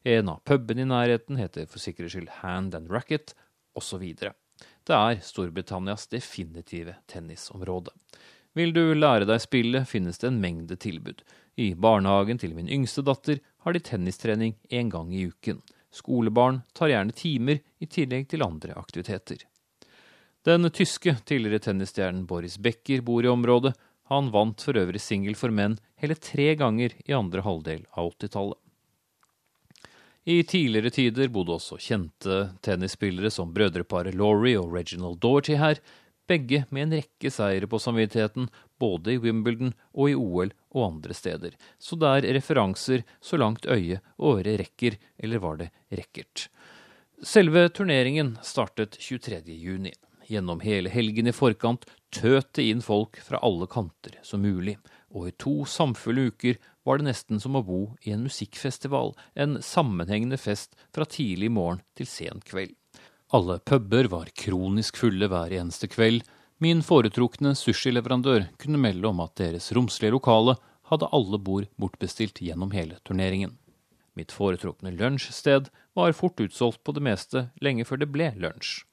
En 0.04 0.28
av 0.28 0.42
pubene 0.44 0.84
i 0.84 0.90
nærheten 0.90 1.40
heter 1.40 1.64
for 1.64 1.80
sikkerhets 1.80 2.12
skyld 2.12 2.28
Hand 2.42 2.76
and 2.76 2.92
Racket, 2.92 3.32
osv. 3.72 4.04
Det 4.12 4.98
er 4.98 5.22
Storbritannias 5.24 6.10
definitive 6.12 6.98
tennisområde. 7.08 7.94
Vil 8.52 8.74
du 8.76 8.92
lære 8.92 9.24
deg 9.24 9.40
spillet, 9.40 9.88
finnes 9.88 10.20
det 10.20 10.28
en 10.28 10.42
mengde 10.42 10.76
tilbud. 10.76 11.22
I 11.56 11.72
barnehagen 11.72 12.40
til 12.40 12.52
min 12.56 12.68
yngste 12.68 13.04
datter 13.04 13.40
har 13.62 13.72
de 13.72 13.80
tennistrening 13.80 14.56
én 14.68 14.90
gang 14.90 15.14
i 15.14 15.26
uken. 15.30 15.62
Skolebarn 15.92 16.62
tar 16.72 16.90
gjerne 16.90 17.14
timer 17.14 17.60
i 17.78 17.86
tillegg 17.86 18.28
til 18.30 18.44
andre 18.44 18.74
aktiviteter. 18.78 19.44
Den 20.42 20.66
tyske 20.74 21.14
tidligere 21.28 21.62
tennisstjernen 21.62 22.24
Boris 22.26 22.58
Becker 22.58 23.04
bor 23.06 23.22
i 23.22 23.30
området. 23.30 23.76
Han 24.10 24.32
vant 24.34 24.62
for 24.64 24.76
øvrig 24.78 25.00
singel 25.00 25.36
for 25.38 25.54
menn 25.54 25.76
hele 26.02 26.16
tre 26.18 26.54
ganger 26.58 26.96
i 27.06 27.14
andre 27.14 27.44
halvdel 27.46 27.84
av 27.92 28.10
80-tallet. 28.16 28.58
I 30.24 30.42
tidligere 30.46 30.90
tider 30.94 31.30
bodde 31.34 31.56
også 31.56 31.78
kjente 31.82 32.42
tennisspillere 32.62 33.30
som 33.30 33.50
brødreparet 33.54 34.14
Laurie 34.14 34.58
og 34.58 34.74
Reginald 34.74 35.18
Doherty 35.22 35.56
her, 35.58 35.80
begge 36.30 36.64
med 36.70 36.86
en 36.86 36.98
rekke 37.00 37.30
seire 37.34 37.66
på 37.66 37.80
samvittigheten, 37.82 38.46
både 38.78 39.16
i 39.16 39.22
Wimbledon 39.22 39.74
og 39.92 40.10
i 40.10 40.18
OL 40.18 40.52
og 40.72 40.86
andre 40.86 41.16
steder, 41.16 41.56
så 41.78 41.98
det 42.00 42.10
er 42.10 42.28
referanser 42.38 43.04
så 43.20 43.38
langt 43.40 43.68
øye 43.68 44.00
og 44.18 44.40
øre 44.40 44.56
rekker, 44.60 44.98
eller 45.18 45.42
var 45.42 45.60
det 45.60 45.70
rekkert. 45.92 46.48
Selve 47.22 47.68
turneringen 47.70 48.36
startet 48.42 48.96
23. 48.98 49.44
juni. 49.46 49.92
Gjennom 50.26 50.62
hele 50.64 50.90
helgen 50.90 51.28
i 51.28 51.34
forkant 51.34 51.84
tøt 52.14 52.52
det 52.56 52.64
inn 52.70 52.82
folk 52.82 53.18
fra 53.22 53.40
alle 53.44 53.68
kanter 53.70 54.16
som 54.26 54.42
mulig, 54.42 54.78
og 55.12 55.28
i 55.28 55.34
to 55.38 55.62
samfulle 55.68 56.30
uker 56.32 56.58
var 56.86 56.98
det 56.98 57.10
nesten 57.10 57.40
som 57.42 57.56
å 57.58 57.64
bo 57.66 57.82
i 58.02 58.14
en 58.14 58.24
musikkfestival, 58.26 59.12
en 59.34 59.58
sammenhengende 59.62 60.38
fest 60.40 60.74
fra 60.94 61.06
tidlig 61.06 61.52
morgen 61.52 61.82
til 61.98 62.08
sen 62.08 62.42
kveld. 62.46 62.74
Alle 63.32 63.58
puber 63.64 64.10
var 64.12 64.32
kronisk 64.36 64.98
fulle 65.00 65.28
hver 65.32 65.54
eneste 65.56 65.88
kveld. 65.88 66.24
Min 66.62 66.78
foretrukne 66.86 67.56
sushileverandør 67.58 68.44
kunne 68.60 68.78
melde 68.78 69.08
om 69.08 69.18
at 69.24 69.32
deres 69.40 69.72
romslige 69.74 70.12
lokale 70.14 70.52
hadde 70.92 71.08
alle 71.16 71.40
bord 71.42 71.64
bortbestilt 71.80 72.38
gjennom 72.38 72.70
hele 72.76 73.00
turneringen. 73.08 73.56
Mitt 74.14 74.30
foretrukne 74.30 74.92
lunsjsted 74.94 75.72
var 75.98 76.14
fort 76.14 76.38
utsolgt 76.44 76.84
på 76.86 76.94
det 76.94 77.02
meste 77.02 77.42
lenge 77.64 77.86
før 77.88 78.04
det 78.04 78.10
ble 78.14 78.28
lunsj. 78.44 78.84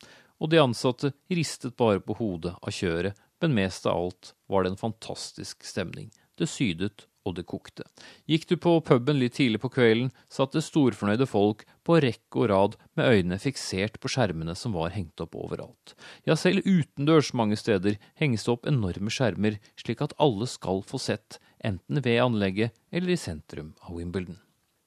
Og 0.41 0.49
de 0.49 0.63
ansatte 0.63 1.11
ristet 1.29 1.75
bare 1.77 2.01
på 2.01 2.15
hodet 2.17 2.55
av 2.57 2.73
kjøret, 2.73 3.13
men 3.43 3.53
mest 3.59 3.85
av 3.85 4.01
alt 4.01 4.33
var 4.49 4.65
det 4.65 4.73
en 4.73 4.83
fantastisk 4.87 5.61
stemning. 5.67 6.09
Det 6.41 6.49
sydet 6.49 7.05
og 7.27 7.35
det 7.37 7.45
kokte. 7.49 7.85
Gikk 8.29 8.47
du 8.49 8.55
på 8.61 8.75
puben 8.85 9.19
litt 9.19 9.35
tidlig 9.37 9.61
på 9.63 9.71
kvelden, 9.73 10.11
satt 10.31 10.55
det 10.55 10.63
storfornøyde 10.65 11.27
folk 11.29 11.65
på 11.87 11.99
rekke 12.03 12.43
og 12.43 12.49
rad 12.51 12.77
med 12.99 13.09
øynene 13.11 13.39
fiksert 13.41 13.99
på 14.01 14.11
skjermene 14.11 14.55
som 14.57 14.75
var 14.77 14.93
hengt 14.95 15.21
opp 15.23 15.37
overalt. 15.37 15.95
Ja, 16.27 16.37
selv 16.39 16.65
utendørs 16.67 17.33
mange 17.37 17.59
steder 17.59 17.99
henges 18.19 18.47
det 18.47 18.55
opp 18.55 18.69
enorme 18.69 19.13
skjermer, 19.13 19.59
slik 19.79 20.03
at 20.05 20.15
alle 20.21 20.49
skal 20.49 20.83
få 20.85 21.01
sett, 21.01 21.41
enten 21.63 22.03
ved 22.03 22.21
anlegget 22.23 22.77
eller 22.91 23.15
i 23.15 23.19
sentrum 23.19 23.73
av 23.83 23.97
Wimbledon. 23.99 24.39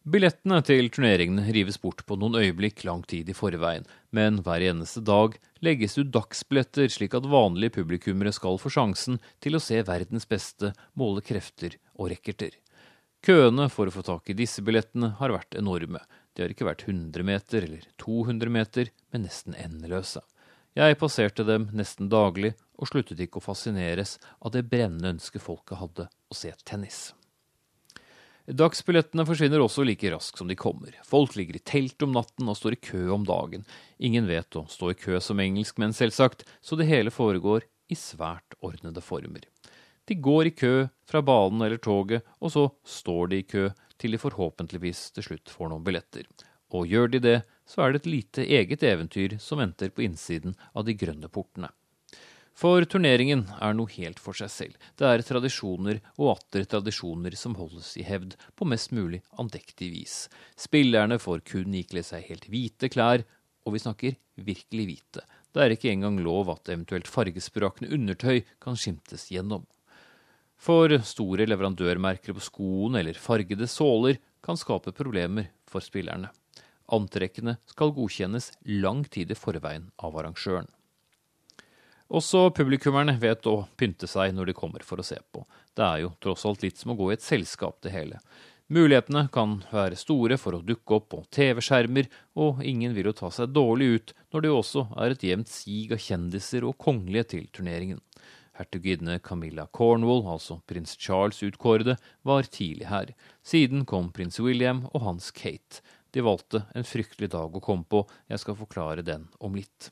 Billettene 0.03 0.57
til 0.67 0.89
turneringene 0.91 1.45
rives 1.55 1.77
bort 1.79 2.01
på 2.09 2.17
noen 2.19 2.35
øyeblikk 2.41 2.81
lang 2.89 3.05
tid 3.07 3.29
i 3.31 3.37
forveien, 3.39 3.85
men 4.11 4.41
hver 4.43 4.65
eneste 4.67 4.99
dag 5.07 5.37
legges 5.63 5.95
ut 5.95 6.11
dagsbilletter 6.11 6.91
slik 6.91 7.15
at 7.15 7.29
vanlige 7.31 7.77
publikummere 7.77 8.33
skal 8.35 8.59
få 8.59 8.73
sjansen 8.75 9.21
til 9.39 9.55
å 9.55 9.63
se 9.63 9.79
verdens 9.87 10.27
beste, 10.27 10.73
måle 10.99 11.23
krefter 11.23 11.79
og 11.95 12.11
rekkerter. 12.11 12.59
Køene 13.23 13.69
for 13.71 13.87
å 13.87 13.95
få 13.95 14.03
tak 14.03 14.35
i 14.35 14.39
disse 14.43 14.67
billettene 14.67 15.13
har 15.23 15.37
vært 15.37 15.55
enorme. 15.55 16.03
De 16.35 16.43
har 16.43 16.51
ikke 16.51 16.67
vært 16.67 16.83
100 16.89 17.23
meter 17.23 17.63
eller 17.63 17.87
200 18.03 18.51
meter, 18.59 18.91
men 19.15 19.29
nesten 19.29 19.55
endeløse. 19.55 20.27
Jeg 20.75 20.99
passerte 20.99 21.47
dem 21.47 21.71
nesten 21.71 22.11
daglig 22.11 22.57
og 22.75 22.91
sluttet 22.91 23.23
ikke 23.23 23.39
å 23.39 23.47
fascineres 23.53 24.19
av 24.43 24.51
det 24.57 24.67
brennende 24.67 25.15
ønsket 25.15 25.47
folket 25.47 25.79
hadde 25.79 26.11
å 26.11 26.35
se 26.35 26.51
tennis. 26.67 27.13
Dagsbillettene 28.43 29.23
forsvinner 29.23 29.63
også 29.63 29.85
like 29.87 30.11
raskt 30.11 30.41
som 30.41 30.49
de 30.51 30.57
kommer. 30.59 30.97
Folk 31.07 31.37
ligger 31.39 31.57
i 31.57 31.63
telt 31.63 32.03
om 32.03 32.11
natten 32.17 32.49
og 32.51 32.57
står 32.59 32.75
i 32.75 32.81
kø 32.83 33.03
om 33.15 33.23
dagen. 33.27 33.63
Ingen 34.03 34.27
vet 34.27 34.59
å 34.59 34.65
stå 34.67 34.91
i 34.91 34.99
kø 34.99 35.21
som 35.23 35.39
engelskmenn, 35.39 35.95
selvsagt, 35.95 36.43
så 36.59 36.75
det 36.79 36.89
hele 36.91 37.15
foregår 37.15 37.69
i 37.87 37.99
svært 37.99 38.57
ordnede 38.59 39.05
former. 39.05 39.47
De 40.11 40.17
går 40.19 40.51
i 40.51 40.55
kø 40.59 40.75
fra 41.07 41.23
banen 41.23 41.63
eller 41.63 41.79
toget, 41.79 42.27
og 42.43 42.51
så 42.51 42.65
står 42.83 43.31
de 43.31 43.39
i 43.39 43.47
kø 43.47 43.69
til 44.03 44.17
de 44.17 44.19
forhåpentligvis 44.19 45.13
til 45.15 45.29
slutt 45.29 45.53
får 45.53 45.71
noen 45.71 45.87
billetter. 45.87 46.27
Og 46.75 46.91
gjør 46.91 47.13
de 47.13 47.23
det, 47.23 47.37
så 47.69 47.85
er 47.85 47.93
det 47.93 48.03
et 48.03 48.11
lite 48.11 48.49
eget 48.59 48.83
eventyr 48.83 49.39
som 49.39 49.63
venter 49.63 49.95
på 49.95 50.03
innsiden 50.03 50.59
av 50.75 50.89
de 50.89 50.99
grønne 50.99 51.31
portene. 51.31 51.71
For 52.53 52.85
turneringen 52.85 53.47
er 53.65 53.73
noe 53.75 53.91
helt 53.95 54.21
for 54.21 54.37
seg 54.37 54.51
selv. 54.53 54.89
Det 55.01 55.09
er 55.09 55.25
tradisjoner 55.25 56.03
og 56.19 56.35
atter 56.35 56.67
tradisjoner 56.69 57.35
som 57.39 57.57
holdes 57.57 57.95
i 57.97 58.05
hevd 58.07 58.37
på 58.59 58.69
mest 58.69 58.93
mulig 58.93 59.23
andektig 59.41 59.89
vis. 59.95 60.17
Spillerne 60.61 61.19
får 61.23 61.45
kun 61.49 61.75
ikle 61.79 62.05
seg 62.07 62.29
helt 62.29 62.49
hvite 62.53 62.93
klær, 62.93 63.25
og 63.65 63.77
vi 63.77 63.83
snakker 63.83 64.19
virkelig 64.37 64.87
hvite. 64.89 65.25
Det 65.53 65.63
er 65.63 65.75
ikke 65.75 65.93
engang 65.93 66.19
lov 66.25 66.51
at 66.53 66.69
eventuelt 66.73 67.09
fargesprakende 67.09 67.93
undertøy 67.95 68.43
kan 68.63 68.77
skimtes 68.77 69.29
gjennom. 69.33 69.65
For 70.63 70.93
store 71.03 71.49
leverandørmerker 71.49 72.37
på 72.37 72.45
skoene 72.45 73.01
eller 73.01 73.19
fargede 73.19 73.67
såler 73.67 74.21
kan 74.45 74.59
skape 74.61 74.95
problemer 74.95 75.49
for 75.67 75.83
spillerne. 75.83 76.31
Antrekkene 76.93 77.57
skal 77.71 77.95
godkjennes 77.97 78.53
lang 78.69 79.03
tid 79.11 79.33
i 79.33 79.39
forveien 79.39 79.89
av 79.99 80.19
arrangøren. 80.21 80.69
Også 82.13 82.51
publikummerne 82.53 83.15
vet 83.17 83.47
å 83.49 83.63
pynte 83.81 84.09
seg 84.11 84.35
når 84.37 84.51
de 84.51 84.55
kommer 84.57 84.83
for 84.85 85.01
å 85.01 85.05
se 85.07 85.17
på. 85.33 85.47
Det 85.73 85.85
er 85.87 86.03
jo 86.03 86.11
tross 86.21 86.45
alt 86.45 86.65
litt 86.65 86.77
som 86.77 86.93
å 86.93 86.97
gå 86.99 87.07
i 87.09 87.15
et 87.17 87.25
selskap, 87.25 87.79
det 87.81 87.95
hele. 87.95 88.19
Mulighetene 88.73 89.27
kan 89.33 89.59
være 89.73 89.97
store 90.01 90.37
for 90.41 90.57
å 90.57 90.63
dukke 90.65 90.99
opp 90.99 91.09
på 91.13 91.23
TV-skjermer, 91.33 92.11
og 92.37 92.61
ingen 92.65 92.93
vil 92.97 93.09
jo 93.11 93.15
ta 93.17 93.31
seg 93.33 93.55
dårlig 93.57 93.89
ut 93.95 94.13
når 94.33 94.45
det 94.45 94.53
også 94.53 94.85
er 95.01 95.15
et 95.15 95.25
jevnt 95.25 95.51
sig 95.53 95.93
av 95.93 96.01
kjendiser 96.05 96.67
og 96.69 96.77
kongelige 96.81 97.31
til 97.35 97.49
turneringen. 97.53 98.01
Hertuginne 98.61 99.17
Camilla 99.25 99.65
Cornwall, 99.73 100.27
altså 100.29 100.59
prins 100.69 100.93
Charles 101.01 101.41
utkårede, 101.45 101.97
var 102.29 102.45
tidlig 102.45 102.91
her. 102.93 103.15
Siden 103.41 103.87
kom 103.89 104.13
prins 104.13 104.37
William 104.41 104.85
og 104.93 105.05
hans 105.07 105.31
Kate. 105.33 105.81
De 106.13 106.21
valgte 106.25 106.67
en 106.77 106.85
fryktelig 106.85 107.33
dag 107.33 107.57
å 107.57 107.65
komme 107.65 107.89
på, 107.89 108.05
jeg 108.29 108.45
skal 108.45 108.61
forklare 108.61 109.05
den 109.05 109.31
om 109.41 109.57
litt. 109.57 109.89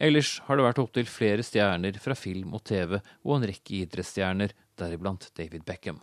Ellers 0.00 0.38
har 0.46 0.56
det 0.56 0.64
vært 0.64 0.80
opptil 0.80 1.08
flere 1.08 1.44
stjerner 1.44 1.98
fra 2.00 2.16
film 2.16 2.54
og 2.56 2.64
TV 2.64 2.96
og 2.96 3.34
en 3.36 3.44
rekke 3.50 3.82
idrettsstjerner, 3.82 4.54
deriblant 4.80 5.26
David 5.36 5.66
Beckham. 5.68 6.00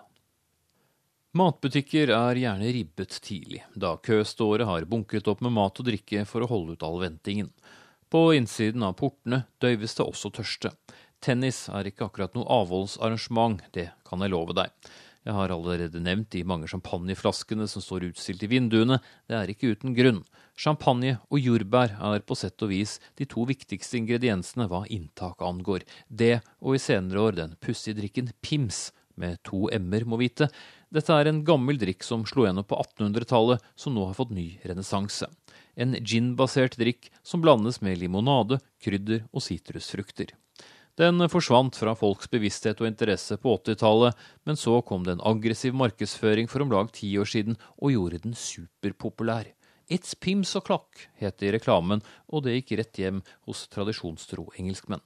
Matbutikker 1.37 2.13
er 2.13 2.39
gjerne 2.39 2.69
ribbet 2.73 3.17
tidlig, 3.25 3.63
da 3.75 3.95
køståret 3.97 4.69
har 4.69 4.85
bunket 4.89 5.27
opp 5.29 5.41
med 5.45 5.53
mat 5.57 5.81
og 5.81 5.89
drikke 5.89 6.23
for 6.29 6.45
å 6.45 6.49
holde 6.49 6.77
ut 6.77 6.85
all 6.85 7.01
ventingen. 7.01 7.49
På 8.09 8.29
innsiden 8.37 8.85
av 8.85 8.95
portene 9.01 9.43
døyves 9.61 9.97
det 9.97 10.05
også 10.05 10.31
tørste. 10.37 10.71
Tennis 11.19 11.65
er 11.73 11.89
ikke 11.89 12.07
akkurat 12.07 12.37
noe 12.37 12.47
avholdsarrangement, 12.53 13.65
det 13.73 13.89
kan 14.07 14.21
jeg 14.23 14.33
love 14.33 14.55
deg. 14.57 14.71
Jeg 15.27 15.35
har 15.35 15.51
allerede 15.51 15.99
nevnt 15.99 16.29
de 16.31 16.45
mange 16.47 16.69
champagneflaskene 16.71 17.65
som 17.67 17.83
står 17.83 18.05
utstilt 18.07 18.45
i 18.45 18.47
vinduene. 18.47 19.01
Det 19.27 19.35
er 19.35 19.49
ikke 19.51 19.73
uten 19.75 19.91
grunn. 19.97 20.21
Champagne 20.55 21.17
og 21.27 21.41
jordbær 21.43 21.97
er 22.13 22.23
på 22.23 22.37
sett 22.39 22.63
og 22.63 22.71
vis 22.71 22.95
de 23.19 23.27
to 23.27 23.43
viktigste 23.49 23.99
ingrediensene 23.99 24.69
hva 24.71 24.85
inntak 24.87 25.43
angår. 25.43 25.83
Det, 26.07 26.37
og 26.63 26.77
i 26.77 26.81
senere 26.81 27.25
år 27.25 27.41
den 27.41 27.57
pussige 27.59 27.99
drikken 27.99 28.31
Pims, 28.39 28.93
med 29.17 29.41
to 29.43 29.65
m-er, 29.73 30.05
må 30.07 30.19
vite. 30.21 30.47
Dette 30.93 31.11
er 31.11 31.27
en 31.27 31.43
gammel 31.43 31.79
drikk 31.81 32.05
som 32.05 32.23
slo 32.29 32.45
gjennom 32.45 32.67
på 32.69 32.77
1800-tallet, 32.85 33.63
som 33.75 33.97
nå 33.97 34.07
har 34.07 34.15
fått 34.15 34.31
ny 34.31 34.51
renessanse. 34.63 35.27
En 35.75 35.97
ginbasert 35.99 36.77
drikk 36.79 37.09
som 37.25 37.43
blandes 37.43 37.81
med 37.83 37.99
limonade, 37.99 38.61
krydder 38.79 39.25
og 39.33 39.43
sitrusfrukter. 39.43 40.37
Den 40.97 41.21
forsvant 41.29 41.77
fra 41.77 41.91
folks 41.93 42.25
bevissthet 42.31 42.79
og 42.81 42.87
interesse 42.89 43.35
på 43.37 43.51
80-tallet, 43.59 44.15
men 44.49 44.57
så 44.57 44.79
kom 44.81 45.03
det 45.05 45.13
en 45.13 45.21
aggressiv 45.29 45.75
markedsføring 45.77 46.49
for 46.49 46.65
om 46.65 46.71
lag 46.73 46.89
ti 46.89 47.11
år 47.21 47.29
siden 47.29 47.59
og 47.77 47.93
gjorde 47.93 48.23
den 48.23 48.33
superpopulær. 48.33 49.51
It's 49.93 50.17
Pims 50.17 50.55
Clock, 50.57 51.05
het 51.21 51.37
det 51.37 51.51
i 51.51 51.53
reklamen, 51.53 52.01
og 52.33 52.47
det 52.47 52.55
gikk 52.57 52.73
rett 52.79 52.97
hjem 53.03 53.21
hos 53.45 53.67
tradisjonstro 53.69 54.49
engelskmenn. 54.57 55.05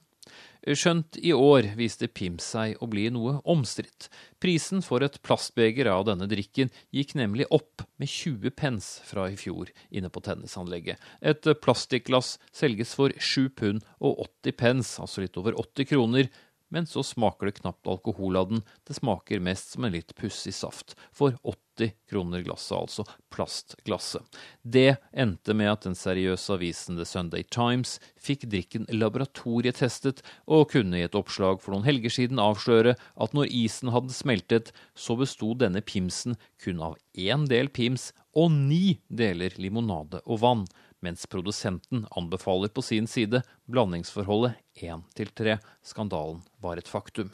Skjønt 0.62 1.16
i 1.18 1.32
år 1.34 1.72
viste 1.74 2.06
Pims 2.06 2.52
seg 2.52 2.76
å 2.78 2.86
bli 2.86 3.08
noe 3.10 3.40
omstridt. 3.50 4.06
Prisen 4.38 4.78
for 4.86 5.02
et 5.02 5.18
plastbeger 5.26 5.90
av 5.90 6.04
denne 6.06 6.28
drikken 6.30 6.70
gikk 6.94 7.16
nemlig 7.18 7.48
opp 7.50 7.82
med 7.98 8.06
20 8.06 8.54
pence 8.54 9.02
fra 9.08 9.26
i 9.32 9.34
fjor 9.40 9.72
inne 9.90 10.10
på 10.12 10.22
tennisanlegget. 10.22 11.02
Et 11.18 11.50
plastikkglass 11.64 12.36
selges 12.54 12.94
for 12.94 13.10
7 13.18 13.50
pund 13.58 13.82
og 13.98 14.22
80 14.46 14.58
pence, 14.62 14.94
altså 15.02 15.24
litt 15.24 15.40
over 15.40 15.58
80 15.58 15.90
kroner, 15.90 16.30
men 16.72 16.88
så 16.88 17.04
smaker 17.04 17.48
det 17.48 17.58
knapt 17.60 17.88
alkohol 17.88 18.38
av 18.40 18.48
den, 18.50 18.62
det 18.88 18.96
smaker 18.96 19.42
mest 19.44 19.74
som 19.74 19.84
en 19.84 19.92
litt 19.92 20.14
pussig 20.18 20.54
saft. 20.56 20.94
For 21.12 21.36
80 21.44 21.92
kroner 22.08 22.44
glasset, 22.46 22.78
altså 22.78 23.04
plastglasset. 23.32 24.24
Det 24.62 24.96
endte 25.12 25.56
med 25.56 25.70
at 25.72 25.86
den 25.86 25.96
seriøse 25.98 26.56
avisen 26.56 26.96
The 26.96 27.06
Sunday 27.08 27.44
Times 27.44 27.98
fikk 28.16 28.46
drikken 28.52 28.88
laboratorietestet, 28.92 30.24
og 30.48 30.70
kunne 30.72 31.00
i 31.00 31.06
et 31.06 31.18
oppslag 31.18 31.60
for 31.60 31.76
noen 31.76 31.86
helger 31.88 32.16
siden 32.16 32.40
avsløre 32.42 32.96
at 32.96 33.36
når 33.36 33.52
isen 33.52 33.92
hadde 33.92 34.16
smeltet, 34.16 34.72
så 34.96 35.18
besto 35.20 35.52
denne 35.60 35.84
pimsen 35.84 36.38
kun 36.62 36.80
av 36.80 36.96
én 37.12 37.44
del 37.50 37.68
pims 37.68 38.10
og 38.32 38.48
ni 38.54 38.96
deler 39.12 39.52
limonade 39.60 40.22
og 40.24 40.40
vann 40.40 40.64
mens 41.02 41.26
produsenten 41.26 42.06
anbefaler 42.10 42.70
på 42.72 42.84
sin 42.86 43.08
side 43.10 43.42
blandingsforholdet 43.70 44.58
1 44.78 45.02
til 45.18 45.32
3. 45.42 45.58
Skandalen 45.84 46.42
var 46.62 46.78
et 46.78 46.90
faktum. 46.90 47.32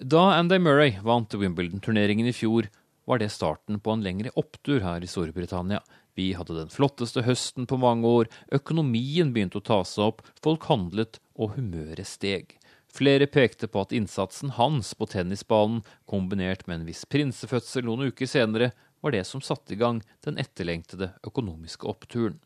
Da 0.00 0.30
Andy 0.34 0.58
Murray 0.58 0.96
vant 1.04 1.34
Wimbledon-turneringen 1.34 2.26
i 2.26 2.36
fjor, 2.36 2.70
var 3.04 3.20
det 3.20 3.30
starten 3.32 3.80
på 3.80 3.92
en 3.92 4.04
lengre 4.04 4.30
opptur 4.38 4.80
her 4.84 5.02
i 5.04 5.08
Storbritannia. 5.10 5.80
Vi 6.16 6.32
hadde 6.38 6.56
den 6.56 6.72
flotteste 6.72 7.24
høsten 7.26 7.66
på 7.68 7.78
mange 7.80 8.08
år, 8.08 8.30
økonomien 8.54 9.32
begynte 9.34 9.60
å 9.60 9.66
ta 9.66 9.82
seg 9.88 10.10
opp, 10.10 10.24
folk 10.42 10.66
handlet 10.70 11.20
og 11.36 11.56
humøret 11.56 12.08
steg. 12.08 12.56
Flere 12.90 13.28
pekte 13.30 13.68
på 13.70 13.84
at 13.84 13.92
innsatsen 13.94 14.56
hans 14.56 14.94
på 14.98 15.06
tennisbanen, 15.12 15.84
kombinert 16.10 16.66
med 16.66 16.80
en 16.80 16.88
viss 16.88 17.04
prinsefødsel 17.06 17.86
noen 17.86 18.10
uker 18.10 18.30
senere, 18.30 18.72
var 19.00 19.14
det 19.14 19.24
som 19.28 19.42
satte 19.44 19.74
i 19.74 19.80
gang 19.80 20.02
den 20.24 20.38
etterlengtede 20.40 21.12
økonomiske 21.26 21.88
oppturen. 21.88 22.38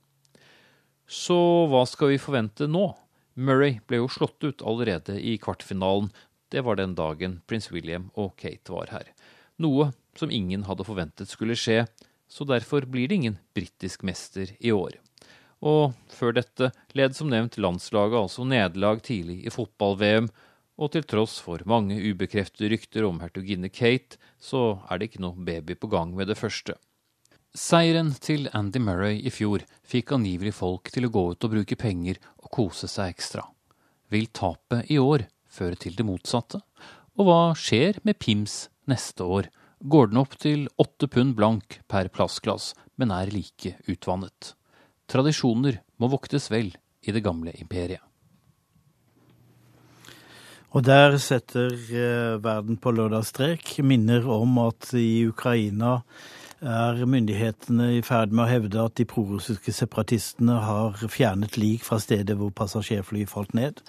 Så 1.07 1.37
hva 1.71 1.85
skal 1.89 2.15
vi 2.15 2.23
forvente 2.23 2.69
nå? 2.71 2.87
Murray 3.35 3.81
ble 3.89 4.01
jo 4.01 4.11
slått 4.13 4.45
ut 4.47 4.63
allerede 4.63 5.19
i 5.19 5.37
kvartfinalen. 5.43 6.11
Det 6.49 6.63
var 6.65 6.79
den 6.79 6.95
dagen 6.95 7.41
prins 7.51 7.71
William 7.75 8.09
og 8.15 8.37
Kate 8.41 8.73
var 8.73 8.93
her. 8.95 9.11
Noe 9.59 9.91
som 10.19 10.31
ingen 10.31 10.65
hadde 10.69 10.87
forventet 10.87 11.31
skulle 11.31 11.59
skje, 11.59 11.85
så 12.31 12.47
derfor 12.47 12.87
blir 12.87 13.11
det 13.11 13.19
ingen 13.21 13.39
britisk 13.55 14.05
mester 14.07 14.55
i 14.59 14.73
år. 14.73 14.97
Og 15.65 15.95
før 16.13 16.35
dette 16.37 16.71
led 16.97 17.15
som 17.17 17.31
nevnt 17.33 17.59
landslaget 17.59 18.19
altså 18.21 18.47
nederlag 18.47 19.03
tidlig 19.05 19.43
i 19.47 19.53
fotball-VM, 19.53 20.29
og 20.75 20.91
til 20.95 21.05
tross 21.07 21.39
for 21.43 21.63
mange 21.71 21.97
ubekreftede 22.03 22.73
rykter 22.73 23.07
om 23.07 23.21
hertuginne 23.23 23.71
Kate, 23.71 24.19
så 24.39 24.81
er 24.91 24.99
det 24.99 25.11
ikke 25.11 25.23
noe 25.23 25.47
baby 25.47 25.77
på 25.79 25.91
gang 25.93 26.15
med 26.17 26.31
det 26.31 26.39
første. 26.41 26.75
Seieren 27.55 28.11
til 28.19 28.49
Andy 28.51 28.81
Murray 28.83 29.21
i 29.23 29.31
fjor 29.31 29.63
fikk 29.87 30.17
angivelig 30.17 30.57
folk 30.57 30.91
til 30.91 31.07
å 31.07 31.13
gå 31.15 31.23
ut 31.33 31.47
og 31.47 31.53
bruke 31.53 31.79
penger 31.79 32.19
og 32.43 32.51
kose 32.57 32.91
seg 32.91 33.13
ekstra. 33.15 33.45
Vil 34.11 34.27
tapet 34.35 34.91
i 34.91 34.99
år 34.99 35.29
føre 35.47 35.79
til 35.79 35.95
det 35.95 36.07
motsatte? 36.07 36.59
Og 37.15 37.29
hva 37.29 37.43
skjer 37.55 38.01
med 38.03 38.19
Pims 38.19 38.65
neste 38.91 39.23
år? 39.23 39.47
Går 39.87 40.11
den 40.11 40.19
opp 40.19 40.35
til 40.43 40.67
åtte 40.83 41.07
pund 41.07 41.37
blank 41.39 41.79
per 41.87 42.11
plastglass, 42.11 42.73
men 42.99 43.15
er 43.15 43.31
like 43.31 43.77
utvannet? 43.87 44.55
Tradisjoner 45.07 45.79
må 46.01 46.11
voktes 46.11 46.51
vel 46.51 46.73
i 47.05 47.15
det 47.15 47.23
gamle 47.23 47.55
imperiet. 47.61 48.03
Og 50.75 50.83
der 50.83 51.15
setter 51.23 51.71
eh, 51.71 52.43
verden 52.43 52.77
på 52.83 52.91
lørdagsstrek. 52.91 53.77
Minner 53.87 54.27
om 54.27 54.59
at 54.59 54.91
i 54.99 55.23
Ukraina 55.29 56.01
er 56.65 57.05
myndighetene 57.07 57.93
i 57.99 58.03
ferd 58.03 58.35
med 58.35 58.47
å 58.47 58.51
hevde 58.51 58.83
at 58.83 58.97
de 58.99 59.07
prorussiske 59.07 59.71
separatistene 59.77 60.57
har 60.65 60.99
fjernet 61.13 61.59
lik 61.61 61.85
fra 61.87 62.01
stedet 62.03 62.35
hvor 62.41 62.51
passasjerflyet 62.57 63.31
falt 63.31 63.55
ned. 63.55 63.83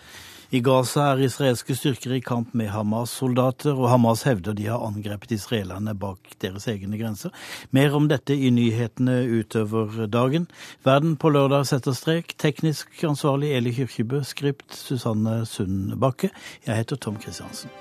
I 0.53 0.61
Gaza 0.61 1.07
er 1.11 1.23
israelske 1.25 1.73
styrker 1.77 2.13
i 2.13 2.21
kamp 2.21 2.53
med 2.53 2.69
Hamas-soldater, 2.69 3.73
og 3.73 3.89
Hamas 3.89 4.23
hevder 4.27 4.53
de 4.53 4.67
har 4.69 4.83
angrepet 4.85 5.33
israelerne 5.33 5.95
bak 5.97 6.35
deres 6.43 6.67
egne 6.69 6.99
grenser. 7.01 7.33
Mer 7.73 7.95
om 7.97 8.09
dette 8.11 8.37
i 8.37 8.51
nyhetene 8.53 9.23
utover 9.39 10.05
dagen. 10.05 10.45
Verden 10.85 11.17
på 11.17 11.33
lørdag 11.33 11.65
setter 11.71 11.97
strek. 11.97 12.37
Teknisk 12.37 12.93
ansvarlig 13.09 13.55
Eli 13.57 13.73
Kyrkjebø, 13.73 14.21
skript 14.23 14.77
Susanne 14.77 15.41
Sundbakke. 15.49 16.29
Jeg 16.67 16.83
heter 16.83 17.01
Tom 17.01 17.17
Kristiansen. 17.17 17.73